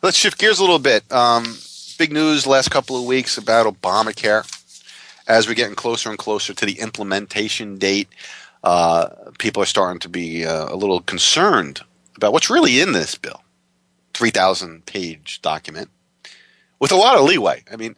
Let's 0.02 0.18
shift 0.18 0.38
gears 0.38 0.58
a 0.58 0.62
little 0.62 0.78
bit. 0.78 1.10
Um, 1.10 1.56
big 1.96 2.12
news 2.12 2.46
last 2.46 2.70
couple 2.70 2.98
of 2.98 3.06
weeks 3.06 3.38
about 3.38 3.66
Obamacare. 3.66 4.44
As 5.26 5.48
we're 5.48 5.54
getting 5.54 5.74
closer 5.74 6.10
and 6.10 6.18
closer 6.18 6.52
to 6.52 6.66
the 6.66 6.80
implementation 6.80 7.78
date, 7.78 8.08
uh, 8.62 9.08
people 9.38 9.62
are 9.62 9.66
starting 9.66 9.98
to 10.00 10.10
be 10.10 10.44
uh, 10.44 10.72
a 10.72 10.76
little 10.76 11.00
concerned 11.00 11.80
about 12.14 12.34
what's 12.34 12.50
really 12.50 12.78
in 12.78 12.92
this 12.92 13.14
bill. 13.14 13.42
3,000 14.12 14.84
page 14.84 15.40
document 15.40 15.88
with 16.78 16.92
a 16.92 16.96
lot 16.96 17.16
of 17.16 17.24
leeway. 17.24 17.64
I 17.72 17.76
mean, 17.76 17.96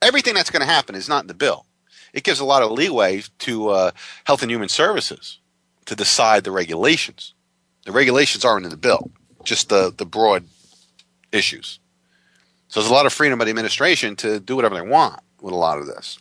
everything 0.00 0.34
that's 0.34 0.50
going 0.50 0.66
to 0.66 0.72
happen 0.72 0.94
is 0.94 1.08
not 1.08 1.24
in 1.24 1.28
the 1.28 1.34
bill. 1.34 1.66
It 2.14 2.24
gives 2.24 2.40
a 2.40 2.46
lot 2.46 2.62
of 2.62 2.70
leeway 2.70 3.24
to 3.40 3.68
uh, 3.68 3.90
Health 4.24 4.40
and 4.40 4.50
Human 4.50 4.70
Services 4.70 5.38
to 5.84 5.94
decide 5.94 6.44
the 6.44 6.50
regulations. 6.50 7.34
The 7.84 7.92
regulations 7.92 8.42
aren't 8.42 8.64
in 8.64 8.70
the 8.70 8.76
bill, 8.78 9.10
just 9.44 9.68
the, 9.68 9.92
the 9.94 10.06
broad 10.06 10.44
issues. 11.36 11.78
So 12.68 12.80
there's 12.80 12.90
a 12.90 12.94
lot 12.94 13.06
of 13.06 13.12
freedom 13.12 13.38
by 13.38 13.44
the 13.44 13.50
administration 13.50 14.16
to 14.16 14.40
do 14.40 14.56
whatever 14.56 14.74
they 14.74 14.82
want 14.82 15.20
with 15.40 15.54
a 15.54 15.56
lot 15.56 15.78
of 15.78 15.86
this. 15.86 16.18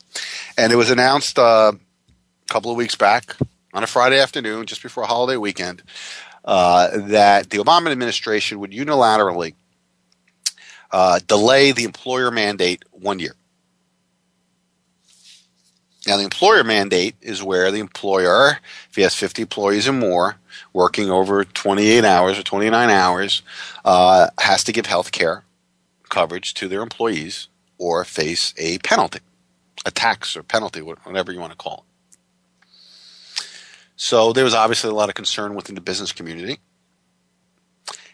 And 0.57 0.71
it 0.71 0.75
was 0.75 0.91
announced 0.91 1.39
uh, 1.39 1.73
a 1.73 2.53
couple 2.53 2.69
of 2.69 2.77
weeks 2.77 2.95
back 2.95 3.35
on 3.73 3.83
a 3.83 3.87
Friday 3.87 4.19
afternoon, 4.19 4.65
just 4.65 4.83
before 4.83 5.03
a 5.03 5.07
holiday 5.07 5.37
weekend, 5.37 5.81
uh, 6.45 6.89
that 7.09 7.49
the 7.49 7.57
Obama 7.57 7.91
administration 7.91 8.59
would 8.59 8.71
unilaterally 8.71 9.55
uh, 10.91 11.19
delay 11.27 11.71
the 11.71 11.83
employer 11.83 12.31
mandate 12.31 12.83
one 12.91 13.19
year. 13.19 13.35
Now, 16.07 16.17
the 16.17 16.23
employer 16.23 16.63
mandate 16.63 17.15
is 17.21 17.41
where 17.41 17.71
the 17.71 17.79
employer, 17.79 18.59
if 18.89 18.95
he 18.95 19.01
has 19.01 19.15
50 19.15 19.41
employees 19.41 19.87
or 19.87 19.93
more, 19.93 20.35
working 20.71 21.09
over 21.09 21.43
28 21.43 22.05
hours 22.05 22.37
or 22.37 22.43
29 22.43 22.89
hours, 22.89 23.41
uh, 23.83 24.27
has 24.39 24.63
to 24.65 24.71
give 24.71 24.85
health 24.85 25.11
care 25.11 25.43
coverage 26.09 26.53
to 26.55 26.67
their 26.67 26.81
employees 26.81 27.47
or 27.79 28.03
face 28.03 28.53
a 28.57 28.77
penalty, 28.79 29.19
a 29.85 29.91
tax 29.91 30.37
or 30.37 30.43
penalty, 30.43 30.81
whatever 30.81 31.31
you 31.31 31.39
want 31.39 31.51
to 31.51 31.57
call 31.57 31.85
it. 31.87 31.95
So 33.95 34.31
there 34.31 34.43
was 34.43 34.53
obviously 34.53 34.91
a 34.91 34.93
lot 34.93 35.09
of 35.09 35.15
concern 35.15 35.55
within 35.55 35.75
the 35.75 35.81
business 35.81 36.11
community. 36.11 36.59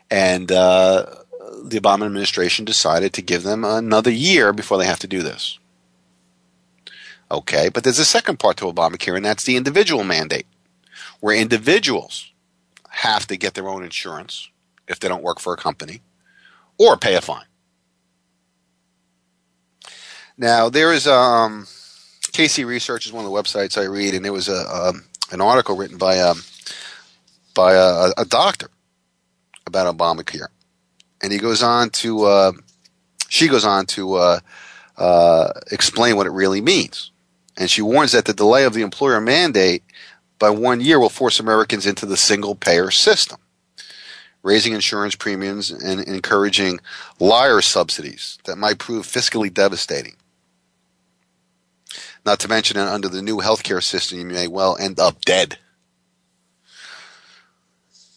And 0.10 0.52
uh, 0.52 1.06
the 1.64 1.80
Obama 1.80 2.06
administration 2.06 2.66
decided 2.66 3.14
to 3.14 3.22
give 3.22 3.44
them 3.44 3.66
another 3.66 4.12
year 4.12 4.54
before 4.54 4.78
they 4.78 4.86
have 4.86 5.00
to 5.00 5.08
do 5.08 5.24
this. 5.24 5.60
Okay, 7.32 7.70
but 7.70 7.86
there's 7.86 7.98
a 7.98 8.06
second 8.06 8.40
part 8.40 8.58
to 8.58 8.66
Obamacare, 8.66 9.16
and 9.16 9.26
that's 9.26 9.46
the 9.46 9.56
individual 9.56 10.04
mandate, 10.04 10.46
where 11.22 11.34
individuals 11.36 12.30
have 12.90 13.26
to 13.28 13.38
get 13.38 13.54
their 13.54 13.70
own 13.70 13.84
insurance 13.84 14.50
if 14.90 15.00
they 15.00 15.08
don't 15.08 15.24
work 15.24 15.40
for 15.40 15.54
a 15.54 15.58
company 15.58 16.02
or 16.78 16.98
pay 16.98 17.16
a 17.16 17.22
fine. 17.22 17.46
Now, 20.38 20.68
there 20.68 20.92
is 20.92 21.08
um, 21.08 21.68
Casey 22.34 22.66
Research 22.66 23.06
is 23.06 23.14
one 23.14 23.24
of 23.24 23.32
the 23.32 23.38
websites 23.38 23.80
I 23.80 23.86
read, 23.86 24.14
and 24.14 24.26
there 24.26 24.34
was 24.34 24.50
a 24.50 24.68
um, 24.70 25.06
an 25.32 25.40
article 25.40 25.78
written 25.78 25.98
by 25.98 26.20
um, 26.20 26.42
by 27.54 27.74
a, 27.74 28.12
a, 28.18 28.26
doctor 28.26 28.70
about 29.66 29.96
Obamacare, 29.96 30.48
and 31.22 31.32
he 31.32 31.40
goes 31.40 31.64
on 31.64 31.92
to 31.92 32.26
uh, 32.26 32.52
she 33.30 33.48
goes 33.48 33.64
on 33.64 33.86
to 33.88 34.16
uh, 34.16 34.40
uh, 34.98 35.54
explain 35.72 36.18
what 36.18 36.28
it 36.28 36.32
really 36.32 36.60
means. 36.60 37.12
And 37.58 37.70
she 37.70 37.82
warns 37.82 38.14
that 38.14 38.26
the 38.26 38.34
delay 38.34 38.64
of 38.64 38.74
the 38.74 38.82
employer 38.82 39.22
mandate 39.22 39.84
by 40.39 40.49
one 40.49 40.82
year 40.82 40.99
will 40.99 41.10
force 41.10 41.39
Americans 41.39 41.86
into 41.86 42.06
the 42.06 42.18
single 42.18 42.56
payer 42.56 42.89
system, 42.91 43.38
raising 44.41 44.74
insurance 44.74 45.16
premiums 45.16 45.70
and 45.70 46.02
encouraging 46.02 46.80
liar 47.20 47.62
subsidies 47.62 48.39
that 48.45 48.58
might 48.58 48.80
prove 48.80 49.06
fiscally 49.06 49.54
devastating. 49.54 50.16
Not 52.26 52.39
to 52.39 52.47
mention 52.47 52.78
that 52.78 52.88
under 52.88 53.10
the 53.10 53.22
new 53.22 53.38
healthcare 53.38 53.84
system, 53.84 54.20
you 54.20 54.26
may 54.26 54.47
well 54.47 54.78
end 54.80 54.99
up 54.99 55.26
dead. 55.26 55.58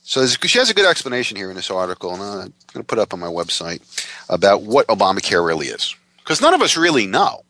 So 0.02 0.26
she 0.26 0.58
has 0.58 0.68
a 0.68 0.74
good 0.74 0.86
explanation 0.86 1.36
here 1.36 1.48
in 1.48 1.56
this 1.56 1.70
article, 1.70 2.12
and 2.12 2.22
I'm 2.22 2.36
going 2.38 2.52
to 2.74 2.84
put 2.84 2.98
up 2.98 3.14
on 3.14 3.20
my 3.20 3.26
website 3.26 3.80
about 4.28 4.62
what 4.62 4.86
Obamacare 4.88 5.44
really 5.44 5.66
is. 5.66 5.96
Because 6.18 6.40
none 6.40 6.54
of 6.54 6.62
us 6.62 6.76
really 6.76 7.06
know. 7.06 7.43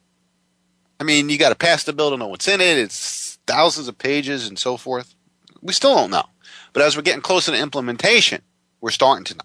I 1.04 1.06
mean, 1.06 1.28
you 1.28 1.36
got 1.36 1.50
to 1.50 1.54
pass 1.54 1.84
the 1.84 1.92
bill 1.92 2.12
to 2.12 2.16
know 2.16 2.28
what's 2.28 2.48
in 2.48 2.62
it. 2.62 2.78
It's 2.78 3.38
thousands 3.46 3.88
of 3.88 3.98
pages 3.98 4.48
and 4.48 4.58
so 4.58 4.78
forth. 4.78 5.14
We 5.60 5.74
still 5.74 5.94
don't 5.94 6.10
know. 6.10 6.24
But 6.72 6.82
as 6.82 6.96
we're 6.96 7.02
getting 7.02 7.20
closer 7.20 7.52
to 7.52 7.60
implementation, 7.60 8.40
we're 8.80 8.88
starting 8.88 9.24
to 9.24 9.34
know. 9.34 9.44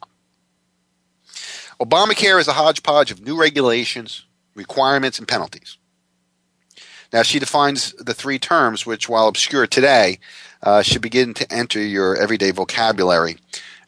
Obamacare 1.86 2.40
is 2.40 2.48
a 2.48 2.54
hodgepodge 2.54 3.12
of 3.12 3.22
new 3.22 3.38
regulations, 3.38 4.26
requirements, 4.56 5.20
and 5.20 5.28
penalties. 5.28 5.78
Now, 7.12 7.24
she 7.24 7.40
defines 7.40 7.92
the 7.96 8.14
three 8.14 8.40
terms, 8.40 8.86
which, 8.86 9.10
while 9.10 9.28
obscure 9.28 9.68
today, 9.68 10.20
uh, 10.64 10.82
should 10.82 11.02
begin 11.02 11.34
to 11.34 11.54
enter 11.54 11.82
your 11.82 12.16
everyday 12.16 12.52
vocabulary 12.52 13.36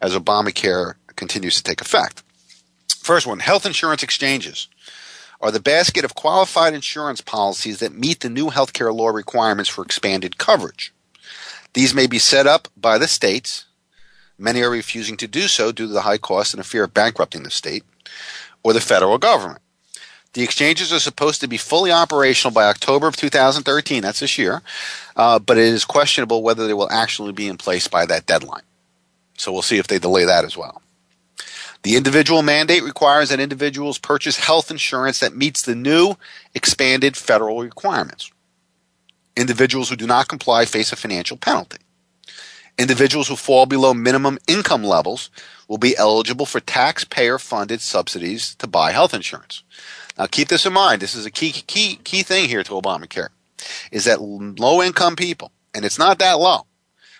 as 0.01 0.13
Obamacare 0.13 0.95
continues 1.15 1.55
to 1.55 1.63
take 1.63 1.79
effect. 1.79 2.21
First 2.89 3.25
one 3.25 3.39
health 3.39 3.65
insurance 3.65 4.03
exchanges 4.03 4.67
are 5.41 5.51
the 5.51 5.59
basket 5.59 6.05
of 6.05 6.15
qualified 6.15 6.73
insurance 6.73 7.21
policies 7.21 7.79
that 7.79 7.93
meet 7.93 8.19
the 8.19 8.29
new 8.29 8.47
healthcare 8.49 8.93
law 8.93 9.09
requirements 9.09 9.69
for 9.69 9.83
expanded 9.83 10.37
coverage. 10.37 10.93
These 11.73 11.93
may 11.93 12.07
be 12.07 12.19
set 12.19 12.47
up 12.47 12.67
by 12.77 12.97
the 12.97 13.07
states. 13.07 13.65
Many 14.37 14.61
are 14.61 14.69
refusing 14.69 15.17
to 15.17 15.27
do 15.27 15.47
so 15.47 15.71
due 15.71 15.87
to 15.87 15.93
the 15.93 16.01
high 16.01 16.17
cost 16.17 16.53
and 16.53 16.61
a 16.61 16.63
fear 16.63 16.83
of 16.83 16.93
bankrupting 16.93 17.43
the 17.43 17.51
state 17.51 17.83
or 18.63 18.73
the 18.73 18.81
federal 18.81 19.17
government. 19.17 19.61
The 20.33 20.43
exchanges 20.43 20.93
are 20.93 20.99
supposed 20.99 21.41
to 21.41 21.47
be 21.47 21.57
fully 21.57 21.91
operational 21.91 22.53
by 22.53 22.65
October 22.65 23.07
of 23.07 23.17
2013. 23.17 24.01
That's 24.01 24.21
this 24.21 24.37
year. 24.37 24.61
Uh, 25.15 25.39
but 25.39 25.57
it 25.57 25.65
is 25.65 25.83
questionable 25.83 26.41
whether 26.41 26.67
they 26.67 26.73
will 26.73 26.89
actually 26.89 27.33
be 27.33 27.47
in 27.47 27.57
place 27.57 27.87
by 27.87 28.05
that 28.05 28.25
deadline. 28.25 28.63
So 29.37 29.51
we'll 29.51 29.61
see 29.61 29.77
if 29.77 29.87
they 29.87 29.99
delay 29.99 30.25
that 30.25 30.45
as 30.45 30.55
well. 30.55 30.81
The 31.83 31.95
individual 31.95 32.43
mandate 32.43 32.83
requires 32.83 33.29
that 33.29 33.39
individuals 33.39 33.97
purchase 33.97 34.37
health 34.37 34.69
insurance 34.69 35.19
that 35.19 35.35
meets 35.35 35.63
the 35.63 35.75
new 35.75 36.15
expanded 36.53 37.17
federal 37.17 37.61
requirements. 37.61 38.31
Individuals 39.35 39.89
who 39.89 39.95
do 39.95 40.05
not 40.05 40.27
comply 40.27 40.65
face 40.65 40.91
a 40.91 40.95
financial 40.95 41.37
penalty. 41.37 41.79
Individuals 42.77 43.27
who 43.27 43.35
fall 43.35 43.65
below 43.65 43.93
minimum 43.93 44.37
income 44.47 44.83
levels 44.83 45.29
will 45.67 45.77
be 45.77 45.97
eligible 45.97 46.45
for 46.45 46.59
taxpayer 46.59 47.39
funded 47.39 47.81
subsidies 47.81 48.55
to 48.55 48.67
buy 48.67 48.91
health 48.91 49.13
insurance. 49.13 49.63
Now 50.17 50.27
keep 50.27 50.49
this 50.49 50.65
in 50.65 50.73
mind. 50.73 51.01
This 51.01 51.15
is 51.15 51.25
a 51.25 51.31
key, 51.31 51.51
key, 51.51 51.99
key 52.03 52.23
thing 52.23 52.47
here 52.47 52.63
to 52.63 52.73
Obamacare 52.73 53.29
is 53.91 54.05
that 54.05 54.21
low 54.21 54.81
income 54.81 55.15
people, 55.15 55.51
and 55.73 55.85
it's 55.85 55.99
not 55.99 56.19
that 56.19 56.39
low, 56.39 56.65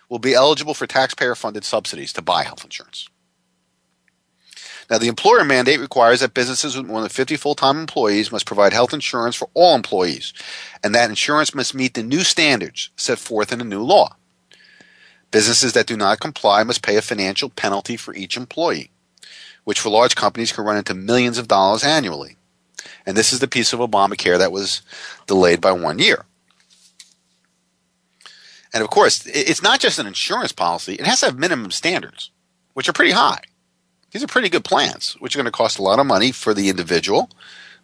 will 0.10 0.20
be 0.20 0.34
eligible 0.34 0.74
for 0.74 0.88
taxpayer 0.88 1.36
funded 1.36 1.64
subsidies 1.64 2.12
to 2.14 2.22
buy 2.22 2.44
health 2.44 2.64
insurance. 2.64 3.08
Now, 4.92 4.98
the 4.98 5.08
employer 5.08 5.46
mandate 5.46 5.80
requires 5.80 6.20
that 6.20 6.34
businesses 6.34 6.76
with 6.76 6.86
more 6.86 7.00
than 7.00 7.10
50 7.10 7.38
full 7.38 7.56
time 7.56 7.80
employees 7.80 8.30
must 8.30 8.46
provide 8.46 8.74
health 8.74 8.94
insurance 8.94 9.38
for 9.38 9.48
all 9.54 9.74
employees, 9.74 10.34
and 10.84 10.94
that 10.94 11.10
insurance 11.10 11.56
must 11.56 11.74
meet 11.74 11.94
the 11.94 12.04
new 12.04 12.26
standards 12.26 12.90
set 12.98 13.18
forth 13.18 13.54
in 13.54 13.60
the 13.60 13.66
new 13.66 13.82
law. 13.82 14.18
Businesses 15.32 15.72
that 15.72 15.88
do 15.88 15.96
not 15.96 16.20
comply 16.20 16.62
must 16.64 16.84
pay 16.84 16.98
a 16.98 17.02
financial 17.02 17.48
penalty 17.48 17.96
for 17.96 18.14
each 18.14 18.36
employee, 18.36 18.92
which 19.64 19.80
for 19.80 19.88
large 19.88 20.18
companies 20.18 20.52
can 20.52 20.66
run 20.66 20.76
into 20.76 20.94
millions 20.94 21.38
of 21.38 21.48
dollars 21.48 21.86
annually. 21.86 22.36
And 23.06 23.16
this 23.16 23.32
is 23.32 23.40
the 23.40 23.48
piece 23.48 23.72
of 23.72 23.80
Obamacare 23.80 24.38
that 24.40 24.52
was 24.52 24.82
delayed 25.26 25.62
by 25.62 25.72
one 25.72 26.00
year. 26.00 26.26
And 28.74 28.84
of 28.84 28.90
course, 28.90 29.26
it's 29.26 29.64
not 29.64 29.80
just 29.80 30.00
an 30.00 30.08
insurance 30.08 30.52
policy, 30.52 30.96
it 30.96 31.08
has 31.08 31.22
to 31.22 31.28
have 31.28 31.40
minimum 31.40 31.72
standards, 31.72 32.30
which 32.74 32.90
are 32.90 32.94
pretty 32.94 33.12
high. 33.12 33.40
These 34.12 34.24
are 34.24 34.28
pretty 34.28 34.50
good 34.50 34.66
plans, 34.66 35.16
which 35.20 35.36
are 35.36 35.40
going 35.40 35.46
to 35.46 35.52
cost 35.52 35.80
a 35.80 35.84
lot 35.84 36.00
of 36.00 36.06
money 36.06 36.32
for 36.32 36.54
the 36.54 36.70
individual 36.70 37.30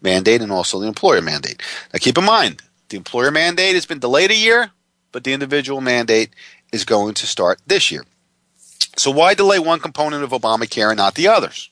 mandate 0.01 0.41
and 0.41 0.51
also 0.51 0.79
the 0.79 0.87
employer 0.87 1.21
mandate. 1.21 1.61
Now, 1.93 1.99
keep 1.99 2.17
in 2.17 2.25
mind, 2.25 2.61
the 2.89 2.97
employer 2.97 3.31
mandate 3.31 3.75
has 3.75 3.85
been 3.85 3.99
delayed 3.99 4.31
a 4.31 4.35
year, 4.35 4.71
but 5.11 5.23
the 5.23 5.33
individual 5.33 5.81
mandate 5.81 6.29
is 6.71 6.85
going 6.85 7.13
to 7.15 7.27
start 7.27 7.59
this 7.65 7.91
year. 7.91 8.03
So, 8.97 9.11
why 9.11 9.33
delay 9.33 9.59
one 9.59 9.79
component 9.79 10.23
of 10.23 10.31
Obamacare 10.31 10.89
and 10.89 10.97
not 10.97 11.15
the 11.15 11.27
others? 11.27 11.69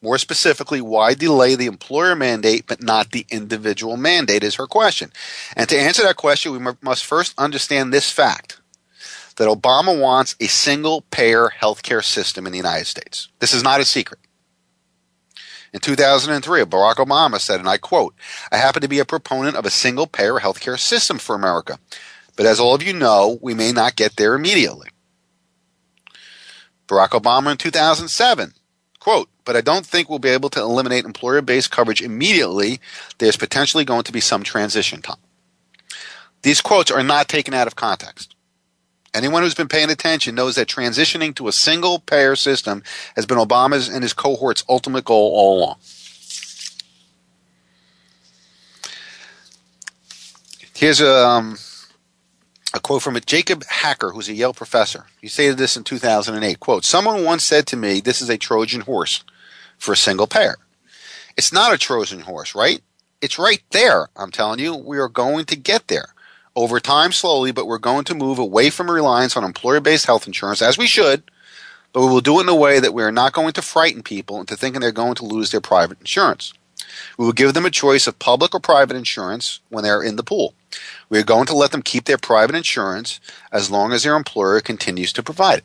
More 0.00 0.18
specifically, 0.18 0.80
why 0.80 1.14
delay 1.14 1.54
the 1.54 1.66
employer 1.66 2.14
mandate 2.14 2.66
but 2.66 2.82
not 2.82 3.10
the 3.10 3.26
individual 3.30 3.96
mandate 3.96 4.44
is 4.44 4.54
her 4.54 4.66
question. 4.66 5.12
And 5.56 5.68
to 5.68 5.78
answer 5.78 6.02
that 6.04 6.16
question, 6.16 6.52
we 6.52 6.74
must 6.82 7.04
first 7.04 7.34
understand 7.36 7.92
this 7.92 8.10
fact 8.10 8.60
that 9.38 9.48
Obama 9.48 9.98
wants 9.98 10.36
a 10.40 10.48
single 10.48 11.02
payer 11.10 11.48
healthcare 11.48 12.04
system 12.04 12.44
in 12.44 12.52
the 12.52 12.58
United 12.58 12.86
States. 12.86 13.28
This 13.38 13.54
is 13.54 13.62
not 13.62 13.80
a 13.80 13.84
secret. 13.84 14.20
In 15.72 15.80
2003, 15.80 16.62
Barack 16.62 16.96
Obama 16.96 17.38
said, 17.38 17.60
and 17.60 17.68
I 17.68 17.78
quote, 17.78 18.14
I 18.50 18.56
happen 18.56 18.82
to 18.82 18.88
be 18.88 18.98
a 18.98 19.04
proponent 19.04 19.54
of 19.54 19.64
a 19.64 19.70
single 19.70 20.06
payer 20.06 20.34
healthcare 20.34 20.78
system 20.78 21.18
for 21.18 21.36
America. 21.36 21.78
But 22.36 22.46
as 22.46 22.58
all 22.58 22.74
of 22.74 22.82
you 22.82 22.92
know, 22.92 23.38
we 23.40 23.54
may 23.54 23.70
not 23.70 23.96
get 23.96 24.16
there 24.16 24.34
immediately. 24.34 24.88
Barack 26.88 27.10
Obama 27.10 27.52
in 27.52 27.58
2007, 27.58 28.54
quote, 28.98 29.28
but 29.44 29.56
I 29.56 29.60
don't 29.60 29.86
think 29.86 30.08
we'll 30.08 30.18
be 30.18 30.30
able 30.30 30.50
to 30.50 30.60
eliminate 30.60 31.04
employer 31.04 31.42
based 31.42 31.70
coverage 31.70 32.02
immediately. 32.02 32.80
There's 33.18 33.36
potentially 33.36 33.84
going 33.84 34.04
to 34.04 34.12
be 34.12 34.20
some 34.20 34.42
transition 34.42 35.02
time. 35.02 35.16
These 36.42 36.60
quotes 36.60 36.90
are 36.90 37.02
not 37.02 37.28
taken 37.28 37.54
out 37.54 37.66
of 37.66 37.76
context. 37.76 38.34
Anyone 39.18 39.42
who's 39.42 39.54
been 39.54 39.66
paying 39.66 39.90
attention 39.90 40.36
knows 40.36 40.54
that 40.54 40.68
transitioning 40.68 41.34
to 41.34 41.48
a 41.48 41.52
single 41.52 41.98
payer 41.98 42.36
system 42.36 42.84
has 43.16 43.26
been 43.26 43.36
Obama's 43.36 43.88
and 43.88 44.04
his 44.04 44.12
cohort's 44.12 44.62
ultimate 44.68 45.04
goal 45.04 45.32
all 45.34 45.58
along. 45.58 45.76
Here's 50.72 51.00
a, 51.00 51.26
um, 51.26 51.58
a 52.72 52.78
quote 52.78 53.02
from 53.02 53.16
a 53.16 53.20
Jacob 53.20 53.64
Hacker, 53.64 54.10
who's 54.12 54.28
a 54.28 54.34
Yale 54.34 54.54
professor. 54.54 55.06
He 55.20 55.26
stated 55.26 55.58
this 55.58 55.76
in 55.76 55.82
2008. 55.82 56.60
Quote, 56.60 56.84
Someone 56.84 57.24
once 57.24 57.42
said 57.42 57.66
to 57.66 57.76
me, 57.76 57.98
this 57.98 58.22
is 58.22 58.30
a 58.30 58.38
Trojan 58.38 58.82
horse 58.82 59.24
for 59.78 59.94
a 59.94 59.96
single 59.96 60.28
payer. 60.28 60.58
It's 61.36 61.52
not 61.52 61.74
a 61.74 61.78
Trojan 61.78 62.20
horse, 62.20 62.54
right? 62.54 62.80
It's 63.20 63.36
right 63.36 63.64
there. 63.72 64.10
I'm 64.14 64.30
telling 64.30 64.60
you, 64.60 64.76
we 64.76 64.98
are 65.00 65.08
going 65.08 65.44
to 65.46 65.56
get 65.56 65.88
there 65.88 66.14
over 66.58 66.80
time 66.80 67.12
slowly, 67.12 67.52
but 67.52 67.68
we're 67.68 67.78
going 67.78 68.02
to 68.02 68.16
move 68.16 68.40
away 68.40 68.68
from 68.68 68.90
reliance 68.90 69.36
on 69.36 69.44
employer 69.44 69.78
based 69.78 70.06
health 70.06 70.26
insurance, 70.26 70.60
as 70.60 70.76
we 70.76 70.88
should, 70.88 71.22
but 71.92 72.00
we 72.00 72.08
will 72.08 72.20
do 72.20 72.40
it 72.40 72.42
in 72.42 72.48
a 72.48 72.54
way 72.54 72.80
that 72.80 72.92
we 72.92 73.04
are 73.04 73.12
not 73.12 73.32
going 73.32 73.52
to 73.52 73.62
frighten 73.62 74.02
people 74.02 74.40
into 74.40 74.56
thinking 74.56 74.80
they're 74.80 74.90
going 74.90 75.14
to 75.14 75.24
lose 75.24 75.52
their 75.52 75.60
private 75.60 76.00
insurance. 76.00 76.52
We 77.16 77.24
will 77.24 77.32
give 77.32 77.54
them 77.54 77.64
a 77.64 77.70
choice 77.70 78.08
of 78.08 78.18
public 78.18 78.56
or 78.56 78.60
private 78.60 78.96
insurance 78.96 79.60
when 79.68 79.84
they're 79.84 80.02
in 80.02 80.16
the 80.16 80.24
pool. 80.24 80.52
We 81.08 81.20
are 81.20 81.24
going 81.24 81.46
to 81.46 81.56
let 81.56 81.70
them 81.70 81.80
keep 81.80 82.06
their 82.06 82.18
private 82.18 82.56
insurance 82.56 83.20
as 83.52 83.70
long 83.70 83.92
as 83.92 84.02
their 84.02 84.16
employer 84.16 84.60
continues 84.60 85.12
to 85.12 85.22
provide 85.22 85.58
it. 85.58 85.64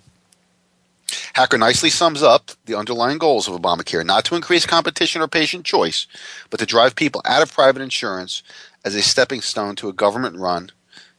Hacker 1.33 1.57
nicely 1.57 1.89
sums 1.89 2.21
up 2.21 2.51
the 2.65 2.77
underlying 2.77 3.17
goals 3.17 3.47
of 3.47 3.59
Obamacare 3.59 4.05
not 4.05 4.25
to 4.25 4.35
increase 4.35 4.67
competition 4.67 5.23
or 5.23 5.27
patient 5.27 5.65
choice, 5.65 6.05
but 6.51 6.59
to 6.59 6.67
drive 6.67 6.95
people 6.95 7.23
out 7.25 7.41
of 7.41 7.51
private 7.51 7.81
insurance 7.81 8.43
as 8.85 8.93
a 8.93 9.01
stepping 9.01 9.41
stone 9.41 9.75
to 9.75 9.89
a 9.89 9.93
government 9.93 10.37
run 10.37 10.69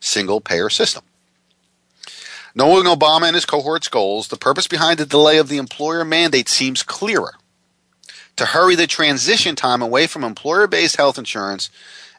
single 0.04 0.40
payer 0.40 0.70
system. 0.70 1.02
Knowing 2.54 2.84
Obama 2.84 3.26
and 3.26 3.34
his 3.34 3.46
cohort's 3.46 3.88
goals, 3.88 4.28
the 4.28 4.36
purpose 4.36 4.68
behind 4.68 4.98
the 4.98 5.06
delay 5.06 5.38
of 5.38 5.48
the 5.48 5.58
employer 5.58 6.04
mandate 6.04 6.48
seems 6.48 6.82
clearer 6.82 7.34
to 8.36 8.46
hurry 8.46 8.74
the 8.74 8.86
transition 8.86 9.56
time 9.56 9.82
away 9.82 10.06
from 10.06 10.22
employer 10.22 10.66
based 10.66 10.96
health 10.96 11.18
insurance 11.18 11.70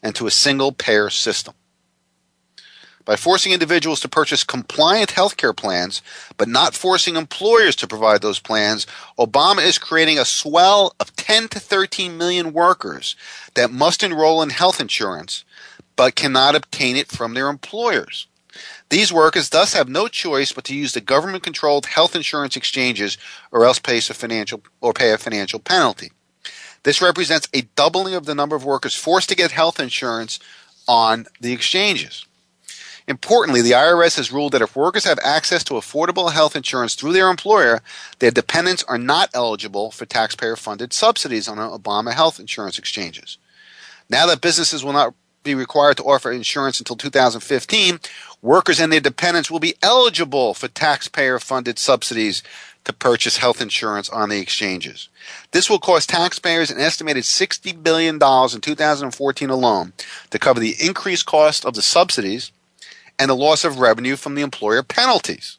and 0.03 0.13
to 0.15 0.27
a 0.27 0.31
single 0.31 0.71
payer 0.71 1.09
system. 1.09 1.53
By 3.05 3.15
forcing 3.15 3.51
individuals 3.51 3.99
to 3.99 4.09
purchase 4.09 4.43
compliant 4.43 5.11
health 5.11 5.37
care 5.37 5.53
plans, 5.53 6.01
but 6.37 6.47
not 6.47 6.73
forcing 6.73 7.15
employers 7.15 7.75
to 7.77 7.87
provide 7.87 8.21
those 8.21 8.39
plans, 8.39 8.87
Obama 9.19 9.63
is 9.63 9.77
creating 9.77 10.17
a 10.17 10.25
swell 10.25 10.95
of 10.99 11.15
10 11.15 11.49
to 11.49 11.59
13 11.59 12.17
million 12.17 12.51
workers 12.51 13.15
that 13.53 13.71
must 13.71 14.01
enroll 14.01 14.41
in 14.41 14.49
health 14.49 14.81
insurance 14.81 15.45
but 15.95 16.15
cannot 16.15 16.55
obtain 16.55 16.95
it 16.95 17.07
from 17.07 17.33
their 17.33 17.49
employers. 17.49 18.27
These 18.89 19.11
workers 19.11 19.49
thus 19.49 19.73
have 19.73 19.89
no 19.89 20.07
choice 20.07 20.51
but 20.51 20.63
to 20.65 20.75
use 20.75 20.93
the 20.93 21.01
government 21.01 21.43
controlled 21.43 21.87
health 21.87 22.15
insurance 22.15 22.55
exchanges 22.55 23.17
or 23.51 23.65
else 23.65 23.79
pay 23.79 23.97
a 23.97 24.01
financial 24.01 24.61
or 24.81 24.93
pay 24.93 25.11
a 25.11 25.17
financial 25.17 25.59
penalty. 25.59 26.11
This 26.83 27.01
represents 27.01 27.49
a 27.53 27.63
doubling 27.75 28.13
of 28.13 28.25
the 28.25 28.35
number 28.35 28.55
of 28.55 28.63
workers 28.63 28.95
forced 28.95 29.29
to 29.29 29.35
get 29.35 29.51
health 29.51 29.79
insurance 29.79 30.39
on 30.87 31.25
the 31.41 31.51
exchanges. 31.51 32.25
Importantly, 33.07 33.61
the 33.61 33.71
IRS 33.71 34.17
has 34.17 34.31
ruled 34.31 34.53
that 34.53 34.63
if 34.63 34.75
workers 34.75 35.05
have 35.05 35.19
access 35.23 35.63
to 35.65 35.75
affordable 35.75 36.31
health 36.31 36.55
insurance 36.55 36.95
through 36.95 37.13
their 37.13 37.29
employer, 37.29 37.81
their 38.19 38.31
dependents 38.31 38.83
are 38.83 38.97
not 38.97 39.29
eligible 39.33 39.91
for 39.91 40.05
taxpayer 40.05 40.55
funded 40.55 40.91
subsidies 40.91 41.47
on 41.47 41.57
Obama 41.57 42.13
health 42.13 42.39
insurance 42.39 42.79
exchanges. 42.79 43.37
Now 44.09 44.25
that 44.27 44.41
businesses 44.41 44.83
will 44.83 44.93
not 44.93 45.13
be 45.45 45.55
required 45.55 45.95
to 45.97 46.03
offer 46.03 46.31
insurance 46.31 46.79
until 46.79 46.97
2015, 46.97 47.99
workers 48.41 48.81
and 48.81 48.91
their 48.91 48.99
dependents 48.99 49.49
will 49.49 49.59
be 49.59 49.75
eligible 49.81 50.53
for 50.53 50.67
taxpayer 50.67 51.39
funded 51.39 51.79
subsidies 51.79 52.43
to 52.83 52.91
purchase 52.91 53.37
health 53.37 53.61
insurance 53.61 54.09
on 54.09 54.29
the 54.29 54.39
exchanges. 54.39 55.07
This 55.51 55.69
will 55.69 55.79
cost 55.79 56.09
taxpayers 56.09 56.69
an 56.69 56.79
estimated 56.79 57.23
$60 57.23 57.81
billion 57.81 58.15
in 58.15 58.61
2014 58.61 59.49
alone 59.49 59.93
to 60.31 60.39
cover 60.39 60.59
the 60.59 60.75
increased 60.79 61.25
cost 61.25 61.65
of 61.65 61.75
the 61.75 61.81
subsidies 61.81 62.51
and 63.17 63.29
the 63.29 63.35
loss 63.35 63.63
of 63.63 63.79
revenue 63.79 64.15
from 64.15 64.35
the 64.35 64.41
employer 64.41 64.83
penalties. 64.83 65.57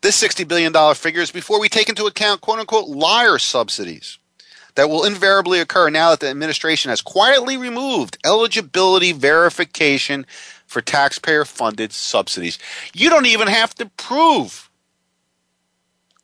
This 0.00 0.20
$60 0.20 0.48
billion 0.48 0.72
figure 0.94 1.20
is 1.20 1.30
before 1.30 1.60
we 1.60 1.68
take 1.68 1.88
into 1.88 2.06
account 2.06 2.40
quote 2.40 2.58
unquote 2.58 2.88
liar 2.88 3.38
subsidies 3.38 4.18
that 4.80 4.88
will 4.88 5.04
invariably 5.04 5.60
occur 5.60 5.90
now 5.90 6.08
that 6.08 6.20
the 6.20 6.28
administration 6.30 6.88
has 6.88 7.02
quietly 7.02 7.58
removed 7.58 8.16
eligibility 8.24 9.12
verification 9.12 10.24
for 10.66 10.80
taxpayer 10.80 11.44
funded 11.44 11.92
subsidies. 11.92 12.58
You 12.94 13.10
don't 13.10 13.26
even 13.26 13.46
have 13.46 13.74
to 13.74 13.90
prove 13.98 14.70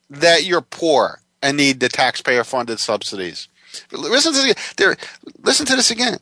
that 0.08 0.46
you're 0.46 0.62
poor 0.62 1.20
and 1.42 1.58
need 1.58 1.80
the 1.80 1.90
taxpayer 1.90 2.44
funded 2.44 2.80
subsidies. 2.80 3.48
Listen 3.92 4.32
to, 4.32 4.54
this, 4.78 4.96
listen 5.42 5.66
to 5.66 5.76
this 5.76 5.90
again. 5.90 6.16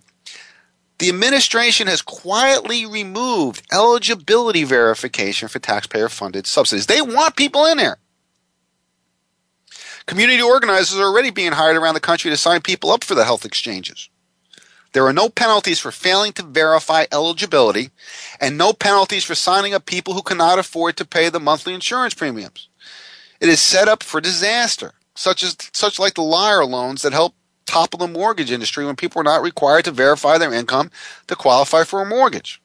The 0.99 1.11
administration 1.11 1.87
has 1.87 2.03
quietly 2.03 2.85
removed 2.85 3.63
eligibility 3.73 4.65
verification 4.65 5.47
for 5.47 5.61
taxpayer 5.61 6.09
funded 6.09 6.49
subsidies. 6.49 6.87
They 6.87 7.01
want 7.01 7.37
people 7.37 7.65
in 7.67 7.77
there. 7.77 7.99
Community 10.07 10.43
organizers 10.43 10.99
are 10.99 11.05
already 11.05 11.31
being 11.31 11.53
hired 11.53 11.77
around 11.77 11.95
the 11.95 12.01
country 12.01 12.31
to 12.31 12.37
sign 12.37 12.61
people 12.61 12.91
up 12.91 13.05
for 13.05 13.15
the 13.15 13.25
health 13.25 13.45
exchanges. 13.45 14.09
There 14.93 15.07
are 15.07 15.13
no 15.13 15.29
penalties 15.29 15.81
for 15.81 15.91
failing 15.91 16.33
to 16.35 16.43
verify 16.45 17.07
eligibility 17.11 17.91
and 18.41 18.57
no 18.57 18.73
penalties 18.73 19.25
for 19.25 19.35
signing 19.35 19.75
up 19.75 19.87
people 19.87 20.15
who 20.15 20.23
cannot 20.23 20.59
afford 20.59 20.97
to 20.97 21.05
pay 21.05 21.29
the 21.29 21.41
monthly 21.41 21.75
insurance 21.75 22.15
premiums. 22.15 22.69
It 23.41 23.49
is 23.49 23.61
set 23.61 23.89
up 23.89 24.03
for 24.03 24.21
disaster, 24.21 24.93
such 25.17 25.43
as 25.43 25.57
such 25.73 25.99
like 25.99 26.15
the 26.15 26.23
liar 26.23 26.65
loans 26.65 27.03
that 27.03 27.13
help 27.13 27.35
topple 27.67 27.99
the 27.99 28.07
mortgage 28.07 28.53
industry 28.53 28.85
when 28.85 28.95
people 28.95 29.21
are 29.21 29.25
not 29.25 29.43
required 29.43 29.85
to 29.87 29.91
verify 29.91 30.39
their 30.39 30.53
income 30.53 30.91
to 31.27 31.35
qualify 31.35 31.83
for 31.83 32.01
a 32.01 32.07
mortgage. 32.07 32.63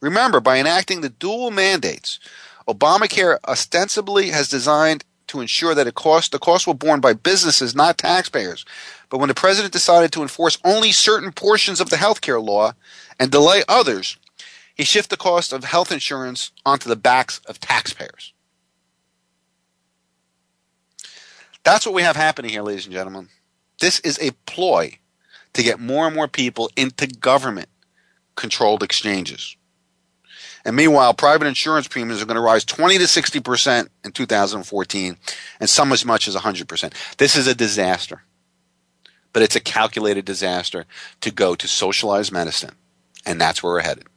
Remember, 0.00 0.40
by 0.40 0.58
enacting 0.58 1.00
the 1.00 1.08
dual 1.08 1.50
mandates, 1.50 2.20
Obamacare 2.68 3.38
ostensibly 3.46 4.30
has 4.30 4.48
designed 4.48 5.04
to 5.28 5.40
ensure 5.40 5.74
that 5.74 5.94
cost, 5.94 6.32
the 6.32 6.38
costs 6.38 6.66
were 6.66 6.74
borne 6.74 7.00
by 7.00 7.12
businesses, 7.12 7.74
not 7.74 7.98
taxpayers. 7.98 8.64
But 9.10 9.18
when 9.18 9.28
the 9.28 9.34
president 9.34 9.72
decided 9.72 10.12
to 10.12 10.22
enforce 10.22 10.58
only 10.64 10.92
certain 10.92 11.32
portions 11.32 11.80
of 11.80 11.90
the 11.90 11.96
health 11.96 12.20
care 12.20 12.40
law 12.40 12.72
and 13.18 13.30
delay 13.30 13.62
others, 13.68 14.16
he 14.74 14.84
shifted 14.84 15.10
the 15.10 15.16
cost 15.16 15.52
of 15.52 15.64
health 15.64 15.90
insurance 15.90 16.52
onto 16.64 16.88
the 16.88 16.96
backs 16.96 17.40
of 17.46 17.60
taxpayers. 17.60 18.32
That's 21.64 21.84
what 21.84 21.94
we 21.94 22.02
have 22.02 22.16
happening 22.16 22.50
here, 22.50 22.62
ladies 22.62 22.86
and 22.86 22.94
gentlemen. 22.94 23.28
This 23.80 24.00
is 24.00 24.18
a 24.20 24.32
ploy 24.46 24.98
to 25.54 25.62
get 25.62 25.80
more 25.80 26.06
and 26.06 26.14
more 26.14 26.28
people 26.28 26.70
into 26.76 27.06
government 27.06 27.68
controlled 28.36 28.82
exchanges. 28.82 29.56
And 30.64 30.74
meanwhile, 30.74 31.14
private 31.14 31.46
insurance 31.46 31.88
premiums 31.88 32.20
are 32.20 32.26
going 32.26 32.34
to 32.36 32.40
rise 32.40 32.64
20 32.64 32.98
to 32.98 33.04
60% 33.04 33.88
in 34.04 34.12
2014 34.12 35.16
and 35.60 35.70
some 35.70 35.92
as 35.92 36.04
much 36.04 36.26
as 36.26 36.34
100%. 36.34 36.92
This 37.16 37.36
is 37.36 37.46
a 37.46 37.54
disaster. 37.54 38.22
But 39.32 39.42
it's 39.42 39.56
a 39.56 39.60
calculated 39.60 40.24
disaster 40.24 40.86
to 41.20 41.30
go 41.30 41.54
to 41.54 41.68
socialized 41.68 42.32
medicine. 42.32 42.74
And 43.24 43.40
that's 43.40 43.62
where 43.62 43.74
we're 43.74 43.80
headed. 43.80 44.07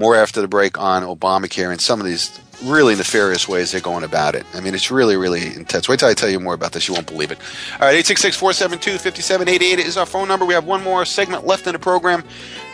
More 0.00 0.16
after 0.16 0.40
the 0.40 0.48
break 0.48 0.80
on 0.80 1.02
Obamacare 1.02 1.70
and 1.70 1.78
some 1.78 2.00
of 2.00 2.06
these 2.06 2.40
really 2.64 2.94
nefarious 2.94 3.46
ways 3.46 3.70
they're 3.72 3.82
going 3.82 4.02
about 4.02 4.34
it. 4.34 4.46
I 4.54 4.60
mean, 4.60 4.74
it's 4.74 4.90
really, 4.90 5.14
really 5.14 5.54
intense. 5.54 5.90
Wait 5.90 5.98
till 5.98 6.08
I 6.08 6.14
tell 6.14 6.30
you 6.30 6.40
more 6.40 6.54
about 6.54 6.72
this. 6.72 6.88
You 6.88 6.94
won't 6.94 7.06
believe 7.06 7.30
it. 7.30 7.36
All 7.74 7.80
right, 7.86 7.94
866 7.94 8.34
472 8.34 8.92
5788 8.98 9.78
is 9.78 9.98
our 9.98 10.06
phone 10.06 10.26
number. 10.26 10.46
We 10.46 10.54
have 10.54 10.64
one 10.64 10.82
more 10.82 11.04
segment 11.04 11.46
left 11.46 11.66
in 11.66 11.74
the 11.74 11.78
program. 11.78 12.24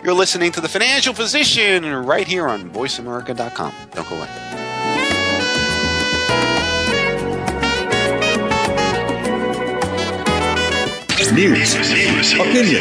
You're 0.05 0.14
listening 0.14 0.53
to 0.53 0.61
The 0.61 0.68
Financial 0.68 1.12
Physician 1.14 1.85
right 2.07 2.29
here 2.29 2.47
on 2.47 2.70
VoiceAmerica.com. 2.70 3.74
Don't 3.93 4.09
go 4.09 4.16
away. 4.16 4.29
News, 11.35 11.74
opinion, 11.74 12.81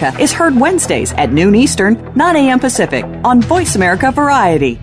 is 0.19 0.33
heard 0.33 0.59
Wednesdays 0.59 1.13
at 1.13 1.31
noon 1.31 1.55
Eastern, 1.55 2.11
9 2.15 2.35
a.m. 2.35 2.59
Pacific 2.59 3.05
on 3.23 3.41
Voice 3.41 3.75
America 3.75 4.11
Variety. 4.11 4.79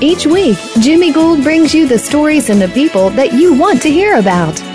Each 0.00 0.26
week, 0.26 0.58
Jimmy 0.80 1.12
Gould 1.12 1.42
brings 1.42 1.74
you 1.74 1.88
the 1.88 1.98
stories 1.98 2.50
and 2.50 2.60
the 2.60 2.68
people 2.68 3.10
that 3.10 3.32
you 3.32 3.54
want 3.54 3.82
to 3.82 3.90
hear 3.90 4.18
about. 4.18 4.54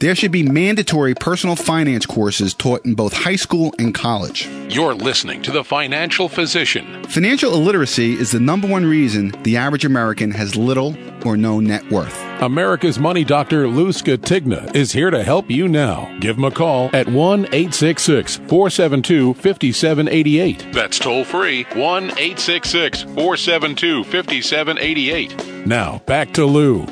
There 0.00 0.14
should 0.14 0.30
be 0.30 0.44
mandatory 0.44 1.16
personal 1.16 1.56
finance 1.56 2.06
courses 2.06 2.54
taught 2.54 2.84
in 2.84 2.94
both 2.94 3.12
high 3.12 3.34
school 3.34 3.74
and 3.80 3.92
college. 3.92 4.46
You're 4.68 4.94
listening 4.94 5.42
to 5.42 5.50
The 5.50 5.64
Financial 5.64 6.28
Physician. 6.28 7.02
Financial 7.08 7.52
illiteracy 7.52 8.12
is 8.12 8.30
the 8.30 8.38
number 8.38 8.68
one 8.68 8.86
reason 8.86 9.34
the 9.42 9.56
average 9.56 9.84
American 9.84 10.30
has 10.30 10.54
little 10.54 10.96
or 11.26 11.36
no 11.36 11.58
net 11.58 11.90
worth. 11.90 12.16
America's 12.40 13.00
Money 13.00 13.24
Doctor 13.24 13.66
Lou 13.66 13.88
Scatigna 13.88 14.72
is 14.72 14.92
here 14.92 15.10
to 15.10 15.24
help 15.24 15.50
you 15.50 15.66
now. 15.66 16.16
Give 16.20 16.38
him 16.38 16.44
a 16.44 16.52
call 16.52 16.90
at 16.92 17.08
1 17.08 17.46
866 17.46 18.36
472 18.36 19.34
5788. 19.34 20.72
That's 20.72 21.00
toll 21.00 21.24
free 21.24 21.64
1 21.74 22.04
866 22.04 23.02
472 23.02 24.04
5788. 24.04 25.66
Now, 25.66 25.98
back 26.06 26.32
to 26.34 26.44
Lou. 26.44 26.86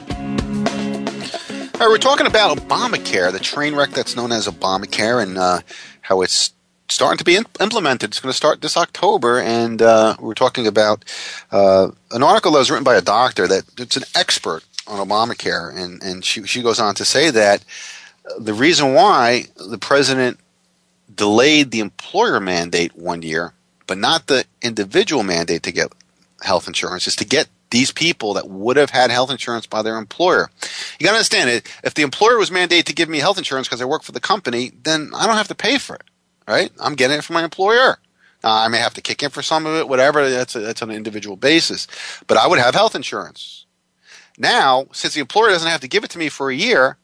All 1.77 1.81
right, 1.81 1.89
we're 1.91 1.99
talking 1.99 2.27
about 2.27 2.57
Obamacare, 2.57 3.31
the 3.31 3.39
train 3.39 3.75
wreck 3.75 3.91
that's 3.91 4.17
known 4.17 4.33
as 4.33 4.49
Obamacare, 4.49 5.23
and 5.23 5.37
uh, 5.37 5.61
how 6.01 6.23
it's 6.23 6.55
starting 6.89 7.19
to 7.19 7.25
be 7.25 7.37
implemented. 7.37 8.09
It's 8.09 8.19
going 8.19 8.31
to 8.31 8.37
start 8.37 8.63
this 8.63 8.79
October, 8.79 9.39
and 9.41 9.83
uh, 9.83 10.17
we're 10.19 10.33
talking 10.33 10.67
about 10.67 11.05
uh, 11.53 11.91
an 12.13 12.23
article 12.23 12.53
that 12.53 12.61
was 12.61 12.71
written 12.71 12.83
by 12.83 12.95
a 12.95 13.03
doctor 13.03 13.47
that 13.47 13.65
it's 13.77 13.99
an 13.99 14.05
expert 14.15 14.65
on 14.87 15.07
Obamacare, 15.07 15.77
and 15.77 16.03
and 16.03 16.25
she 16.25 16.45
she 16.45 16.63
goes 16.63 16.81
on 16.81 16.95
to 16.95 17.05
say 17.05 17.31
that 17.31 17.63
the 18.39 18.55
reason 18.55 18.95
why 18.95 19.45
the 19.57 19.77
president 19.77 20.41
delayed 21.15 21.73
the 21.73 21.81
employer 21.81 22.41
mandate 22.41 22.97
one 22.97 23.21
year, 23.21 23.53
but 23.87 23.99
not 23.99 24.29
the 24.29 24.47
individual 24.63 25.25
mandate 25.25 25.63
to 25.65 25.73
get 25.73 25.93
health 26.41 26.69
insurance, 26.69 27.07
is 27.07 27.17
to 27.17 27.27
get 27.27 27.49
these 27.71 27.93
people 27.93 28.35
that 28.35 28.49
would 28.49 28.77
have 28.77 28.91
had 28.91 29.11
health 29.11 29.31
insurance 29.31 29.67
by 29.67 29.83
their 29.83 29.97
employer. 29.97 30.51
You 30.99 31.05
got 31.05 31.13
to 31.13 31.17
understand 31.19 31.51
it. 31.51 31.71
If 31.83 31.95
the 31.95 32.03
employer 32.03 32.39
was 32.39 32.51
mandated 32.51 32.85
to 32.85 32.95
give 32.95 33.09
me 33.09 33.19
health 33.19 33.39
insurance 33.39 33.69
because 33.69 33.83
I 33.83 33.87
work 33.87 34.03
for 34.03 34.13
the 34.13 34.21
company, 34.21 34.73
then 34.83 35.11
I 35.15 35.27
don't 35.27 35.37
have 35.37 35.49
to 35.49 35.55
pay 35.55 35.79
for 35.79 35.97
it, 35.97 36.05
right? 36.47 36.71
I'm 36.81 36.95
getting 36.95 37.19
it 37.19 37.25
from 37.25 37.35
my 37.35 37.45
employer. 37.45 37.99
Uh, 38.45 38.65
I 38.65 38.69
may 38.69 38.79
have 38.79 38.95
to 38.95 39.01
kick 39.01 39.23
in 39.23 39.31
for 39.31 39.43
some 39.43 39.67
of 39.67 39.75
it, 39.77 39.89
whatever. 39.89 40.29
That's 40.29 40.55
a, 40.55 40.61
that's 40.61 40.83
on 40.83 40.91
an 40.91 40.97
individual 40.97 41.37
basis, 41.37 41.89
but 42.27 42.37
I 42.37 42.47
would 42.47 42.59
have 42.59 42.75
health 42.75 42.95
insurance. 42.95 43.67
Now, 44.39 44.87
since 44.93 45.15
the 45.15 45.21
employer 45.21 45.49
doesn't 45.49 45.71
have 45.71 45.81
to 45.81 45.89
give 45.89 46.05
it 46.05 46.11
to 46.11 46.19
me 46.19 46.29
for 46.29 46.51
a 46.51 46.55
year, 46.55 46.99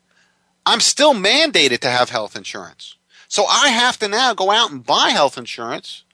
I'm 0.64 0.80
still 0.80 1.14
mandated 1.14 1.80
to 1.80 1.90
have 1.90 2.10
health 2.10 2.36
insurance. 2.36 2.96
So 3.26 3.46
I 3.46 3.68
have 3.68 3.98
to 4.00 4.08
now 4.08 4.34
go 4.34 4.50
out 4.50 4.70
and 4.70 4.84
buy 4.84 5.08
health 5.10 5.38
insurance 5.38 6.04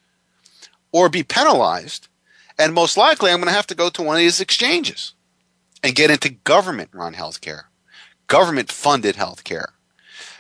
or 0.93 1.09
be 1.09 1.23
penalized 1.23 2.08
and 2.59 2.75
most 2.75 2.97
likely, 2.97 3.31
I'm 3.31 3.39
going 3.39 3.49
to 3.49 3.55
have 3.55 3.67
to 3.69 3.75
go 3.75 3.89
to 3.91 4.03
one 4.03 4.17
of 4.17 4.21
these 4.21 4.41
exchanges 4.41 5.13
and 5.83 5.95
get 5.95 6.11
into 6.11 6.31
government 6.31 6.91
run 6.93 7.15
healthcare, 7.15 7.65
government 8.27 8.73
funded 8.73 9.17
healthcare. 9.17 9.67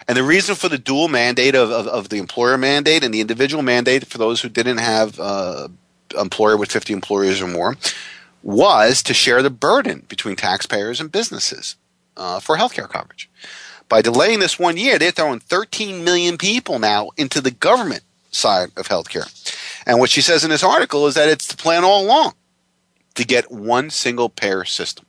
And 0.06 0.16
the 0.16 0.22
reason 0.22 0.54
for 0.54 0.68
the 0.68 0.78
dual 0.78 1.08
mandate 1.08 1.54
of, 1.54 1.70
of, 1.70 1.86
of, 1.86 2.08
the 2.08 2.16
employer 2.16 2.56
mandate 2.56 3.04
and 3.04 3.12
the 3.12 3.20
individual 3.20 3.62
mandate 3.62 4.06
for 4.06 4.16
those 4.16 4.40
who 4.40 4.48
didn't 4.48 4.78
have 4.78 5.20
uh, 5.20 5.68
employer 6.18 6.56
with 6.56 6.72
50 6.72 6.94
employees 6.94 7.42
or 7.42 7.46
more 7.46 7.76
was 8.42 9.02
to 9.02 9.12
share 9.12 9.42
the 9.42 9.50
burden 9.50 10.06
between 10.08 10.34
taxpayers 10.34 11.00
and 11.00 11.12
businesses 11.12 11.76
uh, 12.16 12.40
for 12.40 12.56
healthcare 12.56 12.88
coverage. 12.88 13.28
By 13.88 14.02
delaying 14.02 14.38
this 14.38 14.58
one 14.58 14.76
year, 14.76 14.98
they're 14.98 15.10
throwing 15.10 15.40
13 15.40 16.04
million 16.04 16.38
people 16.38 16.78
now 16.78 17.10
into 17.16 17.40
the 17.40 17.50
government 17.50 18.02
side 18.30 18.70
of 18.76 18.88
healthcare. 18.88 19.26
And 19.89 19.99
what 19.99 20.11
she 20.11 20.20
says 20.20 20.45
in 20.45 20.51
this 20.51 20.62
article 20.62 21.07
is 21.07 21.14
that 21.14 21.30
it's 21.30 21.47
the 21.47 21.57
plan 21.57 21.82
all 21.82 22.05
along 22.05 22.34
to 23.14 23.24
get 23.24 23.51
one 23.51 23.89
single 23.89 24.28
payer 24.28 24.64
system 24.64 25.07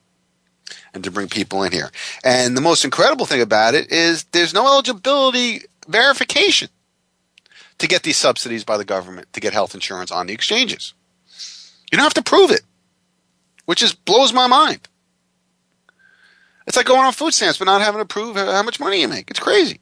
and 0.94 1.04
to 1.04 1.10
bring 1.10 1.28
people 1.28 1.62
in 1.62 1.70
here. 1.70 1.90
And 2.24 2.56
the 2.56 2.62
most 2.62 2.84
incredible 2.84 3.26
thing 3.26 3.42
about 3.42 3.74
it 3.74 3.92
is 3.92 4.24
there's 4.32 4.54
no 4.54 4.66
eligibility 4.66 5.64
verification 5.86 6.70
to 7.78 7.86
get 7.86 8.02
these 8.02 8.16
subsidies 8.16 8.64
by 8.64 8.78
the 8.78 8.84
government 8.84 9.30
to 9.34 9.40
get 9.40 9.52
health 9.52 9.74
insurance 9.74 10.10
on 10.10 10.26
the 10.26 10.32
exchanges. 10.32 10.94
You 11.92 11.96
don't 11.96 12.04
have 12.04 12.14
to 12.14 12.22
prove 12.22 12.50
it, 12.50 12.62
which 13.66 13.80
just 13.80 14.02
blows 14.06 14.32
my 14.32 14.46
mind. 14.46 14.88
It's 16.66 16.76
like 16.76 16.86
going 16.86 17.00
on 17.00 17.12
food 17.12 17.34
stamps 17.34 17.58
but 17.58 17.66
not 17.66 17.82
having 17.82 18.00
to 18.00 18.06
prove 18.06 18.36
how 18.36 18.62
much 18.62 18.80
money 18.80 19.02
you 19.02 19.08
make. 19.08 19.30
It's 19.30 19.40
crazy. 19.40 19.80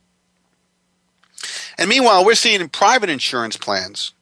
And 1.76 1.88
meanwhile, 1.88 2.24
we're 2.24 2.34
seeing 2.34 2.68
private 2.68 3.10
insurance 3.10 3.56
plans 3.56 4.12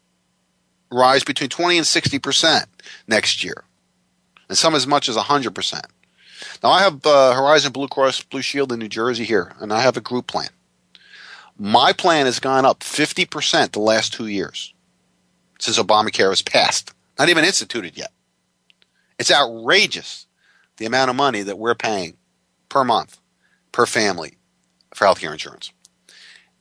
rise 0.97 1.25
between 1.25 1.51
20 1.51 1.79
and 1.79 1.87
60% 1.87 2.65
next 3.07 3.45
year, 3.45 3.65
and 4.49 4.59
some 4.59 4.75
as 4.75 4.87
much 4.87 5.09
as 5.09 5.17
100%. 5.17 5.83
Now, 6.63 6.71
I 6.71 6.83
have 6.83 7.05
uh, 7.07 7.35
Horizon 7.35 7.73
Blue 7.73 7.89
Cross 7.89 8.23
Blue 8.23 8.43
Shield 8.43 8.73
in 8.73 8.79
New 8.79 8.89
Jersey 8.89 9.25
here, 9.25 9.53
and 9.61 9.73
I 9.73 9.81
have 9.81 9.97
a 9.97 10.03
group 10.03 10.27
plan. 10.27 10.49
My 11.59 11.93
plan 11.93 12.27
has 12.27 12.41
gone 12.41 12.65
up 12.65 12.81
50% 12.81 13.73
the 13.73 13.81
last 13.81 14.13
two 14.13 14.27
years 14.27 14.75
since 15.59 15.79
Obamacare 15.79 16.29
was 16.29 16.43
passed, 16.43 16.93
not 17.19 17.29
even 17.29 17.45
instituted 17.45 17.97
yet. 17.97 18.13
It's 19.19 19.33
outrageous 19.33 20.27
the 20.77 20.85
amount 20.85 21.09
of 21.11 21.17
money 21.17 21.43
that 21.43 21.59
we're 21.59 21.75
paying 21.75 22.17
per 22.69 22.85
month, 22.85 23.19
per 23.73 23.87
family 23.87 24.37
for 24.95 25.07
health 25.07 25.21
care 25.21 25.33
insurance. 25.33 25.73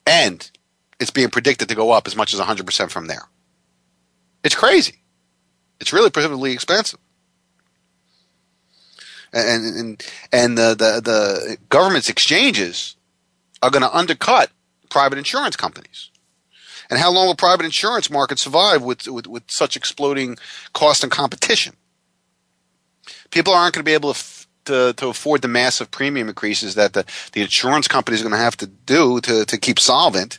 And 0.06 0.50
it's 0.98 1.10
being 1.10 1.28
predicted 1.28 1.68
to 1.68 1.74
go 1.74 1.90
up 1.90 2.06
as 2.06 2.16
much 2.16 2.32
as 2.32 2.40
100% 2.40 2.90
from 2.90 3.06
there. 3.06 3.28
It's 4.46 4.54
crazy. 4.54 5.00
It's 5.80 5.92
really 5.92 6.08
prohibitively 6.08 6.52
expensive. 6.52 7.00
And, 9.32 9.76
and, 9.76 10.06
and 10.32 10.56
the, 10.56 10.68
the, 10.68 11.00
the 11.02 11.58
government's 11.68 12.08
exchanges 12.08 12.94
are 13.60 13.70
going 13.70 13.82
to 13.82 13.94
undercut 13.94 14.50
private 14.88 15.18
insurance 15.18 15.56
companies. 15.56 16.10
And 16.88 17.00
how 17.00 17.10
long 17.10 17.26
will 17.26 17.34
private 17.34 17.66
insurance 17.66 18.08
markets 18.08 18.42
survive 18.42 18.82
with, 18.82 19.08
with, 19.08 19.26
with 19.26 19.50
such 19.50 19.76
exploding 19.76 20.36
cost 20.72 21.02
and 21.02 21.10
competition? 21.10 21.74
People 23.32 23.52
aren't 23.52 23.74
going 23.74 23.84
to 23.84 23.88
be 23.88 23.94
able 23.94 24.12
to, 24.12 24.18
f- 24.18 24.46
to, 24.66 24.92
to 24.92 25.08
afford 25.08 25.42
the 25.42 25.48
massive 25.48 25.90
premium 25.90 26.28
increases 26.28 26.76
that 26.76 26.92
the, 26.92 27.04
the 27.32 27.42
insurance 27.42 27.88
companies 27.88 28.20
are 28.20 28.28
going 28.28 28.38
to 28.38 28.38
have 28.38 28.56
to 28.58 28.68
do 28.68 29.20
to, 29.22 29.44
to 29.44 29.58
keep 29.58 29.80
solvent 29.80 30.38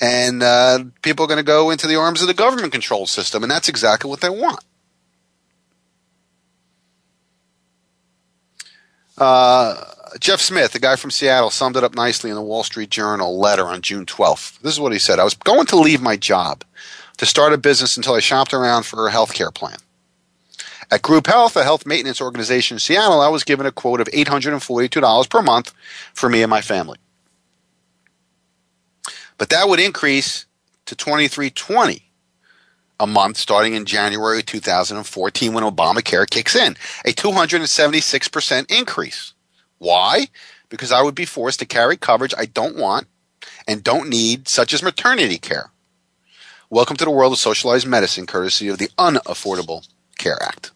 and 0.00 0.42
uh, 0.42 0.84
people 1.02 1.24
are 1.24 1.28
going 1.28 1.38
to 1.38 1.44
go 1.44 1.70
into 1.70 1.86
the 1.86 1.96
arms 1.96 2.22
of 2.22 2.28
the 2.28 2.34
government 2.34 2.72
control 2.72 3.06
system, 3.06 3.42
and 3.42 3.50
that's 3.50 3.68
exactly 3.68 4.08
what 4.08 4.20
they 4.20 4.30
want. 4.30 4.64
Uh, 9.16 9.84
Jeff 10.20 10.40
Smith, 10.40 10.72
the 10.72 10.78
guy 10.78 10.96
from 10.96 11.10
Seattle, 11.10 11.50
summed 11.50 11.76
it 11.76 11.84
up 11.84 11.94
nicely 11.94 12.30
in 12.30 12.36
the 12.36 12.42
Wall 12.42 12.62
Street 12.62 12.90
Journal 12.90 13.38
letter 13.38 13.66
on 13.66 13.82
June 13.82 14.06
12th. 14.06 14.60
This 14.60 14.72
is 14.72 14.80
what 14.80 14.92
he 14.92 14.98
said 14.98 15.18
I 15.18 15.24
was 15.24 15.34
going 15.34 15.66
to 15.66 15.76
leave 15.76 16.00
my 16.00 16.16
job 16.16 16.64
to 17.18 17.26
start 17.26 17.52
a 17.52 17.58
business 17.58 17.96
until 17.96 18.14
I 18.14 18.20
shopped 18.20 18.54
around 18.54 18.84
for 18.84 19.06
a 19.06 19.10
health 19.10 19.34
care 19.34 19.50
plan. 19.50 19.76
At 20.90 21.02
Group 21.02 21.26
Health, 21.26 21.56
a 21.56 21.64
health 21.64 21.84
maintenance 21.84 22.20
organization 22.20 22.76
in 22.76 22.78
Seattle, 22.78 23.20
I 23.20 23.28
was 23.28 23.44
given 23.44 23.66
a 23.66 23.72
quote 23.72 24.00
of 24.00 24.06
$842 24.08 25.28
per 25.28 25.42
month 25.42 25.74
for 26.14 26.30
me 26.30 26.42
and 26.42 26.48
my 26.48 26.62
family. 26.62 26.96
But 29.38 29.50
that 29.50 29.68
would 29.68 29.80
increase 29.80 30.46
to 30.86 30.94
2320 30.94 32.08
a 33.00 33.06
month 33.06 33.36
starting 33.36 33.74
in 33.74 33.84
January 33.84 34.42
2014 34.42 35.52
when 35.52 35.64
Obamacare 35.64 36.28
kicks 36.28 36.56
in, 36.56 36.76
a 37.04 37.12
276% 37.12 38.70
increase. 38.70 39.34
Why? 39.78 40.26
Because 40.68 40.90
I 40.90 41.02
would 41.02 41.14
be 41.14 41.24
forced 41.24 41.60
to 41.60 41.66
carry 41.66 41.96
coverage 41.96 42.34
I 42.36 42.46
don't 42.46 42.76
want 42.76 43.06
and 43.68 43.84
don't 43.84 44.08
need, 44.08 44.48
such 44.48 44.74
as 44.74 44.82
maternity 44.82 45.38
care. 45.38 45.70
Welcome 46.70 46.96
to 46.96 47.04
the 47.04 47.10
world 47.10 47.32
of 47.32 47.38
socialized 47.38 47.86
medicine, 47.86 48.26
courtesy 48.26 48.68
of 48.68 48.78
the 48.78 48.90
Unaffordable 48.98 49.86
Care 50.18 50.42
Act. 50.42 50.72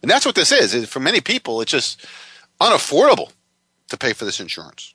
And 0.00 0.10
that's 0.10 0.24
what 0.24 0.36
this 0.36 0.52
is. 0.52 0.88
For 0.88 1.00
many 1.00 1.20
people, 1.20 1.60
it's 1.60 1.72
just 1.72 2.06
unaffordable 2.60 3.32
to 3.88 3.96
pay 3.96 4.12
for 4.12 4.24
this 4.24 4.38
insurance. 4.38 4.94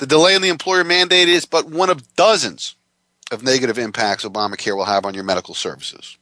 The 0.00 0.06
delay 0.06 0.34
in 0.34 0.40
the 0.40 0.48
employer 0.48 0.82
mandate 0.82 1.28
is 1.28 1.44
but 1.44 1.68
one 1.68 1.90
of 1.90 2.16
dozens 2.16 2.74
of 3.30 3.42
negative 3.42 3.76
impacts 3.78 4.24
Obamacare 4.24 4.74
will 4.74 4.86
have 4.86 5.04
on 5.04 5.12
your 5.12 5.24
medical 5.24 5.52
services. 5.52 6.16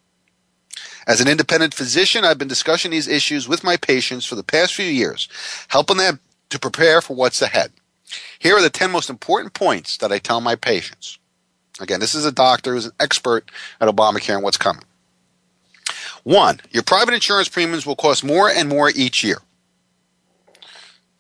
As 1.06 1.20
an 1.20 1.28
independent 1.28 1.74
physician, 1.74 2.24
I've 2.24 2.38
been 2.38 2.48
discussing 2.48 2.90
these 2.90 3.06
issues 3.06 3.48
with 3.48 3.62
my 3.62 3.76
patients 3.76 4.26
for 4.26 4.34
the 4.34 4.42
past 4.42 4.74
few 4.74 4.84
years, 4.84 5.28
helping 5.68 5.96
them 5.96 6.18
to 6.50 6.58
prepare 6.58 7.00
for 7.00 7.14
what's 7.14 7.40
ahead. 7.40 7.70
Here 8.40 8.56
are 8.56 8.62
the 8.62 8.68
10 8.68 8.90
most 8.90 9.08
important 9.08 9.54
points 9.54 9.96
that 9.98 10.10
I 10.10 10.18
tell 10.18 10.40
my 10.40 10.56
patients. 10.56 11.20
Again, 11.78 12.00
this 12.00 12.16
is 12.16 12.24
a 12.24 12.32
doctor 12.32 12.74
who's 12.74 12.86
an 12.86 12.92
expert 12.98 13.48
at 13.80 13.88
Obamacare 13.88 14.34
and 14.34 14.42
what's 14.42 14.56
coming. 14.56 14.82
One, 16.24 16.58
your 16.72 16.82
private 16.82 17.14
insurance 17.14 17.48
premiums 17.48 17.86
will 17.86 17.94
cost 17.94 18.24
more 18.24 18.50
and 18.50 18.68
more 18.68 18.90
each 18.90 19.22
year. 19.22 19.38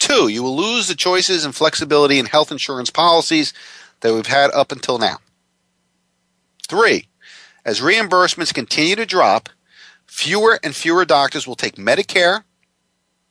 Two, 0.08 0.28
you 0.28 0.42
will 0.42 0.56
lose 0.56 0.88
the 0.88 0.94
choices 0.94 1.44
and 1.44 1.54
flexibility 1.54 2.18
in 2.18 2.24
health 2.24 2.50
insurance 2.50 2.88
policies 2.88 3.52
that 4.00 4.14
we've 4.14 4.26
had 4.26 4.50
up 4.52 4.72
until 4.72 4.96
now. 4.96 5.18
Three, 6.66 7.08
as 7.62 7.82
reimbursements 7.82 8.54
continue 8.54 8.96
to 8.96 9.04
drop, 9.04 9.50
fewer 10.06 10.58
and 10.64 10.74
fewer 10.74 11.04
doctors 11.04 11.46
will 11.46 11.56
take 11.56 11.76
Medicare 11.76 12.44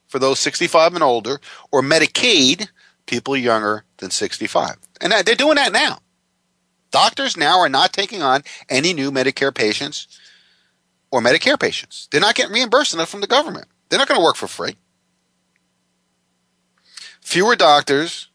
for 0.08 0.20
those 0.20 0.40
65 0.40 0.94
and 0.94 1.04
older 1.04 1.40
or 1.72 1.82
Medicaid, 1.82 2.68
people 3.08 3.36
younger 3.36 3.84
than 3.98 4.12
65. 4.12 4.76
And 5.02 5.12
they're 5.12 5.34
doing 5.34 5.56
that 5.56 5.74
now. 5.74 5.98
Doctors 6.92 7.36
now 7.36 7.60
are 7.60 7.70
not 7.70 7.92
taking 7.92 8.22
on 8.22 8.44
any 8.70 8.94
new 8.94 9.12
Medicare 9.12 9.54
patients 9.54 10.08
or 11.10 11.22
Medicare 11.22 11.60
patients. 11.60 12.08
They're 12.12 12.22
not 12.22 12.36
getting 12.36 12.54
reimbursed 12.54 12.94
enough 12.94 13.10
from 13.10 13.22
the 13.22 13.28
government. 13.28 13.66
They're 13.90 13.98
not 13.98 14.08
going 14.08 14.20
to 14.20 14.24
work 14.24 14.36
for 14.36 14.48
free. 14.48 14.76
Fewer 17.28 17.58
doctors 17.58 18.30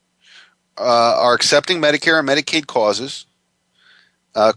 uh, 0.77 0.83
are 1.19 1.33
accepting 1.33 1.81
Medicare 1.81 2.19
and 2.19 2.29
Medicaid 2.29 2.67
causes. 2.67 3.25
Uh, 4.35 4.53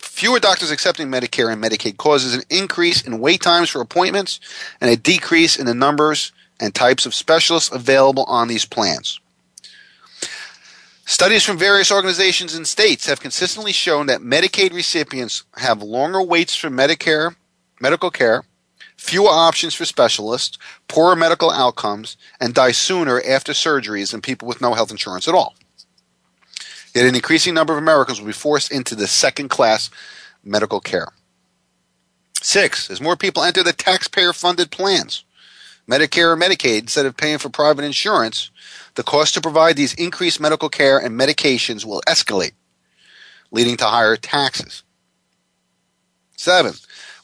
fewer 0.00 0.40
doctors 0.40 0.70
accepting 0.70 1.08
Medicare 1.08 1.52
and 1.52 1.62
Medicaid 1.62 1.98
causes 1.98 2.34
an 2.34 2.44
increase 2.48 3.02
in 3.02 3.18
wait 3.18 3.42
times 3.42 3.68
for 3.68 3.82
appointments 3.82 4.40
and 4.80 4.90
a 4.90 4.96
decrease 4.96 5.58
in 5.58 5.66
the 5.66 5.74
numbers 5.74 6.32
and 6.58 6.74
types 6.74 7.04
of 7.04 7.14
specialists 7.14 7.70
available 7.70 8.24
on 8.24 8.48
these 8.48 8.64
plans. 8.64 9.20
Studies 11.04 11.44
from 11.44 11.58
various 11.58 11.92
organizations 11.92 12.54
and 12.54 12.66
states 12.66 13.04
have 13.04 13.20
consistently 13.20 13.72
shown 13.72 14.06
that 14.06 14.22
Medicaid 14.22 14.72
recipients 14.72 15.44
have 15.58 15.82
longer 15.82 16.22
waits 16.22 16.56
for 16.56 16.70
Medicare 16.70 17.36
medical 17.82 18.10
care 18.10 18.44
fewer 19.04 19.28
options 19.28 19.74
for 19.74 19.84
specialists, 19.84 20.56
poorer 20.88 21.14
medical 21.14 21.50
outcomes, 21.50 22.16
and 22.40 22.54
die 22.54 22.72
sooner 22.72 23.20
after 23.20 23.52
surgeries 23.52 24.10
than 24.10 24.22
people 24.22 24.48
with 24.48 24.62
no 24.62 24.72
health 24.72 24.90
insurance 24.90 25.28
at 25.28 25.34
all. 25.34 25.54
Yet 26.94 27.06
an 27.06 27.14
increasing 27.14 27.52
number 27.52 27.74
of 27.74 27.78
Americans 27.78 28.18
will 28.18 28.28
be 28.28 28.32
forced 28.32 28.72
into 28.72 28.94
the 28.94 29.06
second 29.06 29.50
class 29.50 29.90
medical 30.42 30.80
care. 30.80 31.08
Six, 32.40 32.90
as 32.90 33.00
more 33.00 33.16
people 33.16 33.42
enter 33.42 33.62
the 33.62 33.74
taxpayer 33.74 34.32
funded 34.32 34.70
plans, 34.70 35.24
Medicare 35.86 36.32
or 36.32 36.36
Medicaid, 36.36 36.80
instead 36.80 37.04
of 37.04 37.16
paying 37.16 37.36
for 37.36 37.50
private 37.50 37.84
insurance, 37.84 38.50
the 38.94 39.02
cost 39.02 39.34
to 39.34 39.42
provide 39.42 39.76
these 39.76 39.92
increased 39.94 40.40
medical 40.40 40.70
care 40.70 40.98
and 40.98 41.18
medications 41.18 41.84
will 41.84 42.00
escalate, 42.06 42.52
leading 43.50 43.76
to 43.76 43.84
higher 43.84 44.16
taxes. 44.16 44.82
Seven, 46.36 46.72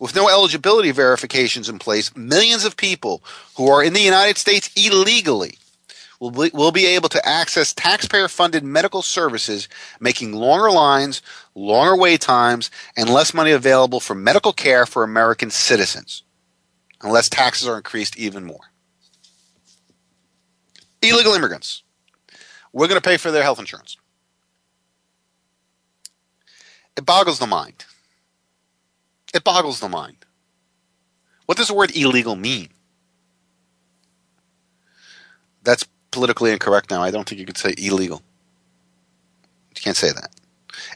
with 0.00 0.16
no 0.16 0.28
eligibility 0.28 0.90
verifications 0.90 1.68
in 1.68 1.78
place, 1.78 2.16
millions 2.16 2.64
of 2.64 2.76
people 2.76 3.22
who 3.56 3.68
are 3.68 3.84
in 3.84 3.92
the 3.92 4.00
United 4.00 4.38
States 4.38 4.70
illegally 4.74 5.58
will 6.18 6.30
be, 6.30 6.50
will 6.52 6.72
be 6.72 6.86
able 6.86 7.10
to 7.10 7.28
access 7.28 7.74
taxpayer 7.74 8.26
funded 8.26 8.64
medical 8.64 9.02
services, 9.02 9.68
making 10.00 10.32
longer 10.32 10.70
lines, 10.70 11.20
longer 11.54 11.94
wait 11.94 12.22
times, 12.22 12.70
and 12.96 13.10
less 13.10 13.34
money 13.34 13.52
available 13.52 14.00
for 14.00 14.14
medical 14.14 14.54
care 14.54 14.86
for 14.86 15.04
American 15.04 15.50
citizens, 15.50 16.22
unless 17.02 17.28
taxes 17.28 17.68
are 17.68 17.76
increased 17.76 18.16
even 18.16 18.44
more. 18.44 18.72
Illegal 21.02 21.34
immigrants. 21.34 21.82
We're 22.72 22.88
going 22.88 23.00
to 23.00 23.06
pay 23.06 23.18
for 23.18 23.30
their 23.30 23.42
health 23.42 23.58
insurance. 23.58 23.98
It 26.96 27.04
boggles 27.04 27.38
the 27.38 27.46
mind 27.46 27.84
it 29.34 29.44
boggles 29.44 29.80
the 29.80 29.88
mind. 29.88 30.16
What 31.46 31.58
does 31.58 31.68
the 31.68 31.74
word 31.74 31.96
illegal 31.96 32.36
mean? 32.36 32.68
That's 35.62 35.86
politically 36.10 36.52
incorrect 36.52 36.90
now. 36.90 37.02
I 37.02 37.10
don't 37.10 37.28
think 37.28 37.40
you 37.40 37.46
could 37.46 37.58
say 37.58 37.74
illegal. 37.76 38.22
You 39.74 39.82
can't 39.82 39.96
say 39.96 40.12
that. 40.12 40.30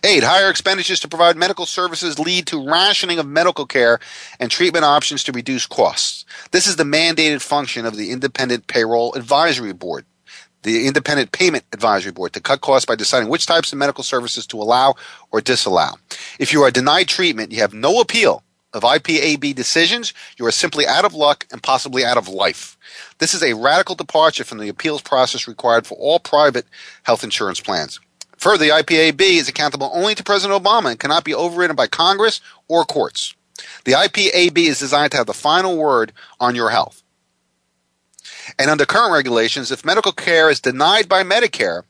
Eight, 0.02 0.22
higher 0.22 0.50
expenditures 0.50 1.00
to 1.00 1.08
provide 1.08 1.36
medical 1.36 1.66
services 1.66 2.18
lead 2.18 2.46
to 2.46 2.68
rationing 2.68 3.18
of 3.18 3.26
medical 3.26 3.66
care 3.66 3.98
and 4.40 4.50
treatment 4.50 4.84
options 4.84 5.24
to 5.24 5.32
reduce 5.32 5.66
costs. 5.66 6.24
This 6.50 6.66
is 6.66 6.76
the 6.76 6.84
mandated 6.84 7.42
function 7.42 7.86
of 7.86 7.96
the 7.96 8.10
Independent 8.10 8.66
Payroll 8.66 9.14
Advisory 9.14 9.72
Board. 9.72 10.06
The 10.64 10.86
Independent 10.86 11.30
Payment 11.32 11.64
Advisory 11.72 12.12
Board, 12.12 12.32
to 12.32 12.40
cut 12.40 12.60
costs 12.60 12.84
by 12.84 12.96
deciding 12.96 13.28
which 13.28 13.46
types 13.46 13.72
of 13.72 13.78
medical 13.78 14.02
services 14.02 14.46
to 14.48 14.60
allow 14.60 14.96
or 15.30 15.40
disallow. 15.40 15.92
If 16.38 16.52
you 16.52 16.62
are 16.62 16.70
denied 16.70 17.06
treatment, 17.06 17.52
you 17.52 17.60
have 17.60 17.72
no 17.72 18.00
appeal 18.00 18.42
of 18.72 18.82
IPAB 18.82 19.54
decisions. 19.54 20.12
You 20.36 20.46
are 20.46 20.50
simply 20.50 20.86
out 20.86 21.04
of 21.04 21.14
luck 21.14 21.46
and 21.52 21.62
possibly 21.62 22.04
out 22.04 22.16
of 22.16 22.28
life. 22.28 22.76
This 23.18 23.32
is 23.32 23.42
a 23.42 23.54
radical 23.54 23.94
departure 23.94 24.42
from 24.42 24.58
the 24.58 24.68
appeals 24.68 25.02
process 25.02 25.46
required 25.46 25.86
for 25.86 25.94
all 25.94 26.18
private 26.18 26.66
health 27.04 27.22
insurance 27.22 27.60
plans. 27.60 28.00
Further, 28.38 28.64
the 28.64 28.72
IPAB 28.72 29.20
is 29.20 29.48
accountable 29.48 29.90
only 29.94 30.14
to 30.16 30.24
President 30.24 30.60
Obama 30.60 30.90
and 30.90 30.98
cannot 30.98 31.24
be 31.24 31.34
overridden 31.34 31.76
by 31.76 31.86
Congress 31.86 32.40
or 32.66 32.84
courts. 32.84 33.34
The 33.84 33.92
IPAB 33.92 34.58
is 34.58 34.80
designed 34.80 35.12
to 35.12 35.18
have 35.18 35.26
the 35.26 35.32
final 35.32 35.76
word 35.76 36.12
on 36.40 36.56
your 36.56 36.70
health. 36.70 37.03
And 38.58 38.70
under 38.70 38.86
current 38.86 39.12
regulations, 39.12 39.70
if 39.70 39.84
medical 39.84 40.12
care 40.12 40.50
is 40.50 40.60
denied 40.60 41.08
by 41.08 41.22
Medicare, 41.22 41.82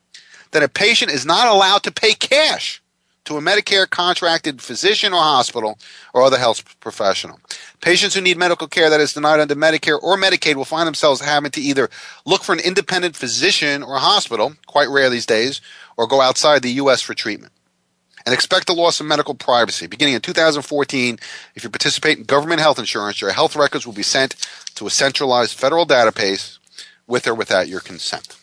then 0.51 0.63
a 0.63 0.69
patient 0.69 1.11
is 1.11 1.25
not 1.25 1.47
allowed 1.47 1.83
to 1.83 1.91
pay 1.91 2.13
cash 2.13 2.81
to 3.25 3.37
a 3.37 3.41
Medicare 3.41 3.89
contracted 3.89 4.61
physician 4.61 5.11
or 5.11 5.21
hospital 5.21 5.77
or 6.13 6.21
other 6.21 6.37
health 6.37 6.79
professional. 6.79 7.39
Patients 7.81 8.13
who 8.13 8.21
need 8.21 8.37
medical 8.37 8.67
care 8.67 8.89
that 8.89 9.01
is 9.01 9.13
denied 9.13 9.39
under 9.39 9.55
Medicare 9.55 10.01
or 10.01 10.15
Medicaid 10.15 10.55
will 10.55 10.65
find 10.65 10.87
themselves 10.87 11.21
having 11.21 11.51
to 11.51 11.61
either 11.61 11.89
look 12.25 12.43
for 12.43 12.53
an 12.53 12.59
independent 12.59 13.15
physician 13.15 13.83
or 13.83 13.97
hospital, 13.97 14.53
quite 14.67 14.89
rare 14.89 15.09
these 15.09 15.25
days, 15.25 15.59
or 15.97 16.07
go 16.07 16.21
outside 16.21 16.61
the 16.61 16.73
U.S. 16.73 17.01
for 17.01 17.13
treatment. 17.13 17.51
And 18.25 18.33
expect 18.33 18.69
a 18.69 18.73
loss 18.73 18.99
of 18.99 19.05
medical 19.05 19.35
privacy. 19.35 19.85
Beginning 19.85 20.15
in 20.15 20.21
2014, 20.21 21.19
if 21.53 21.63
you 21.63 21.69
participate 21.69 22.17
in 22.17 22.23
government 22.23 22.59
health 22.59 22.79
insurance, 22.79 23.21
your 23.21 23.31
health 23.31 23.55
records 23.55 23.85
will 23.85 23.93
be 23.93 24.01
sent 24.01 24.35
to 24.75 24.87
a 24.87 24.89
centralized 24.89 25.57
federal 25.57 25.85
database 25.85 26.57
with 27.05 27.27
or 27.27 27.35
without 27.35 27.67
your 27.67 27.81
consent. 27.81 28.35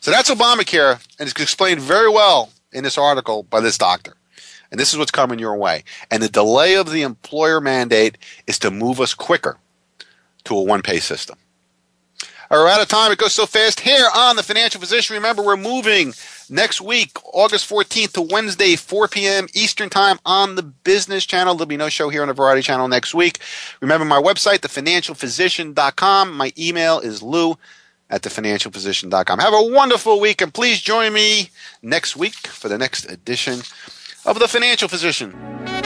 So 0.00 0.10
that's 0.10 0.30
Obamacare, 0.30 1.02
and 1.18 1.28
it's 1.28 1.40
explained 1.40 1.80
very 1.80 2.08
well 2.08 2.52
in 2.72 2.84
this 2.84 2.96
article 2.96 3.42
by 3.42 3.60
this 3.60 3.76
doctor. 3.76 4.14
And 4.70 4.80
this 4.80 4.92
is 4.92 4.98
what's 4.98 5.10
coming 5.10 5.38
your 5.38 5.56
way. 5.56 5.84
And 6.10 6.22
the 6.22 6.28
delay 6.28 6.74
of 6.74 6.90
the 6.90 7.02
employer 7.02 7.60
mandate 7.60 8.18
is 8.46 8.58
to 8.60 8.70
move 8.70 9.00
us 9.00 9.14
quicker 9.14 9.58
to 10.44 10.56
a 10.56 10.62
one 10.62 10.82
pay 10.82 10.98
system. 10.98 11.36
We're 12.50 12.68
out 12.68 12.80
of 12.80 12.88
time. 12.88 13.10
It 13.10 13.18
goes 13.18 13.34
so 13.34 13.46
fast 13.46 13.80
here 13.80 14.06
on 14.14 14.36
the 14.36 14.42
Financial 14.42 14.80
Physician. 14.80 15.14
Remember, 15.14 15.42
we're 15.42 15.56
moving 15.56 16.14
next 16.50 16.80
week, 16.80 17.18
August 17.32 17.68
14th 17.68 18.12
to 18.12 18.22
Wednesday, 18.22 18.76
4 18.76 19.08
p.m. 19.08 19.46
Eastern 19.54 19.88
Time 19.88 20.18
on 20.24 20.54
the 20.54 20.62
Business 20.62 21.26
Channel. 21.26 21.54
There'll 21.54 21.66
be 21.66 21.76
no 21.76 21.88
show 21.88 22.08
here 22.08 22.22
on 22.22 22.28
the 22.28 22.34
Variety 22.34 22.62
Channel 22.62 22.88
next 22.88 23.14
week. 23.14 23.38
Remember 23.80 24.04
my 24.04 24.20
website, 24.20 24.58
thefinancialphysician.com. 24.58 26.36
My 26.36 26.52
email 26.58 26.98
is 26.98 27.22
lou 27.22 27.56
at 28.10 28.22
thefinancialphysician.com. 28.22 29.38
Have 29.38 29.54
a 29.54 29.72
wonderful 29.72 30.20
week, 30.20 30.40
and 30.40 30.52
please 30.52 30.80
join 30.80 31.12
me 31.12 31.50
next 31.82 32.16
week 32.16 32.34
for 32.46 32.68
the 32.68 32.78
next 32.78 33.10
edition 33.10 33.60
of 34.24 34.38
The 34.38 34.48
Financial 34.48 34.88
Physician. 34.88 35.85